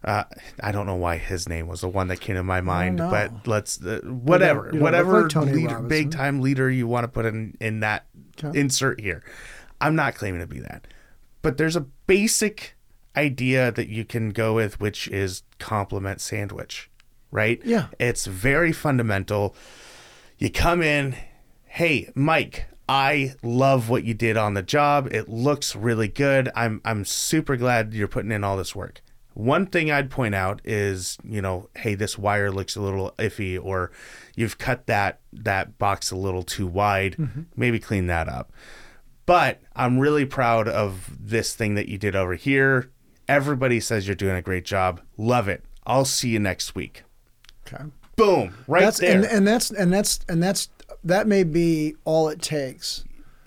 Uh, 0.02 0.24
I 0.62 0.72
don't 0.72 0.86
know 0.86 0.94
why 0.94 1.18
his 1.18 1.46
name 1.46 1.68
was 1.68 1.82
the 1.82 1.88
one 1.88 2.08
that 2.08 2.20
came 2.20 2.36
to 2.36 2.42
my 2.42 2.62
mind, 2.62 2.96
but 2.96 3.46
let's 3.46 3.84
uh, 3.84 4.00
whatever, 4.04 4.60
you 4.60 4.64
don't 4.64 4.74
look 4.80 4.82
whatever 4.82 5.22
like 5.28 5.34
leader, 5.54 5.78
big 5.80 6.10
time 6.10 6.40
leader 6.40 6.70
you 6.70 6.86
want 6.86 7.04
to 7.04 7.08
put 7.08 7.26
in 7.26 7.54
in 7.60 7.80
that 7.80 8.06
Okay. 8.38 8.58
insert 8.58 9.00
here. 9.00 9.22
I'm 9.80 9.94
not 9.94 10.14
claiming 10.14 10.40
to 10.40 10.46
be 10.46 10.60
that, 10.60 10.86
but 11.42 11.56
there's 11.56 11.76
a 11.76 11.86
basic 12.06 12.76
idea 13.16 13.72
that 13.72 13.88
you 13.88 14.04
can 14.04 14.30
go 14.30 14.54
with, 14.54 14.78
which 14.80 15.08
is 15.08 15.42
compliment 15.58 16.20
sandwich, 16.20 16.90
right? 17.30 17.60
Yeah. 17.64 17.88
it's 17.98 18.26
very 18.26 18.72
fundamental 18.72 19.54
you 20.40 20.50
come 20.50 20.82
in, 20.82 21.14
hey, 21.66 22.10
Mike, 22.14 22.64
I 22.88 23.34
love 23.42 23.90
what 23.90 24.04
you 24.04 24.14
did 24.14 24.38
on 24.38 24.54
the 24.54 24.62
job. 24.62 25.06
It 25.12 25.28
looks 25.28 25.76
really 25.76 26.08
good. 26.08 26.50
I'm 26.56 26.80
I'm 26.84 27.04
super 27.04 27.56
glad 27.56 27.92
you're 27.94 28.08
putting 28.08 28.32
in 28.32 28.42
all 28.42 28.56
this 28.56 28.74
work. 28.74 29.02
One 29.34 29.66
thing 29.66 29.90
I'd 29.90 30.10
point 30.10 30.34
out 30.34 30.60
is, 30.64 31.16
you 31.22 31.40
know, 31.40 31.68
hey, 31.76 31.94
this 31.94 32.18
wire 32.18 32.50
looks 32.50 32.76
a 32.76 32.80
little 32.80 33.12
iffy 33.18 33.62
or 33.62 33.90
you've 34.34 34.58
cut 34.58 34.86
that 34.86 35.20
that 35.32 35.78
box 35.78 36.10
a 36.10 36.16
little 36.16 36.42
too 36.42 36.66
wide. 36.66 37.16
Mm-hmm. 37.16 37.42
Maybe 37.56 37.78
clean 37.78 38.06
that 38.08 38.28
up. 38.28 38.52
But 39.26 39.60
I'm 39.76 39.98
really 39.98 40.24
proud 40.24 40.66
of 40.68 41.16
this 41.20 41.54
thing 41.54 41.74
that 41.76 41.88
you 41.88 41.98
did 41.98 42.16
over 42.16 42.34
here. 42.34 42.90
Everybody 43.28 43.78
says 43.78 44.08
you're 44.08 44.16
doing 44.16 44.34
a 44.34 44.42
great 44.42 44.64
job. 44.64 45.00
Love 45.16 45.48
it. 45.48 45.64
I'll 45.86 46.04
see 46.04 46.30
you 46.30 46.40
next 46.40 46.74
week. 46.74 47.04
Okay. 47.66 47.84
Boom, 48.16 48.54
right 48.66 48.82
that's 48.82 48.98
there. 48.98 49.16
and, 49.16 49.24
and 49.24 49.46
that's 49.46 49.70
and 49.70 49.92
that's 49.92 50.20
and 50.28 50.42
that's 50.42 50.68
that 51.04 51.26
may 51.26 51.42
be 51.42 51.94
all 52.04 52.28
it 52.28 52.42
takes 52.42 53.04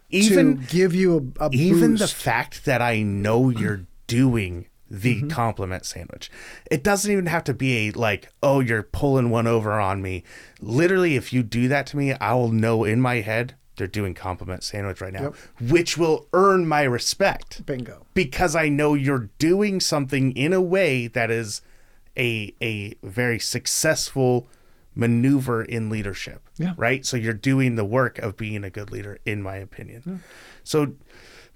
even 0.09 0.57
to 0.57 0.67
give 0.67 0.95
you 0.95 1.34
a, 1.39 1.45
a 1.45 1.49
even 1.51 1.95
the 1.95 2.07
fact 2.07 2.65
that 2.65 2.81
I 2.81 3.01
know 3.01 3.49
you're 3.49 3.86
doing 4.07 4.67
the 4.93 5.15
mm-hmm. 5.15 5.27
compliment 5.29 5.85
sandwich. 5.85 6.29
It 6.69 6.83
doesn't 6.83 7.11
even 7.11 7.25
have 7.25 7.43
to 7.45 7.53
be 7.53 7.87
a 7.87 7.91
like, 7.93 8.29
oh, 8.43 8.59
you're 8.59 8.83
pulling 8.83 9.31
one 9.31 9.47
over 9.47 9.73
on 9.73 10.03
me. 10.03 10.23
Literally, 10.61 11.15
if 11.15 11.33
you 11.33 11.41
do 11.41 11.67
that 11.67 11.87
to 11.87 11.97
me, 11.97 12.13
I 12.13 12.35
will 12.35 12.51
know 12.51 12.83
in 12.83 13.01
my 13.01 13.15
head 13.15 13.55
they're 13.75 13.87
doing 13.87 14.13
compliment 14.13 14.63
sandwich 14.63 15.01
right 15.01 15.11
now, 15.11 15.33
which 15.59 15.97
will 15.97 16.27
earn 16.31 16.67
my 16.67 16.83
respect 16.83 17.65
bingo. 17.65 18.05
because 18.13 18.55
I 18.55 18.69
know 18.69 18.93
you're 18.93 19.31
doing 19.39 19.79
something 19.79 20.31
in 20.33 20.53
a 20.53 20.61
way 20.61 21.07
that 21.07 21.31
is 21.31 21.63
a 22.15 22.53
a 22.61 22.93
very 23.01 23.39
successful 23.39 24.47
maneuver 24.93 25.63
in 25.63 25.89
leadership. 25.89 26.47
Yeah. 26.57 26.75
Right. 26.77 27.03
So 27.03 27.17
you're 27.17 27.33
doing 27.33 27.77
the 27.77 27.85
work 27.85 28.19
of 28.19 28.37
being 28.37 28.63
a 28.63 28.69
good 28.69 28.91
leader, 28.91 29.17
in 29.25 29.41
my 29.41 29.55
opinion. 29.55 30.21
So 30.63 30.93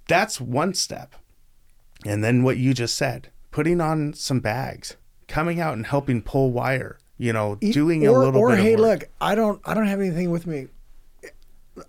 that's 0.08 0.42
one 0.42 0.74
step. 0.74 1.14
And 2.06 2.24
then 2.24 2.44
what 2.44 2.58
you 2.58 2.74
just 2.74 2.96
said, 2.96 3.32
putting 3.52 3.82
on 3.82 4.14
some 4.14 4.40
bags, 4.40 4.96
coming 5.28 5.60
out 5.60 5.74
and 5.74 5.86
helping 5.86 6.22
pull 6.22 6.52
wire, 6.52 6.98
you 7.18 7.34
know, 7.34 7.56
doing 7.56 8.06
or, 8.08 8.10
a 8.10 8.26
little 8.26 8.40
or 8.42 8.50
bit 8.52 8.60
Or 8.60 8.62
hey 8.62 8.76
look 8.76 9.10
i 9.20 9.34
don't 9.36 9.60
i 9.66 9.74
don't 9.74 9.88
have 9.88 10.00
anything 10.00 10.30
with 10.32 10.46
me. 10.48 10.68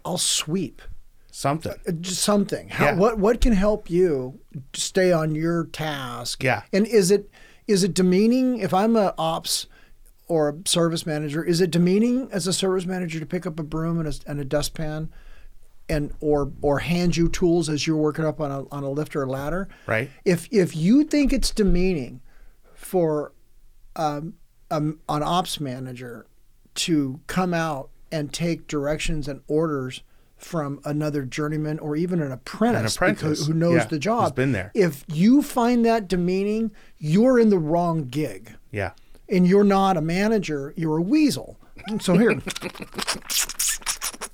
I'll 0.05 0.19
sweep. 0.19 0.83
Something. 1.31 1.75
Uh, 1.87 1.93
just 1.93 2.23
something. 2.23 2.69
How, 2.69 2.87
Yeah. 2.87 2.95
what 2.97 3.19
what 3.19 3.41
can 3.41 3.53
help 3.53 3.89
you 3.91 4.41
stay 4.75 5.13
on 5.13 5.35
your 5.35 5.65
task? 5.67 6.43
Yeah. 6.43 6.63
and 6.73 6.87
is 6.87 7.11
it 7.11 7.31
is 7.67 7.85
it 7.85 7.95
demeaning? 7.95 8.59
If 8.59 8.73
i'm 8.75 8.97
a 8.97 9.15
ops 9.19 9.67
or 10.27 10.49
a 10.51 10.69
service 10.69 11.07
manager 11.07 11.43
is 11.45 11.61
it 11.61 11.71
demeaning 11.71 12.29
as 12.33 12.47
a 12.47 12.53
service 12.53 12.85
manager 12.87 13.19
to 13.21 13.27
pick 13.27 13.47
up 13.47 13.59
a 13.59 13.63
broom 13.63 13.99
and 14.01 14.09
a, 14.09 14.13
and 14.31 14.41
a 14.41 14.45
dustpan 14.45 15.11
and 15.89 16.13
or 16.21 16.53
or 16.63 16.79
hand 16.81 17.17
you 17.17 17.29
tools 17.29 17.69
as 17.69 17.87
you're 17.87 17.97
working 17.97 18.25
up 18.25 18.41
on 18.41 18.51
a 18.51 18.69
on 18.71 18.85
a 18.85 18.91
lift 18.91 19.17
or 19.17 19.23
a 19.23 19.27
ladder 19.31 19.69
Right. 19.87 20.11
if 20.25 20.49
if 20.53 20.77
you 20.77 21.05
think 21.05 21.33
it's 21.33 21.51
demeaning 21.51 22.21
for 22.75 23.33
um, 23.97 24.35
um, 24.71 25.01
an 25.09 25.23
ops 25.23 25.61
manager 25.61 26.27
to 26.75 27.21
come 27.27 27.55
out 27.55 27.91
and 28.13 28.33
take 28.33 28.67
directions 28.67 29.27
and 29.29 29.41
orders 29.49 30.03
from 30.37 30.79
another 30.85 31.25
journeyman 31.25 31.79
or 31.81 31.97
even 31.97 32.23
an 32.23 32.31
apprentice, 32.31 32.95
an 32.95 32.97
apprentice, 32.97 33.23
because, 33.23 33.47
who 33.49 33.55
knows 33.55 33.79
yeah, 33.79 33.85
the 33.87 33.99
job. 33.99 34.37
been 34.37 34.53
there. 34.53 34.71
If 34.75 35.05
you 35.09 35.43
find 35.43 35.85
that 35.85 36.07
demeaning, 36.07 36.71
you're 36.99 37.41
in 37.41 37.49
the 37.51 37.59
wrong 37.59 38.05
gig, 38.05 38.53
Yeah. 38.71 38.93
and 39.29 39.49
you're 39.49 39.65
not 39.65 39.97
a 39.97 40.01
manager. 40.01 40.73
You're 40.77 40.99
a 40.99 41.03
weasel. 41.03 41.59
So 42.01 42.17
here, 42.17 42.31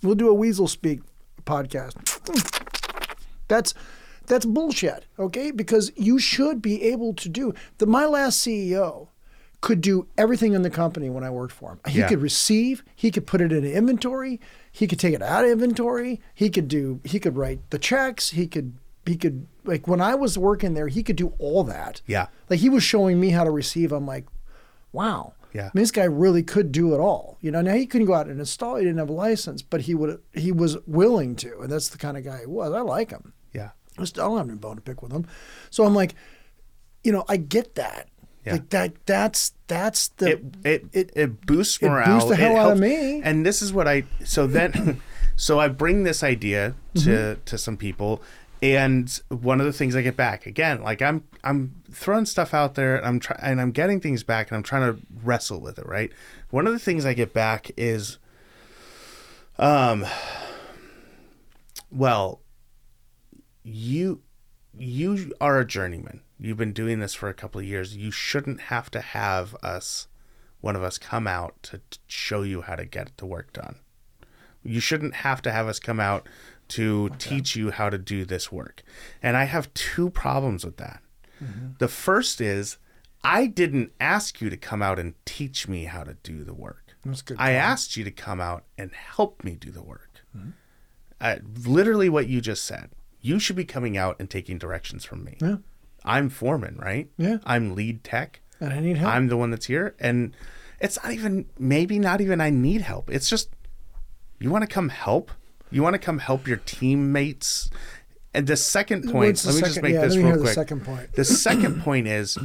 we'll 0.02 0.14
do 0.14 0.28
a 0.28 0.34
weasel 0.34 0.68
speak 0.68 1.00
podcast. 1.44 1.94
That's 3.48 3.74
that's 4.26 4.46
bullshit, 4.46 5.04
okay? 5.18 5.50
Because 5.50 5.92
you 5.96 6.18
should 6.18 6.62
be 6.62 6.82
able 6.84 7.12
to 7.14 7.28
do 7.28 7.52
the 7.78 7.86
my 7.86 8.06
last 8.06 8.40
CEO 8.46 9.08
could 9.60 9.80
do 9.80 10.06
everything 10.18 10.52
in 10.52 10.62
the 10.62 10.68
company 10.70 11.08
when 11.08 11.24
I 11.24 11.30
worked 11.30 11.52
for 11.54 11.72
him. 11.72 11.80
He 11.88 11.98
Yeah. 12.00 12.08
could 12.08 12.20
receive, 12.20 12.82
he 12.94 13.10
could 13.10 13.26
put 13.26 13.40
it 13.40 13.50
in 13.52 13.64
inventory, 13.64 14.40
he 14.70 14.86
could 14.86 14.98
take 15.00 15.14
it 15.14 15.22
out 15.22 15.44
of 15.44 15.50
inventory, 15.50 16.20
he 16.34 16.50
could 16.50 16.68
do 16.68 17.00
he 17.04 17.18
could 17.20 17.36
write 17.36 17.60
the 17.70 17.78
checks, 17.78 18.30
he 18.30 18.46
could 18.46 18.74
he 19.06 19.16
could 19.16 19.46
like 19.64 19.86
when 19.86 20.00
I 20.00 20.14
was 20.14 20.38
working 20.38 20.72
there, 20.74 20.88
he 20.88 21.02
could 21.02 21.16
do 21.16 21.34
all 21.38 21.64
that. 21.64 22.00
Yeah. 22.06 22.26
Like 22.48 22.60
he 22.60 22.68
was 22.70 22.82
showing 22.82 23.20
me 23.20 23.30
how 23.30 23.44
to 23.44 23.50
receive. 23.50 23.92
I'm 23.92 24.06
like, 24.06 24.24
wow. 24.92 25.34
Yeah. 25.54 25.66
I 25.66 25.70
mean, 25.72 25.82
this 25.82 25.90
guy 25.92 26.04
really 26.04 26.42
could 26.42 26.72
do 26.72 26.92
it 26.94 26.98
all. 26.98 27.38
You 27.40 27.50
know, 27.52 27.62
now 27.62 27.74
he 27.74 27.86
couldn't 27.86 28.06
go 28.08 28.14
out 28.14 28.26
and 28.26 28.38
install. 28.40 28.76
He 28.76 28.84
didn't 28.84 28.98
have 28.98 29.08
a 29.08 29.12
license, 29.12 29.62
but 29.62 29.82
he 29.82 29.94
would. 29.94 30.20
He 30.32 30.50
was 30.52 30.76
willing 30.86 31.36
to, 31.36 31.60
and 31.60 31.70
that's 31.70 31.88
the 31.88 31.98
kind 31.98 32.16
of 32.16 32.24
guy 32.24 32.40
he 32.40 32.46
was. 32.46 32.72
I 32.72 32.80
like 32.80 33.10
him. 33.10 33.32
Yeah. 33.52 33.70
I 33.96 34.04
still 34.04 34.28
don't 34.28 34.38
have 34.38 34.48
any 34.48 34.58
bone 34.58 34.74
to 34.76 34.82
pick 34.82 35.00
with 35.00 35.12
him. 35.12 35.26
So 35.70 35.84
I'm 35.84 35.94
like, 35.94 36.14
you 37.04 37.12
know, 37.12 37.24
I 37.28 37.36
get 37.36 37.76
that. 37.76 38.08
Yeah. 38.44 38.52
Like 38.54 38.68
that. 38.70 39.06
That's 39.06 39.52
that's 39.68 40.08
the. 40.08 40.32
it 40.32 40.44
it 40.64 40.84
it- 40.92 41.10
it, 41.14 41.46
boosts 41.46 41.78
it 41.80 41.88
morale. 41.88 42.14
boosts 42.14 42.28
the 42.30 42.36
hell 42.36 42.56
out 42.56 42.72
of 42.72 42.78
helps- 42.78 42.80
me. 42.80 43.22
And 43.22 43.46
this 43.46 43.62
is 43.62 43.72
what 43.72 43.86
I 43.88 44.02
so 44.24 44.46
then 44.48 45.00
so 45.36 45.60
I 45.60 45.68
bring 45.68 46.02
this 46.02 46.22
idea 46.24 46.74
to 46.96 47.00
Mm-hmm. 47.00 47.42
to 47.44 47.56
some 47.58 47.76
people 47.76 48.20
and 48.62 49.20
one 49.28 49.60
of 49.60 49.66
the 49.66 49.72
things 49.72 49.94
I 49.96 50.02
get 50.02 50.16
back 50.16 50.46
again 50.46 50.82
like 50.82 51.00
I'm 51.02 51.24
I'm 51.42 51.74
throwing 51.94 52.26
stuff 52.26 52.52
out 52.52 52.74
there 52.74 52.96
and 52.96 53.06
I'm 53.06 53.20
trying 53.20 53.40
and 53.42 53.60
I'm 53.60 53.70
getting 53.70 54.00
things 54.00 54.22
back 54.22 54.50
and 54.50 54.56
I'm 54.56 54.62
trying 54.62 54.94
to 54.94 55.00
wrestle 55.22 55.60
with 55.60 55.78
it, 55.78 55.86
right? 55.86 56.12
One 56.50 56.66
of 56.66 56.72
the 56.72 56.78
things 56.78 57.04
I 57.04 57.14
get 57.14 57.32
back 57.32 57.70
is 57.76 58.18
um 59.58 60.04
well 61.92 62.40
you 63.62 64.20
you 64.76 65.32
are 65.40 65.60
a 65.60 65.66
journeyman. 65.66 66.20
You've 66.38 66.56
been 66.56 66.72
doing 66.72 66.98
this 66.98 67.14
for 67.14 67.28
a 67.28 67.34
couple 67.34 67.60
of 67.60 67.66
years. 67.66 67.96
You 67.96 68.10
shouldn't 68.10 68.62
have 68.62 68.90
to 68.90 69.00
have 69.00 69.54
us 69.62 70.08
one 70.60 70.76
of 70.76 70.82
us 70.82 70.98
come 70.98 71.26
out 71.26 71.62
to 71.62 71.78
t- 71.90 71.98
show 72.06 72.42
you 72.42 72.62
how 72.62 72.74
to 72.74 72.84
get 72.84 73.16
the 73.18 73.26
work 73.26 73.52
done. 73.52 73.76
You 74.62 74.80
shouldn't 74.80 75.16
have 75.16 75.42
to 75.42 75.52
have 75.52 75.68
us 75.68 75.78
come 75.78 76.00
out 76.00 76.26
to 76.68 77.10
teach 77.18 77.54
you 77.54 77.70
how 77.70 77.90
to 77.90 77.98
do 77.98 78.24
this 78.24 78.50
work. 78.50 78.82
And 79.22 79.36
I 79.36 79.44
have 79.44 79.72
two 79.74 80.08
problems 80.08 80.64
with 80.64 80.78
that. 80.78 81.02
The 81.78 81.88
first 81.88 82.40
is 82.40 82.78
I 83.22 83.46
didn't 83.46 83.92
ask 84.00 84.40
you 84.40 84.50
to 84.50 84.56
come 84.56 84.82
out 84.82 84.98
and 84.98 85.14
teach 85.24 85.68
me 85.68 85.84
how 85.84 86.04
to 86.04 86.14
do 86.22 86.44
the 86.44 86.54
work. 86.54 86.94
That's 87.04 87.22
good. 87.22 87.36
I 87.38 87.52
asked 87.52 87.96
you 87.96 88.04
to 88.04 88.10
come 88.10 88.40
out 88.40 88.64
and 88.78 88.92
help 88.92 89.44
me 89.44 89.56
do 89.56 89.70
the 89.70 89.82
work. 89.82 90.20
Uh, 91.20 91.36
literally, 91.64 92.08
what 92.08 92.28
you 92.28 92.40
just 92.40 92.64
said. 92.64 92.90
You 93.20 93.38
should 93.38 93.56
be 93.56 93.64
coming 93.64 93.96
out 93.96 94.16
and 94.18 94.28
taking 94.28 94.58
directions 94.58 95.04
from 95.04 95.24
me. 95.24 95.38
Yeah. 95.40 95.56
I'm 96.04 96.28
foreman, 96.28 96.76
right? 96.76 97.08
Yeah. 97.16 97.38
I'm 97.44 97.74
lead 97.74 98.04
tech. 98.04 98.40
And 98.60 98.72
I 98.72 98.80
need 98.80 98.98
help. 98.98 99.14
I'm 99.14 99.28
the 99.28 99.36
one 99.36 99.50
that's 99.50 99.66
here. 99.66 99.94
And 99.98 100.36
it's 100.80 101.02
not 101.02 101.12
even, 101.12 101.46
maybe 101.58 101.98
not 101.98 102.20
even 102.20 102.40
I 102.40 102.50
need 102.50 102.82
help. 102.82 103.10
It's 103.10 103.30
just, 103.30 103.48
you 104.38 104.50
want 104.50 104.62
to 104.62 104.68
come 104.68 104.90
help? 104.90 105.30
You 105.70 105.82
want 105.82 105.94
to 105.94 105.98
come 105.98 106.18
help 106.18 106.46
your 106.46 106.58
teammates? 106.58 107.70
And 108.34 108.46
the 108.46 108.56
second 108.56 109.10
point, 109.10 109.36
the 109.38 109.52
let 109.52 109.56
me 109.56 109.62
just 109.62 109.82
make 109.82 109.94
yeah, 109.94 110.00
this 110.02 110.16
real 110.16 110.26
hear 110.26 110.36
the 110.36 110.42
quick. 110.42 110.54
second 110.54 110.84
point. 110.84 111.12
The 111.14 111.24
second 111.24 111.82
point 111.84 112.08
is 112.08 112.36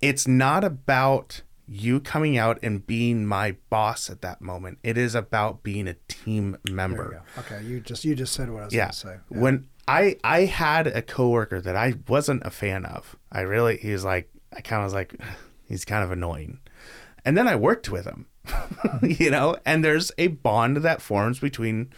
it's 0.00 0.28
not 0.28 0.64
about 0.64 1.42
you 1.66 2.00
coming 2.00 2.38
out 2.38 2.58
and 2.62 2.86
being 2.86 3.26
my 3.26 3.56
boss 3.70 4.08
at 4.08 4.22
that 4.22 4.40
moment. 4.40 4.78
It 4.82 4.96
is 4.96 5.14
about 5.14 5.62
being 5.62 5.86
a 5.88 5.94
team 6.08 6.56
member. 6.70 7.22
you. 7.36 7.40
Okay, 7.42 7.62
you 7.64 7.80
just 7.80 8.04
you 8.04 8.14
just 8.14 8.32
said 8.32 8.50
what 8.50 8.62
I 8.62 8.64
was 8.66 8.74
Yeah. 8.74 8.84
going 8.84 8.90
to 8.92 8.96
say. 8.98 9.16
Yeah. 9.30 9.38
When 9.38 9.68
I 9.86 10.16
I 10.24 10.40
had 10.44 10.86
a 10.86 11.02
coworker 11.02 11.60
that 11.60 11.76
I 11.76 11.94
wasn't 12.06 12.42
a 12.44 12.50
fan 12.50 12.84
of. 12.84 13.16
I 13.32 13.40
really 13.40 13.76
he 13.78 13.92
was 13.92 14.04
like 14.04 14.30
I 14.56 14.60
kind 14.60 14.80
of 14.82 14.86
was 14.86 14.94
like 14.94 15.14
he's 15.66 15.84
kind 15.84 16.04
of 16.04 16.10
annoying. 16.10 16.60
And 17.24 17.36
then 17.36 17.48
I 17.48 17.56
worked 17.56 17.90
with 17.90 18.04
him. 18.06 18.26
you 19.02 19.30
know, 19.30 19.56
and 19.66 19.84
there's 19.84 20.10
a 20.16 20.28
bond 20.28 20.78
that 20.78 21.02
forms 21.02 21.38
between 21.38 21.92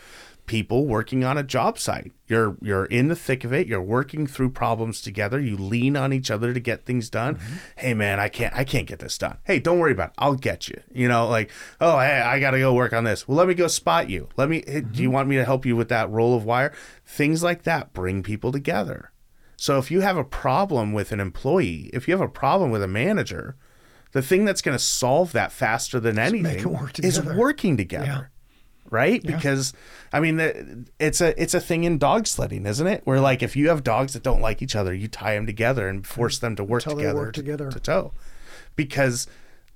people 0.50 0.84
working 0.84 1.22
on 1.22 1.38
a 1.38 1.44
job 1.44 1.78
site. 1.78 2.10
You're 2.26 2.56
you're 2.60 2.86
in 2.86 3.06
the 3.06 3.14
thick 3.14 3.44
of 3.44 3.52
it. 3.52 3.68
You're 3.68 3.80
working 3.80 4.26
through 4.26 4.50
problems 4.50 5.00
together. 5.00 5.38
You 5.38 5.56
lean 5.56 5.96
on 5.96 6.12
each 6.12 6.28
other 6.28 6.52
to 6.52 6.58
get 6.58 6.84
things 6.84 7.08
done. 7.08 7.38
Hey 7.76 7.94
man, 7.94 8.18
I 8.18 8.28
can't 8.28 8.52
I 8.52 8.64
can't 8.64 8.88
get 8.88 8.98
this 8.98 9.16
done. 9.16 9.38
Hey, 9.44 9.60
don't 9.60 9.78
worry 9.78 9.92
about 9.92 10.08
it. 10.08 10.14
I'll 10.18 10.34
get 10.34 10.68
you. 10.68 10.82
You 10.92 11.06
know, 11.06 11.28
like, 11.28 11.52
oh, 11.80 12.00
hey, 12.00 12.20
I 12.20 12.40
got 12.40 12.50
to 12.50 12.58
go 12.58 12.74
work 12.74 12.92
on 12.92 13.04
this. 13.04 13.28
Well, 13.28 13.38
let 13.38 13.46
me 13.46 13.54
go 13.54 13.68
spot 13.68 14.10
you. 14.10 14.28
Let 14.36 14.48
me 14.48 14.64
hey, 14.66 14.80
do 14.80 15.00
you 15.00 15.10
want 15.12 15.28
me 15.28 15.36
to 15.36 15.44
help 15.44 15.64
you 15.64 15.76
with 15.76 15.88
that 15.90 16.10
roll 16.10 16.34
of 16.34 16.44
wire? 16.44 16.72
Things 17.06 17.44
like 17.44 17.62
that 17.62 17.92
bring 17.92 18.24
people 18.24 18.50
together. 18.50 19.12
So 19.56 19.78
if 19.78 19.88
you 19.88 20.00
have 20.00 20.16
a 20.16 20.24
problem 20.24 20.92
with 20.92 21.12
an 21.12 21.20
employee, 21.20 21.90
if 21.92 22.08
you 22.08 22.14
have 22.14 22.20
a 22.20 22.28
problem 22.28 22.72
with 22.72 22.82
a 22.82 22.88
manager, 22.88 23.54
the 24.10 24.22
thing 24.22 24.44
that's 24.44 24.62
going 24.62 24.76
to 24.76 24.82
solve 24.82 25.30
that 25.30 25.52
faster 25.52 26.00
than 26.00 26.18
anything 26.18 26.72
work 26.72 26.98
is 26.98 27.22
working 27.22 27.76
together. 27.76 28.32
Right? 28.90 29.22
Because 29.22 29.72
I 30.12 30.20
mean 30.20 30.86
it's 30.98 31.20
a 31.20 31.40
it's 31.40 31.54
a 31.54 31.60
thing 31.60 31.84
in 31.84 31.98
dog 31.98 32.26
sledding, 32.26 32.66
isn't 32.66 32.86
it? 32.86 33.02
Where 33.04 33.20
like 33.20 33.42
if 33.42 33.56
you 33.56 33.68
have 33.68 33.84
dogs 33.84 34.12
that 34.14 34.22
don't 34.22 34.40
like 34.40 34.62
each 34.62 34.76
other, 34.76 34.92
you 34.92 35.08
tie 35.08 35.34
them 35.34 35.46
together 35.46 35.88
and 35.88 36.06
force 36.06 36.38
them 36.38 36.56
to 36.56 36.64
work 36.64 36.84
Until 36.84 36.98
together 36.98 37.18
work 37.18 37.34
to, 37.34 37.40
together. 37.40 37.70
to 37.70 37.80
toe. 37.80 38.12
Because 38.76 39.26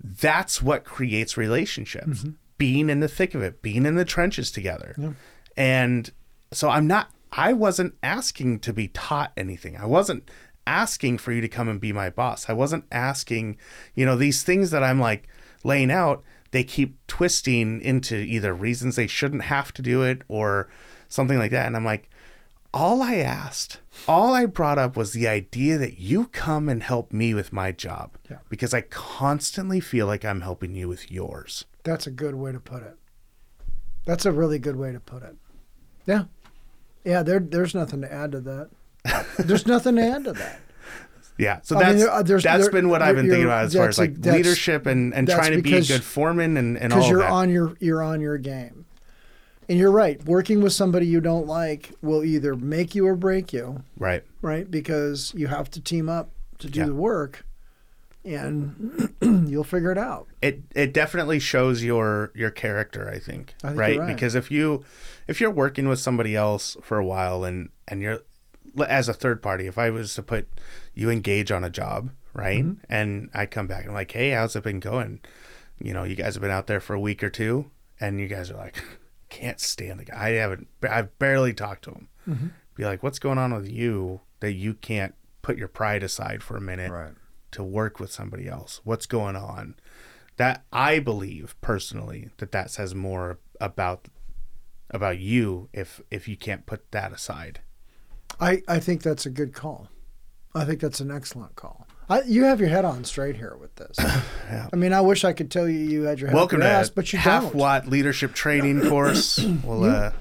that's 0.03 0.63
what 0.63 0.85
creates 0.85 1.37
relationships. 1.37 2.23
Mm-hmm. 2.23 2.31
Being 2.59 2.91
in 2.91 3.01
the 3.01 3.09
thick 3.09 3.35
of 3.35 3.43
it, 3.43 3.63
being 3.63 3.87
in 3.87 3.95
the 3.97 4.05
trenches 4.05 4.51
together. 4.51 5.15
And 5.57 6.11
so 6.53 6.69
I'm 6.69 6.87
not 6.87 7.11
I 7.33 7.53
wasn't 7.53 7.95
asking 8.03 8.61
to 8.61 8.73
be 8.73 8.89
taught 8.89 9.33
anything. 9.37 9.77
I 9.77 9.87
wasn't 9.87 10.31
asking 10.67 11.19
for 11.19 11.33
you 11.33 11.41
to 11.41 11.49
come 11.49 11.69
and 11.69 11.81
be 11.81 11.93
my 11.93 12.11
boss. 12.11 12.49
I 12.49 12.53
wasn't 12.53 12.85
asking, 12.93 13.59
you 13.95 14.07
know, 14.07 14.17
these 14.17 14.43
things 14.43 14.71
that 14.71 14.83
I'm 14.83 15.01
like 15.01 15.29
laying 15.63 15.91
out, 15.91 16.23
they 16.55 16.63
keep 16.65 16.97
twisting 17.09 17.81
into 17.81 18.15
either 18.15 18.55
reasons 18.55 18.95
they 18.95 19.09
shouldn't 19.09 19.43
have 19.43 19.73
to 19.73 19.83
do 19.83 20.03
it 20.03 20.23
or 20.29 20.69
something 21.09 21.37
like 21.37 21.51
that. 21.51 21.67
And 21.67 21.77
I'm 21.77 21.85
like, 21.85 22.09
all 22.73 23.03
I 23.03 23.17
asked, 23.17 23.81
all 24.07 24.33
I 24.35 24.47
brought 24.47 24.79
up 24.79 24.97
was 24.97 25.13
the 25.13 25.27
idea 25.27 25.79
that 25.79 25.99
you 25.99 26.27
come 26.29 26.69
and 26.69 26.81
help 26.81 27.13
me 27.13 27.35
with 27.35 27.53
my 27.53 27.73
job 27.73 28.13
Yeah. 28.31 28.39
because 28.49 28.73
I 28.73 28.83
constantly 28.83 29.81
feel 29.81 30.07
like 30.07 30.25
I'm 30.25 30.43
helping 30.43 30.77
you 30.77 30.87
with 30.89 31.11
yours. 31.11 31.65
That's 31.83 32.07
a 32.07 32.11
good 32.13 32.37
way 32.37 32.53
to 32.53 32.61
put 32.61 32.85
it. 32.85 32.97
That's 34.07 34.25
a 34.25 34.31
really 34.33 34.61
good 34.61 34.77
way 34.77 34.93
to 34.93 35.01
put 35.01 35.25
it. 35.25 35.35
Yeah. 36.07 36.25
Yeah, 37.05 37.23
there 37.25 37.41
there's 37.41 37.75
nothing 37.75 38.01
to 38.03 38.13
add 38.13 38.31
to 38.33 38.41
that. 38.43 38.71
there's 39.39 39.67
nothing 39.67 39.97
to 39.97 40.03
add 40.03 40.25
to 40.25 40.33
that. 40.35 40.61
Yeah, 41.37 41.61
so 41.63 41.77
I 41.77 41.79
mean, 41.81 41.89
that's 41.89 42.01
there- 42.05 42.13
uh, 42.13 42.23
there's- 42.23 42.45
that's 42.45 42.63
there- 42.65 42.71
been 42.73 42.89
what 42.89 43.03
I've 43.03 43.17
been 43.17 43.27
thinking 43.29 43.45
about 43.47 43.65
as 43.65 43.75
far 43.75 43.89
as 43.89 43.99
like 43.99 44.17
leadership 44.25 44.87
and, 44.87 45.13
and 45.15 45.29
trying 45.29 45.53
to 45.53 45.63
be 45.63 45.75
a 45.77 45.83
good 45.83 46.03
foreman 46.05 46.57
and, 46.57 46.79
and 46.79 46.93
all 46.93 46.99
Because 47.01 47.11
you're 47.11 47.19
that. 47.21 47.31
on 47.31 47.51
your 47.51 47.75
you're 47.81 48.03
on 48.03 48.21
your 48.21 48.39
game. 48.39 48.85
And 49.69 49.79
you're 49.79 49.91
right. 49.91 50.23
Working 50.27 50.63
with 50.63 50.75
somebody 50.75 51.07
you 51.07 51.21
don't 51.23 51.47
like 51.47 51.91
will 52.03 52.23
either 52.23 52.55
make 52.55 52.95
you 52.95 53.07
or 53.07 53.17
break 53.17 53.53
you, 53.53 53.83
right. 53.99 54.23
right? 54.43 54.71
Because 54.71 55.33
you 55.35 55.47
have 55.47 55.71
to 55.71 55.81
team 55.81 56.09
up 56.09 56.29
to 56.59 56.69
do 56.69 56.81
Yeah. 56.81 56.87
the 56.87 56.95
work. 56.95 57.45
and 58.27 59.13
you'll 59.51 59.65
figure 59.65 59.91
it 59.93 59.99
out. 59.99 60.27
it 60.41 60.63
it 60.75 60.95
definitely 60.95 61.39
shows 61.39 61.85
your 61.85 62.31
your 62.35 62.51
character 62.51 63.07
i 63.11 63.19
think, 63.19 63.55
I 63.63 63.69
think 63.69 63.79
right? 63.81 63.99
right. 63.99 64.15
because 64.15 64.35
if 64.35 64.51
you 64.51 64.83
if 65.29 65.43
you're 65.43 65.51
working 65.51 65.89
with 65.89 65.99
somebody 65.99 66.35
else 66.35 66.75
for 66.83 66.97
a 66.99 67.05
while 67.05 67.45
and 67.45 67.69
and 67.87 68.01
you're 68.01 68.21
as 68.87 69.09
a 69.09 69.15
third 69.15 69.43
party 69.43 69.67
if 69.67 69.79
i 69.79 69.91
was 69.91 70.15
to 70.15 70.23
put 70.23 70.49
you 70.95 71.11
engage 71.11 71.51
on 71.53 71.65
a 71.65 71.71
job 71.71 72.11
right? 72.35 72.65
Mm-hmm. 72.65 72.93
and 72.93 73.31
i 73.33 73.47
come 73.47 73.67
back 73.67 73.83
and 73.83 73.91
I'm 73.91 73.95
like 73.95 74.11
hey 74.13 74.31
how's 74.31 74.57
it 74.57 74.65
been 74.65 74.81
going? 74.81 75.21
You 75.81 75.93
know 75.93 76.05
you 76.05 76.15
guys 76.15 76.35
have 76.35 76.43
been 76.43 76.51
out 76.51 76.67
there 76.67 76.81
for 76.81 76.95
a 76.95 77.01
week 77.01 77.23
or 77.23 77.31
two 77.31 77.71
and 78.01 78.21
you 78.21 78.27
guys 78.29 78.51
are 78.51 78.57
like 78.57 78.83
can't 79.29 79.61
stand 79.61 80.01
the 80.01 80.05
guy. 80.05 80.17
I 80.17 80.31
haven't 80.31 80.69
i've 80.89 81.19
barely 81.19 81.53
talked 81.53 81.85
to 81.85 81.91
him. 81.91 82.09
Mm-hmm. 82.29 82.47
be 82.77 82.85
like 82.85 83.03
what's 83.03 83.19
going 83.19 83.39
on 83.39 83.55
with 83.55 83.69
you 83.69 84.21
that 84.41 84.53
you 84.53 84.75
can't 84.75 85.15
put 85.43 85.59
your 85.59 85.69
pride 85.69 86.03
aside 86.03 86.43
for 86.43 86.57
a 86.57 86.61
minute 86.61 86.91
to 87.53 87.63
work 87.63 88.01
with 88.01 88.11
somebody 88.13 88.49
else? 88.49 88.81
What's 88.85 89.07
going 89.07 89.37
on? 89.37 89.77
That 90.37 90.65
i 90.73 90.99
believe 90.99 91.55
personally 91.61 92.31
that 92.39 92.51
that 92.53 92.71
says 92.71 92.95
more 92.95 93.39
about 93.61 94.09
about 94.91 95.19
you 95.19 95.69
if 95.73 96.01
if 96.11 96.27
you 96.29 96.37
can't 96.37 96.67
put 96.67 96.91
that 96.93 97.13
aside 97.13 97.61
I, 98.41 98.63
I 98.69 98.79
think 98.81 99.03
that's 99.03 99.27
a 99.27 99.31
good 99.31 99.53
call. 99.53 99.89
I 100.55 100.65
think 100.65 100.81
that's 100.81 101.01
an 101.01 101.11
excellent 101.11 101.57
call. 101.57 101.87
I, 102.09 102.23
you 102.23 102.45
have 102.45 102.61
your 102.61 102.69
head 102.69 102.85
on 102.85 103.05
straight 103.05 103.37
here 103.37 103.57
with 103.59 103.75
this. 103.77 103.97
I 104.73 104.77
mean, 104.77 104.93
I 104.93 105.01
wish 105.01 105.25
I 105.25 105.33
could 105.33 105.51
tell 105.51 105.69
you 105.69 105.79
you 105.79 106.03
had 106.03 106.21
your 106.21 106.29
head 106.29 106.37
welcome 106.37 106.61
up 106.61 106.65
your 106.65 106.73
ass, 106.73 106.91
but 106.91 107.13
you 107.13 107.19
half 107.19 107.43
don't. 107.45 107.55
watt 107.55 107.87
leadership 107.89 108.35
training 108.35 108.83
course 108.89 109.39
well 109.65 109.85
uh 109.85 110.13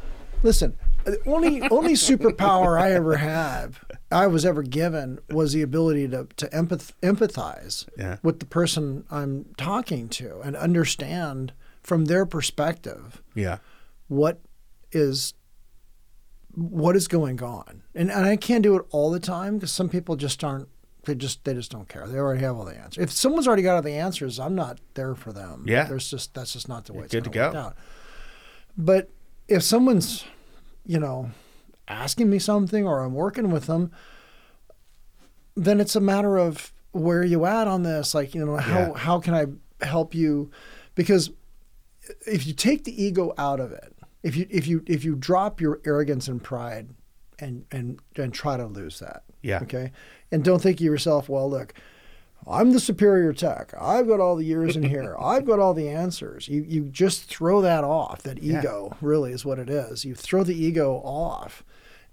Listen, 0.43 0.75
the 1.05 1.17
only 1.25 1.61
only 1.69 1.93
superpower 1.93 2.77
I 2.81 2.91
ever 2.91 3.15
have, 3.17 3.83
I 4.11 4.27
was 4.27 4.45
ever 4.45 4.61
given, 4.61 5.19
was 5.29 5.53
the 5.53 5.61
ability 5.61 6.07
to 6.09 6.27
to 6.37 6.47
empath, 6.49 6.91
empathize 7.01 7.87
Yeah. 7.97 8.17
with 8.23 8.39
the 8.39 8.45
person 8.45 9.05
I'm 9.11 9.45
talking 9.57 10.09
to 10.09 10.39
and 10.41 10.55
understand 10.55 11.53
from 11.81 12.05
their 12.05 12.25
perspective 12.25 13.21
yeah 13.35 13.57
what 14.07 14.39
is 14.93 15.33
what 16.55 16.95
is 16.95 17.07
going 17.07 17.41
on. 17.41 17.83
And 17.95 18.11
and 18.11 18.25
I 18.25 18.35
can't 18.35 18.63
do 18.63 18.75
it 18.75 18.85
all 18.91 19.09
the 19.11 19.19
time 19.19 19.55
because 19.57 19.71
some 19.71 19.89
people 19.89 20.15
just 20.15 20.43
aren't 20.43 20.67
they 21.05 21.15
just 21.15 21.43
they 21.43 21.53
just 21.53 21.71
don't 21.71 21.89
care. 21.89 22.07
They 22.07 22.17
already 22.17 22.41
have 22.41 22.55
all 22.57 22.65
the 22.65 22.77
answers. 22.77 23.03
If 23.03 23.11
someone's 23.11 23.47
already 23.47 23.63
got 23.63 23.75
all 23.75 23.81
the 23.81 23.93
answers, 23.93 24.39
I'm 24.39 24.55
not 24.55 24.79
there 24.93 25.15
for 25.15 25.33
them. 25.33 25.65
Yeah. 25.67 25.85
There's 25.85 26.09
just 26.09 26.33
that's 26.33 26.53
just 26.53 26.69
not 26.69 26.85
the 26.85 26.93
way 26.93 26.97
You're 26.99 27.05
it's 27.05 27.13
good 27.15 27.23
to 27.25 27.29
go. 27.29 27.51
out. 27.51 27.75
But 28.77 29.09
if 29.47 29.61
someone's, 29.63 30.25
you 30.85 30.99
know, 30.99 31.31
asking 31.87 32.29
me 32.29 32.39
something 32.39 32.87
or 32.87 33.01
I'm 33.03 33.13
working 33.13 33.51
with 33.51 33.65
them, 33.65 33.91
then 35.55 35.79
it's 35.79 35.95
a 35.95 35.99
matter 35.99 36.37
of 36.37 36.71
where 36.91 37.19
are 37.19 37.25
you 37.25 37.45
at 37.45 37.67
on 37.67 37.83
this? 37.83 38.13
Like, 38.13 38.33
you 38.33 38.45
know, 38.45 38.57
how 38.57 38.79
Yeah. 38.79 38.93
how 38.97 39.19
can 39.19 39.33
I 39.33 39.85
help 39.85 40.15
you? 40.15 40.51
Because 40.95 41.31
if 42.27 42.45
you 42.47 42.53
take 42.53 42.83
the 42.83 43.03
ego 43.03 43.33
out 43.37 43.59
of 43.59 43.71
it, 43.71 43.92
if 44.23 44.35
you 44.35 44.47
if 44.49 44.65
you 44.67 44.83
if 44.87 45.03
you 45.03 45.15
drop 45.15 45.59
your 45.61 45.79
arrogance 45.85 46.27
and 46.27 46.41
pride 46.41 46.89
and 47.39 47.65
and 47.71 47.99
and 48.15 48.33
try 48.33 48.57
to 48.57 48.65
lose 48.65 48.99
that, 48.99 49.23
Yeah. 49.41 49.59
okay, 49.63 49.91
and 50.31 50.43
don't 50.43 50.61
think 50.61 50.77
of 50.77 50.85
yourself, 50.85 51.27
well, 51.29 51.49
look, 51.49 51.73
I'm 52.47 52.71
the 52.71 52.79
superior 52.79 53.33
tech. 53.33 53.73
I've 53.79 54.07
got 54.07 54.19
all 54.19 54.35
the 54.35 54.45
years 54.45 54.75
in 54.75 54.83
here. 54.83 55.15
I've 55.21 55.45
got 55.45 55.59
all 55.59 55.73
the 55.73 55.89
answers. 55.89 56.47
You 56.47 56.63
you 56.67 56.83
just 56.85 57.25
throw 57.25 57.61
that 57.61 57.83
off. 57.83 58.23
That 58.23 58.41
Yeah. 58.41 58.59
ego 58.59 58.95
really 59.01 59.31
is 59.33 59.45
what 59.45 59.59
it 59.59 59.69
is. 59.69 60.05
You 60.05 60.15
throw 60.15 60.43
the 60.43 60.55
ego 60.55 60.95
off 61.03 61.63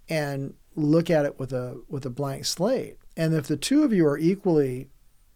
and 0.08 0.54
look 0.76 1.10
at 1.10 1.24
it 1.24 1.38
with 1.38 1.52
a 1.52 1.80
with 1.88 2.04
a 2.06 2.10
blank 2.10 2.44
slate. 2.44 2.96
And 3.16 3.34
if 3.34 3.46
the 3.46 3.56
two 3.56 3.82
of 3.84 3.92
you 3.92 4.06
are 4.06 4.16
equally, 4.18 4.88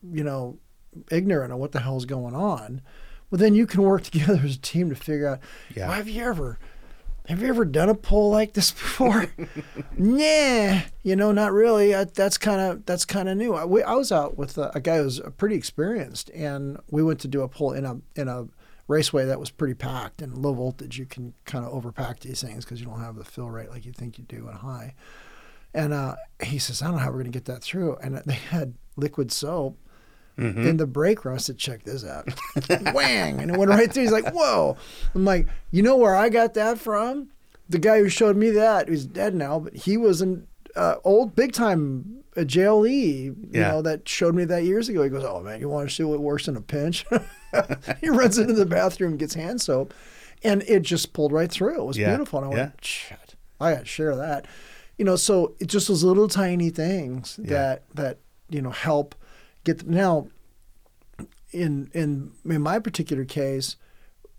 you 0.02 0.24
know, 0.24 0.58
ignorant 1.10 1.52
of 1.52 1.58
what 1.58 1.72
the 1.72 1.80
hell's 1.80 2.06
going 2.06 2.34
on, 2.34 2.80
well 3.34 3.40
then 3.40 3.56
you 3.56 3.66
can 3.66 3.82
work 3.82 4.02
together 4.04 4.40
as 4.44 4.54
a 4.54 4.60
team 4.60 4.90
to 4.90 4.94
figure 4.94 5.26
out 5.26 5.40
Yeah. 5.74 5.88
"Well, 5.88 5.96
have 5.96 6.08
you 6.08 6.22
ever 6.22 6.56
have 7.26 7.42
you 7.42 7.48
ever 7.48 7.64
done 7.64 7.88
a 7.88 7.94
poll 7.96 8.30
like 8.30 8.52
this 8.52 8.70
before? 8.70 9.26
nah, 9.98 10.80
you 11.02 11.16
know, 11.16 11.32
not 11.32 11.52
really. 11.52 11.92
I, 11.92 12.04
that's 12.04 12.38
kind 12.38 12.60
of 12.60 12.86
that's 12.86 13.04
kind 13.04 13.28
of 13.28 13.36
new. 13.36 13.54
I, 13.54 13.64
we, 13.64 13.82
I 13.82 13.94
was 13.94 14.12
out 14.12 14.38
with 14.38 14.56
a, 14.56 14.70
a 14.76 14.80
guy 14.80 14.98
who 14.98 15.04
was 15.04 15.20
pretty 15.36 15.56
experienced, 15.56 16.30
and 16.30 16.78
we 16.92 17.02
went 17.02 17.18
to 17.20 17.28
do 17.28 17.42
a 17.42 17.48
poll 17.48 17.72
in 17.72 17.84
a 17.84 17.98
in 18.14 18.28
a 18.28 18.46
raceway 18.86 19.24
that 19.24 19.40
was 19.40 19.50
pretty 19.50 19.74
packed 19.74 20.22
and 20.22 20.38
low 20.38 20.52
voltage. 20.52 20.96
You 20.96 21.06
can 21.06 21.34
kind 21.44 21.64
of 21.64 21.72
overpack 21.72 22.20
these 22.20 22.40
things 22.40 22.64
because 22.64 22.78
you 22.78 22.86
don't 22.86 23.00
have 23.00 23.16
the 23.16 23.24
fill 23.24 23.50
rate 23.50 23.70
like 23.70 23.84
you 23.84 23.92
think 23.92 24.16
you 24.16 24.24
do 24.28 24.48
in 24.48 24.54
high. 24.54 24.94
And 25.72 25.92
uh, 25.92 26.14
he 26.40 26.60
says, 26.60 26.82
I 26.82 26.84
don't 26.86 26.94
know 26.96 27.00
how 27.00 27.08
we're 27.08 27.14
going 27.14 27.24
to 27.24 27.30
get 27.32 27.46
that 27.46 27.64
through. 27.64 27.96
And 27.96 28.16
they 28.26 28.34
had 28.34 28.74
liquid 28.96 29.32
soap 29.32 29.76
Mm-hmm. 30.38 30.66
in 30.66 30.76
the 30.78 30.86
brake 30.86 31.24
run. 31.24 31.36
I 31.36 31.38
said, 31.38 31.58
check 31.58 31.84
this 31.84 32.04
out. 32.04 32.28
Whang! 32.92 33.40
And 33.40 33.50
it 33.52 33.56
went 33.56 33.70
right 33.70 33.92
through. 33.92 34.02
He's 34.02 34.12
like, 34.12 34.32
whoa. 34.32 34.76
I'm 35.14 35.24
like, 35.24 35.46
you 35.70 35.82
know 35.82 35.96
where 35.96 36.16
I 36.16 36.28
got 36.28 36.54
that 36.54 36.78
from? 36.78 37.28
The 37.68 37.78
guy 37.78 37.98
who 38.00 38.08
showed 38.08 38.36
me 38.36 38.50
that, 38.50 38.88
who's 38.88 39.06
dead 39.06 39.34
now, 39.34 39.60
but 39.60 39.74
he 39.74 39.96
was 39.96 40.20
an 40.20 40.46
uh, 40.74 40.96
old 41.04 41.36
big 41.36 41.52
time 41.52 42.24
uh, 42.36 42.40
JLE, 42.40 42.90
you 43.00 43.36
Yeah. 43.52 43.68
know, 43.68 43.82
that 43.82 44.08
showed 44.08 44.34
me 44.34 44.44
that 44.46 44.64
years 44.64 44.88
ago. 44.88 45.04
He 45.04 45.08
goes, 45.08 45.22
oh 45.24 45.40
man, 45.40 45.60
you 45.60 45.68
want 45.68 45.88
to 45.88 45.94
see 45.94 46.02
what 46.02 46.18
works 46.18 46.48
in 46.48 46.56
a 46.56 46.60
pinch? 46.60 47.06
he 48.00 48.08
runs 48.08 48.36
into 48.38 48.54
the 48.54 48.66
bathroom, 48.66 49.16
gets 49.16 49.34
hand 49.34 49.60
soap, 49.62 49.94
and 50.42 50.62
it 50.66 50.82
just 50.82 51.12
pulled 51.12 51.30
right 51.32 51.50
through. 51.50 51.80
It 51.80 51.84
was 51.84 51.96
Yeah. 51.98 52.08
beautiful. 52.08 52.40
And 52.40 52.48
I 52.48 52.50
Yeah. 52.50 52.62
went, 52.64 52.84
shit, 52.84 53.34
I 53.60 53.72
got 53.74 53.78
to 53.80 53.84
share 53.84 54.16
that. 54.16 54.46
You 54.98 55.04
know, 55.04 55.14
so 55.16 55.54
it 55.60 55.66
just 55.68 55.86
those 55.88 56.02
little 56.04 56.26
tiny 56.28 56.70
things 56.70 57.36
that 57.36 57.82
that 57.94 58.18
you 58.50 58.60
know 58.62 58.70
help 58.70 59.14
get 59.64 59.78
them. 59.80 59.90
now. 59.94 60.28
In 61.52 61.88
in 61.94 62.32
in 62.44 62.62
my 62.62 62.80
particular 62.80 63.24
case, 63.24 63.76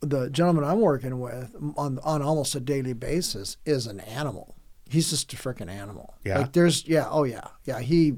the 0.02 0.30
gentleman 0.30 0.66
I'm 0.66 0.82
working 0.82 1.20
with 1.22 1.56
on 1.78 1.98
on 2.04 2.22
almost 2.22 2.56
a 2.56 2.60
daily 2.60 2.92
basis 2.92 3.56
is 3.66 3.88
an 3.88 4.02
animal. 4.02 4.56
He's 4.90 5.10
just 5.12 5.32
a 5.32 5.38
freaking 5.38 5.70
animal. 5.70 6.16
Yeah. 6.26 6.40
Like 6.40 6.52
there's 6.52 6.86
yeah 6.86 7.08
oh 7.10 7.24
yeah 7.24 7.48
yeah 7.64 7.80
he, 7.80 8.16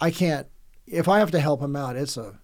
I 0.00 0.10
can't 0.10 0.46
if 0.86 1.08
I 1.08 1.18
have 1.18 1.30
to 1.32 1.40
help 1.40 1.60
him 1.60 1.76
out 1.76 1.96
it's 1.96 2.16
a, 2.16 2.38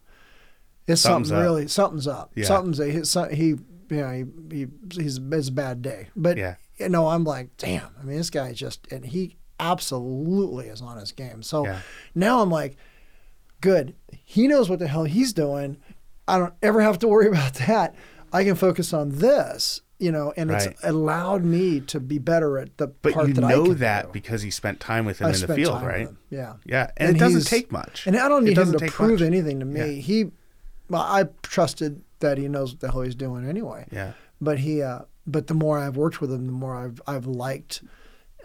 it's 0.86 1.00
Something's 1.00 1.28
something 1.28 1.36
up. 1.38 1.42
really 1.42 1.68
something's 1.68 2.06
up. 2.06 2.32
Yeah. 2.34 2.44
Something's 2.44 2.80
a, 2.80 2.90
he 3.30 3.34
he 3.34 3.46
you 3.46 3.56
know 3.90 4.10
he, 4.10 4.24
he 4.54 4.66
he's 4.92 5.16
it's 5.32 5.48
a 5.48 5.52
bad 5.52 5.80
day. 5.80 6.08
But 6.14 6.36
Yeah. 6.36 6.56
you 6.76 6.90
know 6.90 7.08
I'm 7.08 7.24
like 7.24 7.56
damn. 7.56 7.88
I 7.98 8.04
mean 8.04 8.18
this 8.18 8.28
guy 8.28 8.52
just 8.52 8.86
and 8.92 9.06
he 9.06 9.38
absolutely 9.58 10.66
is 10.68 10.82
on 10.82 10.98
his 10.98 11.12
game. 11.12 11.42
So 11.42 11.64
Yeah. 11.64 11.80
now 12.14 12.42
I'm 12.42 12.50
like 12.50 12.76
good. 13.60 13.94
He 14.24 14.46
knows 14.48 14.68
what 14.70 14.78
the 14.78 14.88
hell 14.88 15.04
he's 15.04 15.32
doing. 15.32 15.78
I 16.26 16.38
don't 16.38 16.54
ever 16.62 16.80
have 16.80 16.98
to 17.00 17.08
worry 17.08 17.28
about 17.34 17.54
that. 17.54 17.94
I 18.32 18.44
can 18.44 18.54
focus 18.56 18.92
on 18.92 19.10
this, 19.10 19.80
you 19.98 20.12
know, 20.12 20.34
and 20.36 20.50
Right. 20.50 20.66
it's 20.68 20.84
allowed 20.84 21.44
me 21.44 21.80
to 21.80 21.98
be 21.98 22.18
better 22.18 22.58
at 22.58 22.76
the 22.76 22.88
but 22.88 23.14
part 23.14 23.28
you 23.28 23.34
that 23.34 23.44
I 23.44 23.48
know 23.50 23.72
that 23.74 24.06
do. 24.06 24.12
because 24.12 24.42
he 24.42 24.50
spent 24.50 24.80
time 24.80 25.06
with 25.06 25.20
him 25.20 25.28
I 25.28 25.30
in 25.34 25.40
the 25.40 25.54
field 25.54 25.82
right. 25.82 26.08
Yeah. 26.30 26.54
yeah 26.66 26.90
and, 26.98 27.08
And 27.08 27.16
it 27.16 27.20
doesn't 27.20 27.46
take 27.46 27.72
much 27.72 28.06
And 28.06 28.16
I 28.16 28.28
don't 28.28 28.44
need 28.44 28.58
him 28.58 28.72
to 28.72 28.86
prove 28.86 29.20
much. 29.20 29.26
anything 29.26 29.60
to 29.60 29.64
me. 29.66 29.80
Yeah. 29.80 30.00
He, 30.02 30.30
well, 30.90 31.00
I 31.02 31.24
trusted 31.42 32.02
that 32.20 32.36
he 32.36 32.48
knows 32.48 32.72
what 32.72 32.80
the 32.80 32.90
hell 32.92 33.00
he's 33.02 33.14
doing 33.14 33.48
anyway. 33.48 33.86
yeah 33.90 34.12
But 34.42 34.58
he, 34.58 34.82
uh, 34.82 35.00
but 35.26 35.46
the 35.46 35.54
more 35.54 35.78
I've 35.78 35.96
worked 35.96 36.20
with 36.20 36.30
him, 36.32 36.46
the 36.46 36.52
more 36.52 36.74
I've 36.76 37.00
I've 37.06 37.26
liked 37.26 37.82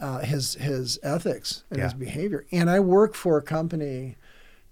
uh, 0.02 0.20
his 0.20 0.56
his 0.56 1.00
ethics 1.04 1.64
and 1.72 1.82
his 1.82 1.94
behavior. 1.94 2.46
And 2.52 2.70
I 2.70 2.80
work 2.82 3.16
for 3.16 3.38
a 3.38 3.42
company 3.42 4.18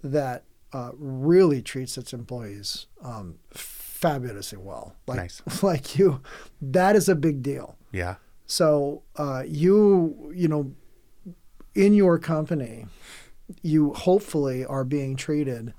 that 0.02 0.44
uh, 0.72 0.90
really 0.96 1.62
treats 1.62 1.98
its 1.98 2.12
employees 2.12 2.86
um, 3.02 3.36
fabulously 3.52 4.58
well. 4.58 4.96
Like 5.06 5.18
Nice. 5.18 5.42
like 5.62 5.98
you, 5.98 6.20
that 6.60 6.96
is 6.96 7.08
a 7.08 7.14
big 7.14 7.42
deal. 7.42 7.76
yeah 7.92 8.16
So 8.46 9.02
uh, 9.16 9.44
you 9.46 10.32
you 10.34 10.48
know, 10.48 10.72
in 11.74 11.94
your 11.94 12.18
company, 12.18 12.86
you 13.62 13.92
hopefully 13.92 14.64
are 14.64 14.84
being 14.84 15.16
treated. 15.16 15.74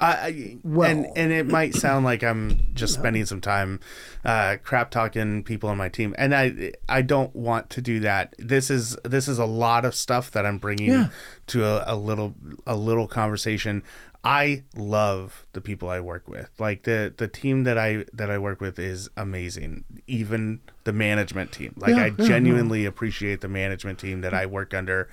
I, 0.00 0.06
I 0.12 0.56
Well- 0.62 0.88
and 0.90 1.06
and 1.16 1.32
it 1.32 1.46
might 1.48 1.74
sound 1.74 2.04
like 2.04 2.22
I'm 2.22 2.60
just 2.74 2.94
spending 2.94 3.24
some 3.26 3.40
time 3.40 3.80
uh, 4.24 4.56
crap 4.62 4.90
talking 4.90 5.42
people 5.42 5.68
on 5.68 5.76
my 5.76 5.88
team, 5.88 6.14
and 6.18 6.34
I 6.34 6.72
I 6.88 7.02
don't 7.02 7.34
want 7.34 7.70
to 7.70 7.80
do 7.80 8.00
that. 8.00 8.34
This 8.38 8.70
is 8.70 8.96
this 9.04 9.26
is 9.28 9.38
a 9.38 9.44
lot 9.44 9.84
of 9.84 9.94
stuff 9.94 10.30
that 10.32 10.46
I'm 10.46 10.58
bringing 10.58 10.90
Yeah. 10.92 11.08
to 11.48 11.64
a, 11.64 11.84
a 11.86 11.96
little 11.96 12.34
a 12.66 12.76
little 12.76 13.08
conversation. 13.08 13.82
I 14.24 14.64
love 14.76 15.46
the 15.52 15.60
people 15.60 15.88
I 15.88 16.00
work 16.00 16.26
with. 16.28 16.50
Like 16.58 16.82
the 16.82 17.14
the 17.16 17.28
team 17.28 17.64
that 17.64 17.78
I 17.78 18.04
that 18.12 18.30
I 18.30 18.38
work 18.38 18.60
with 18.60 18.78
is 18.78 19.08
amazing. 19.16 19.84
Even 20.06 20.60
the 20.84 20.92
management 20.92 21.52
team. 21.52 21.74
Like 21.76 21.90
Yeah, 21.90 22.02
I 22.02 22.06
yeah, 22.06 22.14
yeah. 22.18 22.26
genuinely 22.26 22.84
appreciate 22.84 23.40
the 23.40 23.48
management 23.48 23.98
team 24.00 24.20
that 24.22 24.34
I 24.34 24.44
work 24.46 24.74
under. 24.74 25.08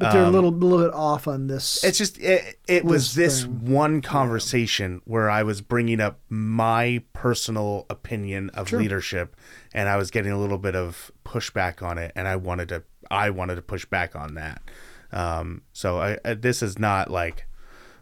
But 0.00 0.12
they're 0.12 0.24
a 0.24 0.30
little 0.30 0.50
little 0.52 0.78
bit 0.86 0.94
off 0.94 1.26
on 1.26 1.46
this. 1.48 1.82
Um, 1.84 1.88
It's 1.88 1.98
just 1.98 2.18
it, 2.18 2.58
it 2.68 2.84
was 2.84 3.14
This 3.14 3.42
thing. 3.42 3.70
one 3.70 4.00
conversation 4.02 5.00
where 5.04 5.28
I 5.28 5.42
was 5.42 5.60
bringing 5.60 6.00
up 6.00 6.20
my 6.28 7.02
personal 7.12 7.86
opinion 7.90 8.50
of 8.50 8.68
Sure. 8.68 8.78
leadership, 8.78 9.34
and 9.74 9.88
I 9.88 9.96
was 9.96 10.10
getting 10.10 10.32
a 10.32 10.38
little 10.38 10.58
bit 10.58 10.76
of 10.76 11.10
pushback 11.24 11.82
on 11.82 11.98
it, 11.98 12.12
and 12.14 12.28
I 12.28 12.36
wanted 12.36 12.68
to 12.70 12.84
I 13.10 13.30
wanted 13.30 13.56
to 13.56 13.62
push 13.62 13.84
back 13.86 14.14
on 14.14 14.34
that. 14.34 14.62
Um, 15.10 15.62
so 15.72 15.98
I, 15.98 16.18
I, 16.24 16.34
this 16.34 16.62
is 16.62 16.78
not 16.78 17.10
like 17.10 17.46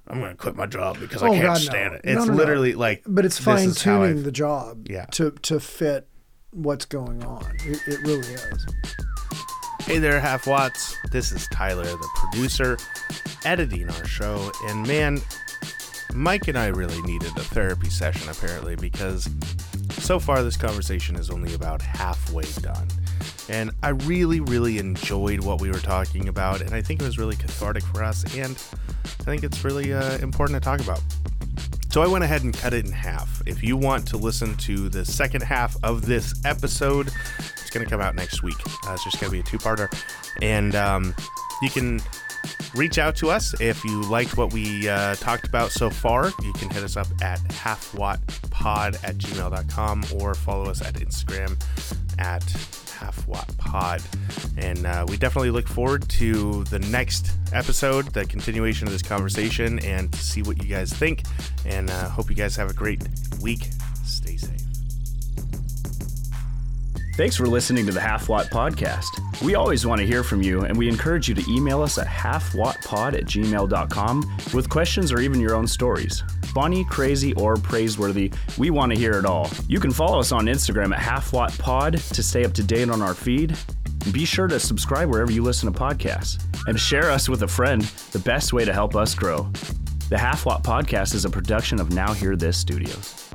I'm 0.08 0.18
going 0.20 0.30
to 0.32 0.36
quit 0.36 0.54
my 0.56 0.66
job 0.66 0.98
because 1.00 1.22
Oh, 1.22 1.26
I 1.26 1.30
can't 1.30 1.42
God, 1.42 1.52
no. 1.54 1.58
stand 1.58 1.94
it. 1.94 2.00
It's 2.04 2.18
no, 2.26 2.32
no. 2.32 2.34
literally 2.34 2.74
like, 2.74 3.02
But 3.06 3.24
it's 3.24 3.38
fine 3.38 3.70
tuning 3.72 4.22
the 4.22 4.32
job 4.32 4.88
Yeah. 4.88 5.06
to 5.12 5.30
to 5.42 5.60
fit 5.60 6.08
what's 6.50 6.84
going 6.84 7.24
on. 7.24 7.44
It, 7.64 7.80
it 7.86 8.00
really 8.02 8.26
is. 8.34 8.66
Hey 9.86 9.98
there, 9.98 10.18
Half 10.18 10.48
Watts. 10.48 10.96
This 11.12 11.30
is 11.30 11.46
Tyler, 11.46 11.84
the 11.84 12.08
producer, 12.16 12.76
editing 13.44 13.88
our 13.88 14.04
show. 14.04 14.50
And 14.64 14.84
man, 14.84 15.20
Mike 16.12 16.48
and 16.48 16.58
I 16.58 16.66
really 16.66 17.00
needed 17.02 17.28
a 17.36 17.42
therapy 17.42 17.88
session 17.88 18.28
apparently 18.28 18.74
because 18.74 19.30
so 19.90 20.18
far 20.18 20.42
this 20.42 20.56
conversation 20.56 21.14
is 21.14 21.30
only 21.30 21.54
about 21.54 21.80
halfway 21.82 22.42
done. 22.60 22.88
And 23.48 23.70
I 23.84 23.90
really, 23.90 24.40
really 24.40 24.78
enjoyed 24.78 25.38
what 25.38 25.60
we 25.60 25.70
were 25.70 25.78
talking 25.78 26.26
about. 26.26 26.62
And 26.62 26.74
I 26.74 26.82
think 26.82 27.00
it 27.00 27.04
was 27.04 27.16
really 27.16 27.36
cathartic 27.36 27.84
for 27.84 28.02
us. 28.02 28.24
And 28.36 28.60
I 29.04 29.22
think 29.22 29.44
it's 29.44 29.62
really 29.62 29.94
uh, 29.94 30.18
important 30.18 30.60
to 30.60 30.64
talk 30.68 30.80
about. 30.80 31.00
So 31.92 32.02
I 32.02 32.08
went 32.08 32.24
ahead 32.24 32.42
and 32.42 32.52
cut 32.52 32.74
it 32.74 32.86
in 32.86 32.92
half. 32.92 33.40
If 33.46 33.62
you 33.62 33.76
want 33.76 34.08
to 34.08 34.16
listen 34.16 34.56
to 34.56 34.88
the 34.88 35.04
second 35.04 35.44
half 35.44 35.76
of 35.84 36.06
this 36.06 36.34
episode, 36.44 37.10
it's 37.66 37.74
going 37.74 37.84
to 37.84 37.90
come 37.90 38.00
out 38.00 38.14
next 38.14 38.42
week. 38.42 38.56
Uh, 38.86 38.92
it's 38.92 39.04
just 39.04 39.20
going 39.20 39.30
to 39.30 39.32
be 39.32 39.40
a 39.40 39.42
two-parter, 39.42 39.92
and 40.40 40.74
um, 40.74 41.14
you 41.62 41.70
can 41.70 42.00
reach 42.74 42.98
out 42.98 43.16
to 43.16 43.30
us 43.30 43.58
if 43.60 43.82
you 43.84 44.02
liked 44.02 44.36
what 44.36 44.52
we 44.52 44.88
uh, 44.88 45.14
talked 45.16 45.46
about 45.46 45.70
so 45.70 45.90
far. 45.90 46.30
You 46.42 46.52
can 46.52 46.70
hit 46.70 46.84
us 46.84 46.96
up 46.96 47.08
at 47.22 47.40
halfwattpod 47.48 49.02
at 49.02 49.18
gmail.com 49.18 50.04
or 50.20 50.34
follow 50.34 50.70
us 50.70 50.82
at 50.82 50.94
Instagram 50.94 51.60
at 52.18 52.42
halfwattpod. 52.42 54.04
And 54.58 54.86
uh, 54.86 55.06
we 55.08 55.16
definitely 55.16 55.50
look 55.50 55.68
forward 55.68 56.08
to 56.10 56.64
the 56.64 56.78
next 56.78 57.30
episode, 57.52 58.06
the 58.12 58.24
continuation 58.26 58.86
of 58.86 58.92
this 58.92 59.02
conversation, 59.02 59.78
and 59.80 60.14
see 60.14 60.42
what 60.42 60.62
you 60.62 60.68
guys 60.68 60.92
think. 60.92 61.22
And 61.64 61.90
uh, 61.90 62.08
hope 62.08 62.30
you 62.30 62.36
guys 62.36 62.56
have 62.56 62.70
a 62.70 62.74
great 62.74 63.02
week. 63.40 63.68
Stay 64.04 64.36
safe. 64.36 64.65
Thanks 67.16 67.34
for 67.34 67.46
listening 67.46 67.86
to 67.86 67.92
the 67.92 68.00
Half 68.00 68.28
Watt 68.28 68.50
Podcast. 68.50 69.40
We 69.40 69.54
always 69.54 69.86
want 69.86 70.02
to 70.02 70.06
hear 70.06 70.22
from 70.22 70.42
you, 70.42 70.64
and 70.64 70.76
we 70.76 70.86
encourage 70.86 71.30
you 71.30 71.34
to 71.34 71.50
email 71.50 71.80
us 71.80 71.96
at 71.96 72.06
halfwattpod 72.06 73.14
at 73.14 73.24
gmail.com 73.24 74.36
with 74.52 74.68
questions 74.68 75.10
or 75.10 75.20
even 75.20 75.40
your 75.40 75.54
own 75.54 75.66
stories. 75.66 76.22
Funny, 76.52 76.84
crazy, 76.84 77.32
or 77.32 77.56
praiseworthy, 77.56 78.30
we 78.58 78.68
want 78.68 78.92
to 78.92 78.98
hear 78.98 79.12
it 79.12 79.24
all. 79.24 79.48
You 79.66 79.80
can 79.80 79.92
follow 79.92 80.20
us 80.20 80.30
on 80.30 80.44
Instagram 80.44 80.94
at 80.94 81.00
halfwattpod 81.00 82.12
to 82.12 82.22
stay 82.22 82.44
up 82.44 82.52
to 82.52 82.62
date 82.62 82.90
on 82.90 83.00
our 83.00 83.14
feed. 83.14 83.56
Be 84.12 84.26
sure 84.26 84.46
to 84.46 84.60
subscribe 84.60 85.08
wherever 85.08 85.32
you 85.32 85.42
listen 85.42 85.72
to 85.72 85.78
podcasts. 85.78 86.44
And 86.66 86.78
share 86.78 87.10
us 87.10 87.30
with 87.30 87.42
a 87.44 87.48
friend, 87.48 87.80
the 88.12 88.18
best 88.18 88.52
way 88.52 88.66
to 88.66 88.74
help 88.74 88.94
us 88.94 89.14
grow. 89.14 89.50
The 90.10 90.18
Half 90.18 90.44
Watt 90.44 90.62
Podcast 90.62 91.14
is 91.14 91.24
a 91.24 91.30
production 91.30 91.80
of 91.80 91.94
Now 91.94 92.12
Hear 92.12 92.36
This 92.36 92.58
Studios. 92.58 93.25